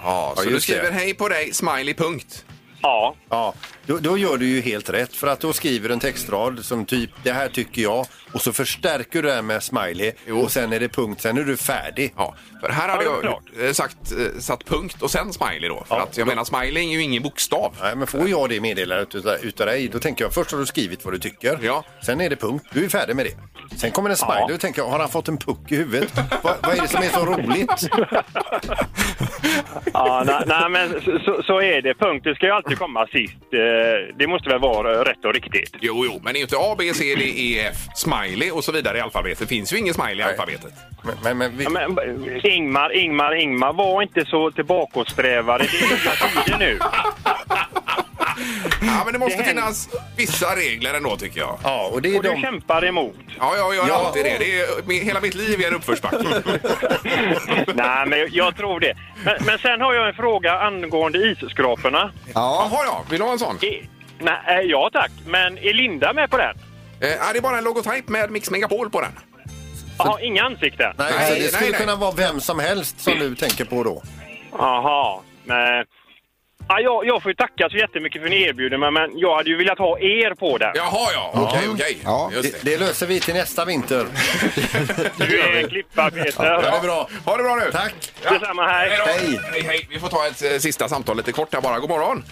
Ja, 0.05 0.33
så 0.37 0.43
Ja, 0.43 0.47
du 0.49 0.51
just 0.55 0.67
det. 0.67 0.73
skriver 0.73 0.93
hej 0.93 1.15
på 1.15 1.29
dig, 1.29 1.55
smiley 1.55 1.95
punkt. 1.95 2.45
Ja. 2.83 3.15
Ja, 3.31 3.55
då, 3.87 3.99
då 3.99 4.19
gör 4.19 4.37
du 4.37 4.47
ju 4.47 4.61
helt 4.61 4.91
rätt 4.91 5.17
för 5.17 5.27
att 5.27 5.41
då 5.41 5.53
skriver 5.53 5.89
du 5.89 5.95
en 5.95 6.01
textrad 6.01 6.65
som 6.65 6.85
typ 6.85 7.11
det 7.23 7.33
här 7.33 7.49
tycker 7.49 7.83
jag 7.83 8.07
och 8.33 8.41
så 8.41 8.53
förstärker 8.53 9.23
du 9.23 9.29
det 9.29 9.35
här 9.35 9.43
med 9.43 9.63
smiley 9.63 10.13
och 10.31 10.51
sen 10.51 10.73
är 10.73 10.81
det 10.81 10.89
punkt, 10.89 11.21
sen 11.23 11.39
är 11.39 11.43
du 11.45 11.57
färdig. 11.57 12.13
Ja, 12.17 12.35
för 12.61 12.69
här 12.69 12.89
hade 12.89 13.05
Ja, 13.05 13.11
det 13.23 13.59
jag 13.59 13.67
eh, 13.67 13.73
sagt, 13.73 13.97
eh, 14.13 14.41
satt 14.41 14.65
punkt 14.65 14.97
och 15.03 15.11
sen 15.11 15.33
smiley 15.33 15.69
då. 15.69 15.85
För 15.89 15.95
Ja, 15.97 16.03
att 16.03 16.17
jag 16.17 16.27
då- 16.27 16.31
menar, 16.31 16.45
smiley 16.45 16.85
är 16.89 16.93
ju 16.93 17.03
ingen 17.03 17.23
bokstav. 17.23 17.75
Nej, 17.83 17.97
men 17.97 18.07
får 18.07 18.29
jag 18.29 18.49
det 18.49 18.61
meddelandet 18.61 19.15
utav, 19.15 19.37
utav 19.43 19.67
dig, 19.67 19.89
då 19.89 19.99
tänker 19.99 20.25
jag 20.25 20.35
först 20.35 20.53
har 20.53 20.59
du 20.59 20.67
skrivit 20.67 21.05
vad 21.05 21.15
du 21.15 21.19
tycker. 21.19 21.59
Ja. 21.63 21.85
Sen 22.07 22.21
är 22.21 22.31
det 22.31 22.37
punkt, 22.37 22.67
du 22.73 22.85
är 22.85 22.89
färdig 22.89 23.17
med 23.17 23.27
det. 23.27 23.77
Sen 23.79 23.91
kommer 23.91 24.11
en 24.11 24.17
smiley, 24.17 24.41
Ja. 24.41 24.47
då 24.49 24.59
tänker 24.59 24.83
jag, 24.83 24.89
har 24.89 24.99
han 24.99 25.09
fått 25.09 25.29
en 25.29 25.37
puck 25.39 25.73
i 25.73 25.77
huvudet? 25.77 26.13
vad, 26.43 26.55
vad 26.63 26.77
är 26.79 26.83
det 26.83 26.89
som 26.89 27.03
är 27.03 27.09
så 27.09 27.25
roligt? 27.27 27.89
Ja, 29.93 30.23
nej, 30.27 30.43
nej, 30.47 30.69
men 30.71 31.01
så, 31.25 31.43
så, 31.43 31.61
är 31.61 31.83
det. 31.83 31.95
Punkten 31.95 32.35
ska 32.35 32.47
ju 32.47 32.53
alltid 32.53 32.79
komma 32.79 33.07
sist. 33.07 33.35
Eh, 33.73 34.15
det 34.17 34.27
måste 34.27 34.49
väl 34.49 34.61
vara 34.61 35.05
rätt 35.05 35.25
och 35.25 35.35
riktigt. 35.35 35.77
Jo, 35.81 36.05
jo, 36.07 36.21
men 36.25 36.33
det 36.33 36.37
är 36.37 36.41
ju 36.41 36.43
inte 36.43 36.57
A, 36.59 36.75
B, 36.79 36.95
C, 36.95 37.15
D, 37.19 37.25
E, 37.25 37.61
F, 37.71 37.77
smiley 37.95 38.51
och 38.51 38.65
så 38.65 38.73
vidare 38.73 38.99
i 38.99 39.01
alfabetet. 39.01 39.39
Det 39.39 39.47
finns 39.47 39.73
ju 39.73 39.79
ingen 39.79 39.95
smiley 39.95 40.19
i 40.19 40.23
alfabetet. 40.23 40.73
Men, 41.03 41.15
men, 41.23 41.39
men, 41.39 41.57
vi, 41.57 41.65
Ja, 41.65 41.71
men, 41.71 42.47
Ingmar, 42.47 42.97
Ingmar, 42.97 43.35
Ingmar, 43.35 43.73
var 43.73 44.03
inte 44.03 44.25
så 44.25 44.51
tillbakåtsträvare. 44.51 45.63
Det 45.63 45.79
är 45.79 45.89
nya 45.89 46.45
tider 46.45 46.59
nu. 46.59 46.79
Ja, 48.81 49.03
men 49.05 49.13
det 49.13 49.19
måste 49.19 49.37
Det 49.39 49.43
händer. 49.45 49.63
finnas 49.63 49.89
vissa 50.17 50.57
regler 50.57 50.95
ändå 50.95 51.17
tycker 51.17 51.41
jag. 51.41 51.59
ja, 51.65 51.91
och 51.93 52.03
det 52.03 52.09
är 52.15 52.17
Och 52.17 52.23
du 52.23 52.29
de... 52.31 52.41
kämpar 52.41 52.85
emot. 52.85 53.17
Ja, 53.39 53.57
jag 53.57 53.75
gör 53.75 53.89
Ja. 53.89 53.95
alltid 54.07 54.25
det. 54.25 54.39
det 54.39 54.61
är, 54.61 54.67
min- 54.87 55.03
hela 55.03 55.21
mitt 55.21 55.35
liv 55.35 55.61
är 55.61 55.69
en 55.69 55.75
uppförsbacke. 55.75 56.17
Nej, 57.75 58.07
men 58.07 58.19
jag, 58.19 58.29
jag 58.29 58.57
tror 58.57 58.81
det. 58.81 58.95
Men, 59.25 59.35
men 59.47 59.59
sen 59.59 59.81
har 59.81 59.95
jag 59.95 60.09
en 60.09 60.15
fråga 60.15 60.53
angående 60.53 61.19
isskraporna. 61.19 62.13
Ja, 62.35 62.69
Jaha, 62.73 62.85
ja. 62.87 63.05
Vill 63.11 63.19
du 63.21 63.25
ha 63.25 63.33
en 63.33 63.39
sån? 63.39 63.65
I, 63.65 63.89
nej, 64.19 64.35
eh, 64.49 64.55
ja 64.61 64.91
tack. 64.93 65.11
Men 65.27 65.59
är 65.59 65.73
Linda 65.75 66.13
med 66.13 66.31
på 66.31 66.37
den? 66.37 66.57
Eh, 67.01 67.09
ja, 67.09 67.25
det 67.33 67.39
är 67.39 67.43
bara 67.43 67.59
en 67.59 67.65
logotyp 67.65 68.09
med 68.09 68.31
Mix 68.31 68.51
Megapol 68.51 68.91
på 68.91 69.01
den. 69.01 69.13
Ja, 69.99 70.21
inga 70.21 70.43
ansikten? 70.45 70.93
Nej, 70.99 71.13
Nej, 71.19 71.29
så 71.29 71.35
det 71.35 71.41
nej, 71.41 71.49
skulle 71.49 71.71
nej. 71.71 71.81
kunna 71.81 71.97
vara 71.97 72.13
vem 72.13 72.41
som 72.41 72.59
helst 72.59 73.01
som 73.01 73.19
du 73.19 73.35
tänker 73.35 73.65
på 73.65 73.83
då. 73.83 74.03
Jaha. 74.59 75.21
Nej. 75.45 75.85
Ja, 76.69 76.81
jag, 76.81 77.07
jag 77.07 77.23
får 77.23 77.31
ju 77.31 77.35
tacka 77.35 77.69
så 77.71 77.77
jättemycket 77.77 78.23
för 78.23 78.29
ni 78.29 78.43
erbjuder 78.43 78.79
mig, 78.79 78.91
men 78.91 79.19
jag 79.19 79.37
hade 79.37 79.51
ju 79.51 79.57
velat 79.57 79.79
ha 79.79 79.99
er 79.99 80.35
på 80.35 80.59
den. 80.59 80.73
Jaha, 80.75 81.09
ja. 81.15 81.31
Okej, 81.35 81.69
okej. 81.75 81.99
Ja. 82.05 82.31
Just 82.33 82.53
Det, 82.53 82.65
det. 82.65 82.71
det 82.71 82.85
löser 82.87 83.07
vi 83.07 83.21
till 83.21 83.35
nästa 83.35 83.65
vinter. 83.65 84.07
Du 85.29 85.41
är 85.41 85.63
en 85.63 85.69
klippa, 85.69 86.11
Peter. 86.11 86.45
Ja, 86.45 86.61
det 86.61 86.69
är 86.69 86.81
bra. 86.83 87.09
Ha 87.25 87.37
det 87.37 87.43
bra 87.43 87.55
nu. 87.55 87.71
Tack. 87.73 87.95
Detsamma, 88.31 88.67
hej. 88.67 88.89
Hej, 88.91 88.99
då. 88.99 89.05
Hej. 89.13 89.41
hej, 89.53 89.63
hej. 89.63 89.87
Vi 89.91 89.99
får 89.99 90.09
ta 90.09 90.27
ett 90.27 90.43
eh, 90.53 90.59
sista 90.59 90.89
samtal 90.89 91.17
lite 91.17 91.33
kort 91.33 91.55
här 91.55 91.61
bara. 91.61 91.79
God 91.79 91.89
morgon. 91.91 92.25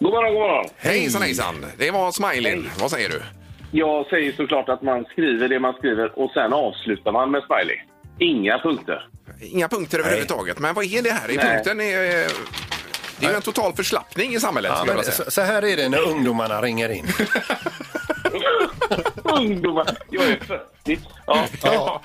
God 0.00 0.12
morgon, 0.12 0.32
god 0.32 0.40
morgon. 0.42 0.64
Hejsan, 0.76 1.22
hejsan. 1.22 1.66
Det 1.78 1.90
var 1.90 2.12
smileyn. 2.12 2.70
Vad 2.80 2.90
säger 2.90 3.08
du? 3.08 3.22
Jag 3.70 4.06
säger 4.06 4.32
såklart 4.32 4.68
att 4.68 4.82
man 4.82 5.04
skriver 5.04 5.48
det 5.48 5.58
man 5.60 5.74
skriver 5.74 6.18
och 6.18 6.30
sen 6.30 6.52
avslutar 6.52 7.12
man 7.12 7.30
med 7.30 7.42
smiley. 7.42 7.76
Inga 8.18 8.58
punkter. 8.58 9.08
Inga 9.40 9.68
punkter 9.68 9.98
överhuvudtaget. 9.98 10.58
Men 10.58 10.74
vad 10.74 10.84
är 10.84 11.02
det 11.02 11.10
här? 11.10 11.30
I 11.30 11.38
punkten 11.38 11.80
är... 11.80 12.26
Det 13.22 13.26
är 13.26 13.30
ju 13.30 13.36
en 13.36 13.42
total 13.42 13.72
förslappning 13.74 14.34
i 14.34 14.40
samhället. 14.40 14.68
Ja, 14.70 14.76
skulle 14.76 14.92
jag 14.92 14.96
vilja 14.98 15.12
säga. 15.12 15.24
så, 15.24 15.30
så 15.30 15.40
här 15.40 15.62
är 15.64 15.76
det 15.76 15.88
när 15.88 16.08
ungdomarna 16.08 16.62
ringer 16.62 16.88
in. 16.88 17.06
Ungdomar. 19.24 19.96
Jag 20.10 20.24
är 20.24 20.36
40. 20.84 20.98
Ja. 21.26 21.46
Ja. 21.62 22.02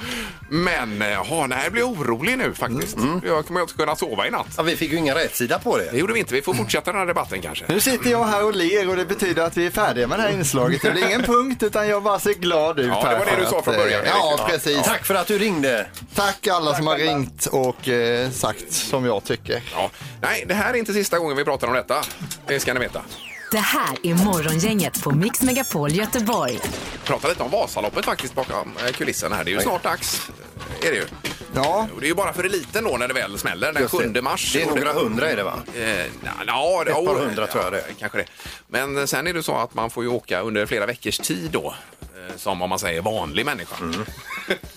Men 0.50 1.02
eh, 1.02 1.08
ja, 1.10 1.45
nej, 1.50 1.60
jag 1.63 1.71
blir 1.71 1.84
orolig 1.84 2.38
nu 2.38 2.54
faktiskt. 2.54 2.97
Jag 3.26 3.45
kommer 3.45 3.62
inte 3.62 3.73
kunna 3.73 3.95
sova 3.95 4.28
i 4.28 4.32
natt. 4.32 4.47
Ja, 4.58 4.63
vi 4.63 4.76
fick 4.76 4.91
ju 4.91 4.97
ingen 4.97 5.15
rätsida 5.15 5.60
på 5.60 5.78
det. 5.78 5.91
Det 5.91 5.97
gjorde 5.97 6.13
vi 6.13 6.19
inte. 6.19 6.34
Vi 6.34 6.41
får 6.41 6.54
fortsätta 6.54 6.91
den 6.91 7.00
här 7.00 7.06
debatten 7.08 7.41
kanske. 7.41 7.65
Nu 7.67 7.80
sitter 7.80 8.10
jag 8.10 8.26
här 8.26 8.43
och 8.45 8.56
ler 8.56 8.89
och 8.89 8.95
det 8.95 9.06
betyder 9.06 9.43
att 9.43 9.58
vi 9.58 9.65
är 9.65 9.71
färdiga 9.71 10.08
med 10.08 10.19
det 10.19 10.23
här 10.23 10.32
inslaget. 10.32 10.82
Det 10.82 10.91
blir 10.91 11.06
ingen 11.08 11.23
punkt 11.23 11.63
utan 11.63 11.88
jag 11.88 12.04
bara 12.04 12.19
ser 12.19 12.34
glad 12.34 12.80
ut 12.80 12.86
Ja, 12.88 13.02
det 13.02 13.08
här 13.08 13.19
var 13.19 13.26
det 13.26 13.32
för 13.32 13.38
du 13.41 13.45
sa 13.45 13.58
att, 13.60 13.63
från 13.63 13.76
början, 13.76 13.91
eh, 14.02 14.08
Erik. 14.08 14.10
Ja, 14.15 14.36
Ja. 14.38 14.47
precis. 14.50 14.84
Tack 14.84 15.06
för 15.06 15.15
att 15.15 15.28
du 15.28 15.38
ringde. 15.38 15.88
Tack 16.15 16.47
alla 16.47 16.76
som 16.76 16.88
har 16.88 16.97
ringt 16.97 17.45
och 17.45 17.88
eh, 17.88 18.30
sagt 18.30 18.71
som 18.73 19.06
jag 19.06 19.23
tycker. 19.23 19.62
Ja. 19.73 19.89
Nej, 20.21 20.45
det 20.47 20.54
här 20.54 20.73
är 20.73 20.78
inte 20.78 20.93
sista 20.93 21.19
gången 21.19 21.38
vi 21.38 21.43
pratar 21.43 21.67
om 21.67 21.73
detta. 21.73 22.02
Det 22.47 22.60
ska 22.60 22.73
ni 22.73 22.80
veta. 22.80 23.02
Det 23.51 23.57
här 23.57 23.97
är 24.03 24.13
Morgongänget 24.13 25.03
på 25.03 25.12
Mix 25.12 25.41
Megapol 25.41 25.91
Göteborg. 25.91 26.60
Prata 27.03 27.27
lite 27.27 27.43
om 27.43 27.51
Vasaloppet 27.51 28.05
faktiskt 28.05 28.36
bakom 28.36 28.73
eh, 28.86 28.91
kulisserna 28.91 29.36
här. 29.36 29.43
Det 29.43 29.51
är 29.51 29.55
ju 29.55 29.62
snart 29.62 29.83
dags. 29.83 30.29
Är 30.81 30.91
det 30.91 30.95
ju. 30.97 31.05
Ja. 31.55 31.88
Och 31.95 32.01
det 32.01 32.05
är 32.05 32.10
ju 32.10 32.15
bara 32.15 32.33
för 32.33 32.43
eliten 32.43 32.83
då 32.83 32.97
när 32.97 33.07
det 33.07 33.13
väl 33.13 33.38
smäller 33.38 33.73
den 33.73 33.81
Just 33.81 33.97
det. 33.97 34.13
7 34.13 34.21
mars. 34.21 34.53
Det 34.53 34.62
är 34.62 34.65
några 34.65 34.93
hundra 34.93 35.31
är 35.31 35.36
det 35.36 35.43
va? 35.43 35.60
Eh, 35.75 36.05
na, 36.23 36.31
ja, 36.47 36.83
det, 36.86 36.91
Ett 36.91 37.05
par 37.05 37.15
hundra 37.15 37.47
tror 37.47 37.63
jag 37.63 37.73
det. 37.73 37.83
Kanske 37.99 38.17
det. 38.17 38.25
Men 38.67 38.97
eh, 38.97 39.05
sen 39.05 39.27
är 39.27 39.33
det 39.33 39.43
så 39.43 39.55
att 39.55 39.73
man 39.73 39.89
får 39.89 40.03
ju 40.03 40.10
åka 40.10 40.41
under 40.41 40.65
flera 40.65 40.86
veckors 40.86 41.17
tid 41.17 41.51
då. 41.51 41.75
Eh, 42.30 42.36
Som 42.38 42.62
om 42.62 42.69
man 42.69 42.80
säger 42.80 43.01
vanlig 43.01 43.45
människa. 43.45 43.75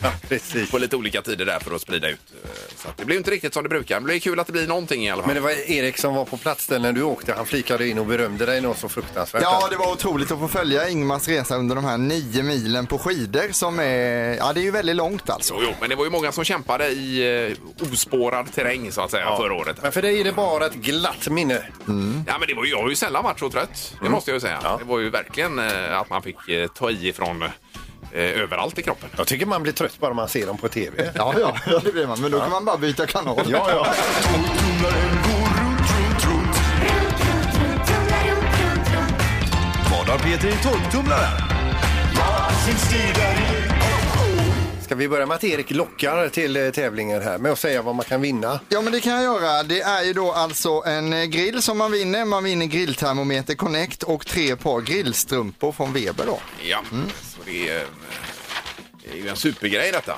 Ja, 0.02 0.12
precis. 0.28 0.70
På 0.70 0.78
lite 0.78 0.96
olika 0.96 1.22
tider 1.22 1.44
där 1.46 1.58
för 1.58 1.74
att 1.74 1.80
sprida 1.80 2.08
ut. 2.08 2.20
eh, 2.44 2.50
Så 2.76 2.88
att 2.88 2.96
det 2.96 3.04
blir 3.04 3.16
inte 3.16 3.30
riktigt 3.30 3.54
som 3.54 3.62
det 3.62 3.68
brukar. 3.68 3.94
Men 3.96 4.02
det 4.02 4.06
blir 4.06 4.20
kul 4.20 4.40
att 4.40 4.46
det 4.46 4.52
blir 4.52 4.66
någonting 4.66 5.04
i 5.06 5.10
alla 5.10 5.22
fall. 5.22 5.26
Men 5.26 5.34
det 5.34 5.40
var 5.40 5.70
Erik 5.70 5.98
som 5.98 6.14
var 6.14 6.24
på 6.24 6.36
plats 6.36 6.66
där 6.66 6.78
när 6.78 6.92
du 6.92 7.02
åkte. 7.02 7.32
Han 7.34 7.46
flikade 7.46 7.88
in 7.88 7.98
och 7.98 8.06
berömde 8.06 8.46
dig 8.46 8.60
något 8.60 8.78
så 8.78 8.88
fruktansvärt. 8.88 9.42
Ja, 9.42 9.68
det 9.70 9.76
var 9.76 9.92
otroligt 9.92 10.30
att 10.30 10.38
få 10.38 10.48
följa 10.48 10.88
Ingmars 10.88 11.28
resa 11.28 11.56
under 11.56 11.74
de 11.76 11.84
här 11.84 11.98
nio 11.98 12.42
milen 12.42 12.86
på 12.86 12.98
skidor 12.98 13.52
som 13.52 13.80
är, 13.80 14.36
ja 14.36 14.52
det 14.52 14.60
är 14.60 14.64
ju 14.64 14.70
väldigt 14.70 14.96
långt 14.96 15.30
alltså. 15.30 15.54
Jo, 15.56 15.62
jo, 15.66 15.74
men 15.80 15.90
det 15.90 15.96
var 15.96 16.04
ju 16.04 16.10
många 16.10 16.32
som 16.32 16.44
kämpade 16.44 16.88
i 16.88 17.46
eh, 17.80 17.86
ospårad 17.92 18.52
terräng 18.54 18.92
så 18.92 19.00
att 19.00 19.10
säga 19.10 19.36
förra 19.36 19.54
året. 19.54 19.76
Men 19.82 19.92
för 19.92 20.02
dig 20.02 20.20
är 20.20 20.24
det 20.24 20.32
bara 20.32 20.66
ett 20.66 20.74
glatt 20.74 21.28
minne. 21.28 21.62
Ja, 22.26 22.38
men 22.38 22.48
det 22.48 22.54
var 22.54 22.64
ju, 22.64 22.70
jag 22.70 22.82
har 22.82 22.88
ju 22.90 22.96
sällan 22.96 23.24
varit 23.24 23.38
så 23.38 23.50
trött. 23.50 23.94
Det 24.02 24.08
måste 24.10 24.30
jag 24.30 24.36
ju 24.36 24.40
säga. 24.40 24.76
Det 24.78 24.84
var 24.84 24.98
ju 24.98 25.10
verkligen 25.10 25.58
eh, 25.58 25.98
att 26.00 26.10
man 26.10 26.22
fick 26.22 26.48
eh, 26.48 26.66
ta 26.68 26.90
i 26.90 27.12
från 27.12 27.29
eh, 27.42 28.42
överallt 28.42 28.78
i 28.78 28.82
kroppen. 28.82 29.08
Jag 29.16 29.26
tycker 29.26 29.46
man 29.46 29.62
blir 29.62 29.72
trött 29.72 29.98
bara 30.00 30.14
man 30.14 30.28
ser 30.28 30.46
dem 30.46 30.58
på 30.58 30.68
tv. 30.68 31.10
Ja, 31.14 31.34
ja, 31.66 31.80
det 31.84 31.92
blir 31.92 32.06
man. 32.06 32.20
Men 32.20 32.30
då 32.30 32.40
kan 32.40 32.50
man 32.50 32.64
bara 32.64 32.76
byta 32.76 33.06
kanal. 33.06 33.46
Ja, 33.48 33.70
ja. 33.70 33.86
Vad 39.90 40.08
har 40.08 40.18
Peter 40.18 40.48
i 40.48 40.56
torktumlaren? 40.62 41.40
Ska 44.90 44.96
vi 44.96 45.08
börja 45.08 45.26
med 45.26 45.34
att 45.34 45.44
Erik 45.44 45.70
lockar 45.70 46.28
till 46.28 46.56
eh, 46.56 46.70
tävlingen 46.70 47.22
här 47.22 47.38
med 47.38 47.52
att 47.52 47.58
säga 47.58 47.82
vad 47.82 47.94
man 47.94 48.04
kan 48.04 48.20
vinna? 48.20 48.60
Ja, 48.68 48.80
men 48.80 48.92
det 48.92 49.00
kan 49.00 49.12
jag 49.12 49.22
göra. 49.22 49.62
Det 49.62 49.80
är 49.80 50.02
ju 50.02 50.12
då 50.12 50.32
alltså 50.32 50.82
en 50.86 51.12
eh, 51.12 51.24
grill 51.24 51.62
som 51.62 51.78
man 51.78 51.92
vinner. 51.92 52.24
Man 52.24 52.44
vinner 52.44 52.66
grilltermometer 52.66 53.54
Connect 53.54 54.02
och 54.02 54.26
tre 54.26 54.56
par 54.56 54.80
grillstrumpor 54.80 55.72
från 55.72 55.92
Weber 55.92 56.26
då. 56.26 56.38
Ja, 56.62 56.78
så 57.22 57.38
det 57.44 57.68
är, 57.68 57.76
eh, 57.76 57.82
det 59.04 59.18
är 59.18 59.22
ju 59.22 59.28
en 59.28 59.36
supergrej 59.36 59.92
detta. 59.92 60.14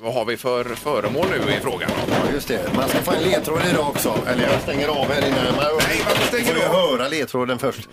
Vad 0.00 0.14
har 0.14 0.24
vi 0.24 0.36
för 0.36 0.64
föremål 0.64 1.26
nu 1.30 1.52
i 1.52 1.60
frågan? 1.60 1.90
Ja, 2.10 2.32
just 2.32 2.48
det. 2.48 2.70
Man 2.74 2.88
ska 2.88 2.98
få 2.98 3.12
en 3.12 3.22
ledtråd 3.22 3.62
idag 3.70 3.88
också. 3.88 4.18
Eller 4.26 4.42
jag 4.42 4.62
stänger 4.62 4.88
av 4.88 5.12
här 5.12 5.26
innan. 5.26 5.44
Nej, 5.88 6.02
varför 6.08 6.26
stänger 6.26 6.44
får 6.44 6.54
du 6.54 6.60
ju 6.60 6.66
av? 6.66 6.74
höra 6.74 7.08
ledtråden 7.08 7.58
först. 7.58 7.88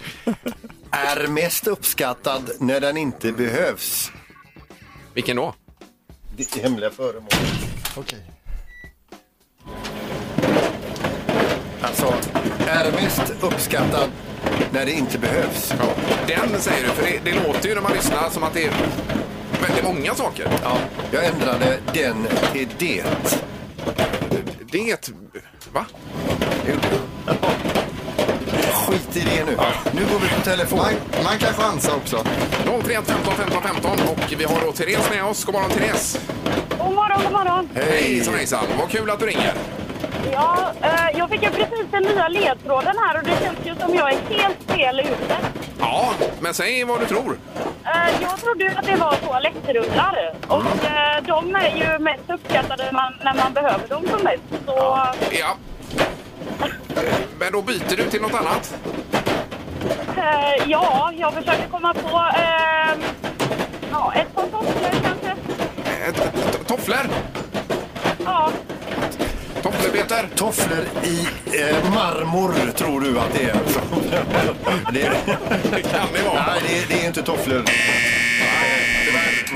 Är 0.91 1.27
mest 1.27 1.67
uppskattad 1.67 2.51
när 2.59 2.79
den 2.79 2.97
inte 2.97 3.31
behövs. 3.31 4.11
Vilken 5.13 5.35
då? 5.35 5.55
Ditt 6.37 6.55
hemliga 6.57 6.89
föremål. 6.89 7.29
Okej. 7.97 8.19
Alltså, 11.81 12.13
är 12.67 12.91
mest 12.91 13.33
uppskattad 13.41 14.09
när 14.71 14.85
det 14.85 14.91
inte 14.91 15.19
behövs. 15.19 15.73
Ja, 15.79 15.85
den 16.27 16.61
säger 16.61 16.83
du, 16.83 16.89
för 16.89 17.03
det, 17.03 17.19
det 17.23 17.47
låter 17.47 17.69
ju 17.69 17.75
när 17.75 17.81
man 17.81 17.93
lyssnar 17.93 18.29
som 18.29 18.43
att 18.43 18.53
det 18.53 18.65
är 18.65 18.73
väldigt 19.61 19.83
många 19.83 20.15
saker. 20.15 20.47
Ja, 20.63 20.77
jag 21.11 21.25
ändrade 21.25 21.79
den 21.93 22.27
till 22.53 22.67
det. 22.77 23.03
Det... 24.71 25.11
Va? 25.73 25.85
Det 26.65 26.71
gjorde. 26.71 27.54
Skit 28.95 29.17
i 29.17 29.19
det 29.19 29.45
nu. 29.45 29.58
Nu 29.91 30.01
går 30.01 30.19
vi 30.19 30.29
på 30.29 30.41
telefon. 30.41 30.77
Man, 30.79 30.93
man 31.23 31.38
kan 31.38 31.53
chansa 31.53 31.95
också. 31.95 32.23
031 32.84 33.03
15 33.08 33.34
15 33.36 33.63
15 33.63 33.91
och 33.91 34.34
vi 34.38 34.43
har 34.43 34.62
då 34.65 34.71
Therese 34.71 35.10
med 35.10 35.23
oss. 35.25 35.45
God 35.45 35.53
morgon 35.53 35.69
Therese! 35.69 36.19
God 36.79 36.95
morgon, 36.95 37.21
god 37.23 37.31
morgon. 37.31 37.69
Hejsan 37.75 38.34
hejsan! 38.34 38.65
Vad 38.79 38.89
kul 38.89 39.10
att 39.10 39.19
du 39.19 39.25
ringer. 39.25 39.53
Ja, 40.31 40.71
eh, 40.81 41.17
jag 41.17 41.29
fick 41.29 41.43
ju 41.43 41.49
precis 41.49 41.86
den 41.91 42.03
nya 42.03 42.27
ledtråden 42.27 42.95
här 42.97 43.17
och 43.17 43.23
det 43.23 43.38
känns 43.43 43.60
ju 43.65 43.75
som 43.86 43.95
jag 43.95 44.12
är 44.12 44.17
helt 44.29 44.58
fel 44.67 44.99
ute. 44.99 45.38
Ja, 45.79 46.13
men 46.39 46.53
säg 46.53 46.84
vad 46.84 46.99
du 46.99 47.05
tror. 47.05 47.39
Eh, 47.86 48.21
jag 48.21 48.38
trodde 48.39 48.63
ju 48.63 48.69
att 48.69 48.86
det 48.86 48.95
var 48.95 49.15
toalettrullar 49.15 50.34
och 50.47 50.86
eh, 50.86 51.23
de 51.27 51.55
är 51.55 51.75
ju 51.75 51.99
mest 51.99 52.29
uppskattade 52.29 52.84
när 52.84 52.91
man, 52.91 53.13
när 53.23 53.34
man 53.34 53.53
behöver 53.53 53.88
dem 53.88 54.08
som 54.10 54.23
mest. 54.23 54.65
Så 54.65 54.99
Ja. 55.31 55.58
Då 57.55 57.61
byter 57.61 57.97
du 57.97 58.09
till 58.09 58.21
något 58.21 58.33
annat. 58.33 58.75
eh, 60.17 60.63
ja, 60.67 61.11
jag 61.17 61.33
försöker 61.33 61.67
komma 61.71 61.93
på 61.93 62.17
eh, 62.37 62.97
ja, 63.91 64.13
ett 64.15 64.35
par 64.35 64.43
tofflor 64.43 64.89
kanske. 65.03 65.31
Ett- 66.07 66.15
t- 66.33 66.57
Tofflor! 66.67 66.97
Ja, 68.25 68.49
Tofflor, 69.63 69.89
Peter! 69.91 70.27
Tofflor 70.35 70.85
i 71.03 71.27
eh, 71.59 71.93
marmor 71.93 72.71
tror 72.75 73.01
du 73.01 73.19
att 73.19 73.33
det 73.33 73.43
är. 73.43 73.55
Det, 74.93 75.11
Det 75.71 75.81
kan 75.81 76.07
det 76.13 76.21
vara. 76.23 76.45
nej, 76.47 76.61
det, 76.89 76.95
det 76.95 77.03
är 77.03 77.07
inte 77.07 77.23
tofflor. 77.23 77.63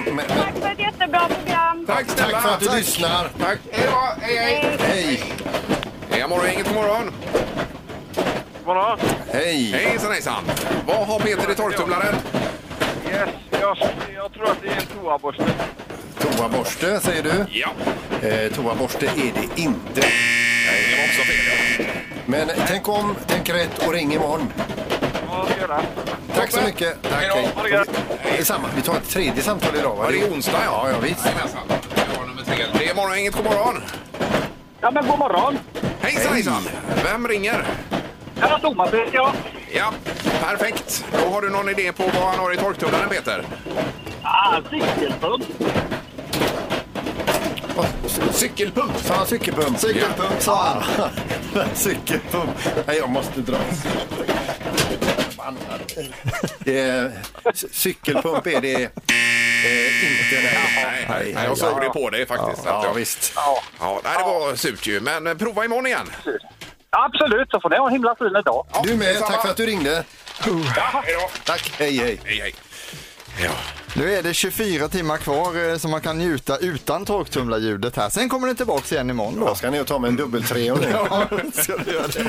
Men, 0.06 0.16
men, 0.16 0.26
tack 0.28 0.54
för 0.62 0.70
ett 0.72 0.80
jättebra 0.80 1.28
program. 1.28 1.86
Tack 1.88 2.06
snälla! 2.10 2.32
tack 2.32 2.42
för 2.42 2.50
att 2.50 2.60
du 2.60 2.78
lyssnar. 2.78 3.30
Tack! 3.40 3.58
Hej 3.72 3.88
då! 3.92 4.22
Hej, 4.22 4.38
hej! 4.38 4.78
Hej! 4.80 5.24
Hej, 6.12 6.28
morgon, 6.30 6.50
god 6.66 6.74
morgon! 6.76 7.12
Morgon. 8.70 9.00
Hej! 9.34 9.72
Hejsan 9.72 10.12
hejsan! 10.12 10.44
Vad 10.88 11.08
har 11.08 11.20
Peter 11.20 11.52
i 11.52 11.56
torktumlaren? 11.56 12.16
Yes, 13.10 13.30
jag, 13.52 13.78
jag 14.16 14.34
tror 14.34 14.46
att 14.52 14.58
det 14.62 14.68
är 14.68 14.76
en 14.76 15.02
toaborste. 15.04 15.44
Toaborste 16.20 17.00
säger 17.00 17.24
du. 17.24 17.46
Ja, 17.52 17.70
Eh, 18.22 18.52
toaborste 18.52 19.06
är 19.06 19.32
det 19.34 19.62
inte. 19.62 20.02
Nej, 20.02 20.86
det 20.90 20.98
var 20.98 21.06
också 21.06 21.22
fel. 21.22 21.86
Men 22.26 22.50
tänk 22.68 22.88
om, 22.88 23.16
tänk 23.28 23.50
rätt 23.50 23.88
och 23.88 23.94
ring 23.94 24.14
imorgon. 24.14 24.54
Vad 25.30 25.46
ska 25.46 25.54
jag 25.60 25.70
göra? 25.70 25.82
Tack 26.36 26.52
så 26.52 26.62
mycket. 26.62 27.02
Tack, 27.02 27.12
Hej 27.14 27.30
då. 27.30 27.36
hej. 27.36 27.50
Ha 27.56 27.64
det 27.64 27.70
gött. 27.70 27.90
Detsamma. 28.38 28.68
Vi 28.76 28.82
tar 28.82 28.96
ett 28.96 29.10
tredje 29.10 29.44
samtal 29.44 29.76
idag. 29.76 29.96
Va? 29.96 30.04
Ja, 30.06 30.12
det 30.12 30.22
är 30.22 30.34
onsdag 30.34 30.60
ja. 30.66 30.82
Ja, 30.86 30.90
ja 30.92 31.00
visst. 31.00 31.26
Jajamensan. 31.26 31.62
Det 31.96 32.20
var 32.20 32.28
nummer 32.28 32.44
tre. 32.44 32.66
Det 32.80 32.90
är 32.90 32.96
morgon, 32.96 33.18
inget 33.18 33.36
god 33.36 33.46
morgon. 33.46 33.84
Ja, 34.82 34.92
men 34.92 35.08
god 35.08 35.20
morgon. 35.20 35.60
Hejsan 36.02 36.34
hejsan! 36.34 36.64
Vem 37.04 37.28
ringer? 37.28 37.66
Ja, 38.42 38.60
heter 38.86 39.10
jag. 39.14 39.32
Ja, 39.74 39.94
perfekt. 40.42 41.06
Då 41.12 41.30
har 41.34 41.42
du 41.42 41.50
någon 41.50 41.70
idé 41.70 41.92
på 41.92 42.04
vad 42.04 42.24
han 42.30 42.40
har 42.40 42.54
i 42.54 42.58
torktumlaren, 42.58 43.10
Peter? 43.10 43.44
Ah, 44.24 44.62
cykelpump. 44.70 45.46
Cykelpump. 48.34 48.98
Sa 48.98 49.14
han 49.14 49.28
cykelpump? 49.28 49.80
Cykelpump 49.80 50.42
sa 50.42 50.56
han. 50.66 51.10
cykelpump. 51.74 52.50
Nej, 52.88 52.98
jag 52.98 53.10
måste 53.10 53.42
dra. 53.42 53.58
Eh, 56.66 57.12
c- 57.54 57.68
cykelpump 57.72 58.48
är 58.48 58.62
det 58.62 58.74
eh, 58.74 58.82
inte. 58.82 60.42
Nej. 60.44 61.06
Nej, 61.10 61.32
nej, 61.36 61.44
jag 61.46 61.58
såg 61.58 61.82
det 61.82 61.90
på 61.90 62.10
dig 62.10 62.26
faktiskt. 62.28 62.62
Ja, 62.66 62.78
att 62.80 62.84
jag- 62.84 62.94
visst. 62.94 63.34
Ja, 63.80 64.02
nej, 64.04 64.14
det 64.18 64.24
var 64.24 64.56
surt 64.56 64.88
ju. 64.88 65.00
Men 65.00 65.38
prova 65.38 65.66
imorgon 65.66 65.88
igen. 65.88 66.10
Absolut, 66.90 67.52
så 67.52 67.60
får 67.60 67.70
ni 67.70 67.78
ha 67.78 67.88
en 67.88 67.94
himla 67.94 68.16
fin 68.16 68.34
dag. 68.46 68.66
Du 68.84 68.96
med. 68.96 69.18
Tack 69.20 69.42
för 69.42 69.50
att 69.50 69.58
du 69.58 69.66
ringde. 69.66 70.04
Ja, 70.76 71.02
hej 71.04 71.14
då. 71.22 71.30
Tack. 71.46 71.72
Hej, 71.78 71.98
hej. 71.98 72.22
Hej, 72.26 72.40
hej. 72.40 72.56
Ja. 73.44 73.52
Nu 73.96 74.14
är 74.14 74.24
det 74.24 74.34
24 74.34 74.88
timmar 74.88 75.18
kvar 75.18 75.70
eh, 75.72 75.78
som 75.78 75.92
man 75.92 76.02
kan 76.02 76.18
njuta 76.18 76.58
utan 76.58 77.06
torktumlarljudet 77.06 77.96
här. 77.96 78.10
Sen 78.10 78.30
kommer 78.30 78.48
det 78.48 78.56
tillbaka 78.56 78.96
igen 78.96 79.10
imorgon 79.10 79.40
då. 79.40 79.46
Jag 79.46 79.58
ska 79.58 79.72
ner 79.72 79.82
och 79.82 79.88
ta 79.88 80.00
mig 80.00 80.10
en 80.10 80.16
dubbeltreo 80.16 80.76
nu. 80.76 80.88
Ja, 81.10 81.28
ska 81.54 81.78
du 81.78 81.92
göra 81.92 82.08
det. 82.08 82.26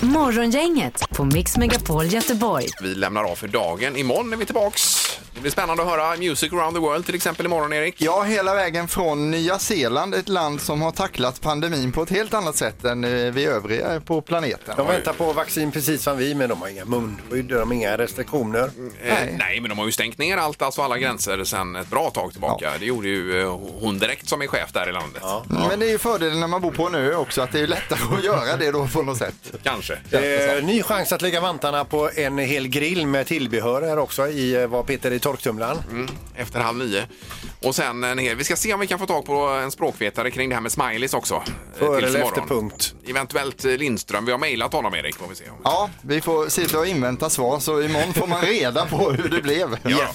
Morgongänget 0.00 1.10
på 1.10 1.24
Mix 1.24 1.56
Megapol 1.56 2.06
Göteborg. 2.06 2.66
Vi 2.82 2.94
lämnar 2.94 3.24
av 3.24 3.34
för 3.34 3.48
dagen. 3.48 3.96
Imorgon 3.96 4.32
är 4.32 4.36
vi 4.36 4.44
tillbaks. 4.46 5.08
Då 5.34 5.40
blir 5.40 5.50
spännande 5.50 5.82
att 5.82 5.88
höra 5.88 6.16
Music 6.16 6.52
around 6.52 6.74
the 6.74 6.80
world 6.80 7.06
till 7.06 7.14
exempel 7.14 7.46
imorgon, 7.46 7.72
Erik. 7.72 7.94
Ja, 7.98 8.22
hela 8.22 8.54
vägen 8.54 8.88
från 8.88 9.30
Nya 9.30 9.58
Zeeland, 9.58 10.14
ett 10.14 10.28
land 10.28 10.60
som 10.60 10.82
har 10.82 10.90
tacklat 10.90 11.40
pandemin 11.40 11.92
på 11.92 12.02
ett 12.02 12.10
helt 12.10 12.34
annat 12.34 12.56
sätt 12.56 12.84
än 12.84 13.04
eh, 13.04 13.32
vi 13.32 13.44
övriga 13.44 14.00
på 14.00 14.20
planeten. 14.20 14.74
De 14.76 14.86
väntar 14.86 15.12
på 15.12 15.32
vaccin 15.32 15.70
precis 15.72 16.02
som 16.02 16.16
vi, 16.18 16.34
men 16.34 16.48
de 16.48 16.60
har 16.60 16.68
inga 16.68 16.84
munskydd, 16.84 17.44
de 17.44 17.54
har 17.68 17.74
inga 17.74 17.98
restriktioner. 17.98 18.70
Eh, 19.02 19.14
nej. 19.38 19.60
men 19.60 19.68
de 19.68 19.78
har 19.78 19.86
ju 19.86 19.92
stängt 19.92 20.18
ner 20.18 20.36
allt, 20.36 20.62
alltså 20.62 20.82
alla 20.82 20.98
gränser 20.98 21.44
sedan 21.44 21.76
ett 21.76 21.90
bra 21.90 22.10
tag 22.10 22.32
tillbaka. 22.32 22.70
Det 22.80 22.86
gjorde 22.86 23.08
ju 23.08 23.40
eh, 23.40 23.58
hon 23.80 23.98
direkt 23.98 24.28
som 24.28 24.42
är 24.42 24.46
chef 24.46 24.72
där 24.72 24.88
i 24.88 24.92
landet. 24.92 25.22
Men 25.48 25.80
det 25.80 25.86
är 25.86 25.90
ju 25.90 25.98
fördelen 25.98 26.40
när 26.40 26.46
man 26.46 26.60
bor 26.60 26.70
på 26.70 26.86
en 26.86 26.94
ö 26.94 27.14
också, 27.14 27.42
att 27.42 27.52
det 27.52 27.60
är 27.60 27.66
lättare 27.66 28.16
att 28.18 28.24
göra 28.24 28.56
det 28.56 28.70
då 28.70 28.88
på 28.88 29.02
något 29.02 29.18
sätt. 29.18 29.34
Kanske. 29.62 29.98
Eh, 30.10 30.64
ny 30.64 30.82
chans 30.82 31.12
att 31.12 31.22
lägga 31.22 31.40
vantarna 31.40 31.84
på 31.84 32.10
en 32.16 32.38
hel 32.38 32.68
grill 32.68 33.06
med 33.06 33.26
tillbehör 33.26 33.82
här 33.82 33.98
också 33.98 34.28
i 34.28 34.54
eh, 34.54 34.66
vad 34.66 34.86
Peter 34.86 35.10
i 35.10 35.18
torktumlaren. 35.22 35.78
Mm, 35.90 36.08
efter 36.36 36.60
halv 36.60 36.78
nio. 36.78 37.06
Och 37.62 37.74
sen 37.74 38.04
en 38.04 38.18
hel, 38.18 38.36
vi 38.36 38.44
ska 38.44 38.56
se 38.56 38.74
om 38.74 38.80
vi 38.80 38.86
kan 38.86 38.98
få 38.98 39.06
tag 39.06 39.24
på 39.24 39.34
en 39.38 39.70
språkvetare 39.70 40.30
kring 40.30 40.48
det 40.48 40.54
här 40.54 40.62
med 40.62 40.72
smileys 40.72 41.14
också. 41.14 41.34
eh, 41.34 41.78
Före 41.78 42.06
eller 42.06 42.22
efter 42.22 42.40
punkt. 42.40 42.94
Eventuellt 43.08 43.64
eh, 43.64 43.70
Lindström. 43.72 44.24
Vi 44.24 44.32
har 44.32 44.38
mejlat 44.38 44.72
honom 44.72 44.94
Erik, 44.94 45.16
får 45.16 45.28
vi 45.28 45.34
se. 45.34 45.44
Ja, 45.64 45.90
vi 46.02 46.20
får 46.20 46.48
sitta 46.48 46.78
och 46.78 46.86
invänta 46.86 47.30
svar, 47.30 47.60
så 47.60 47.82
imorgon 47.82 48.12
får 48.14 48.26
man 48.26 48.40
reda 48.42 48.86
på 48.86 49.10
hur 49.10 49.28
det 49.28 49.42
blev. 49.42 49.76
Ja. 49.88 50.08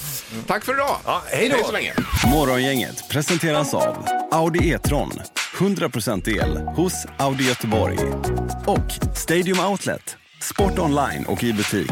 Tack 0.47 0.65
för 0.65 0.73
idag. 0.73 0.97
hej 1.31 1.49
då. 1.49 1.65
så 1.65 1.71
länge. 1.71 1.93
Morgongänget 2.27 3.09
presenteras 3.09 3.73
av 3.73 4.05
Audi 4.31 4.69
E-tron. 4.71 5.11
100% 5.57 6.29
el 6.41 6.57
hos 6.57 6.93
Audi 7.17 7.47
Göteborg. 7.47 7.97
Och 8.65 9.15
Stadium 9.17 9.59
Outlet. 9.59 10.17
Sport 10.41 10.79
online 10.79 11.25
och 11.25 11.43
i 11.43 11.53
butik. 11.53 11.91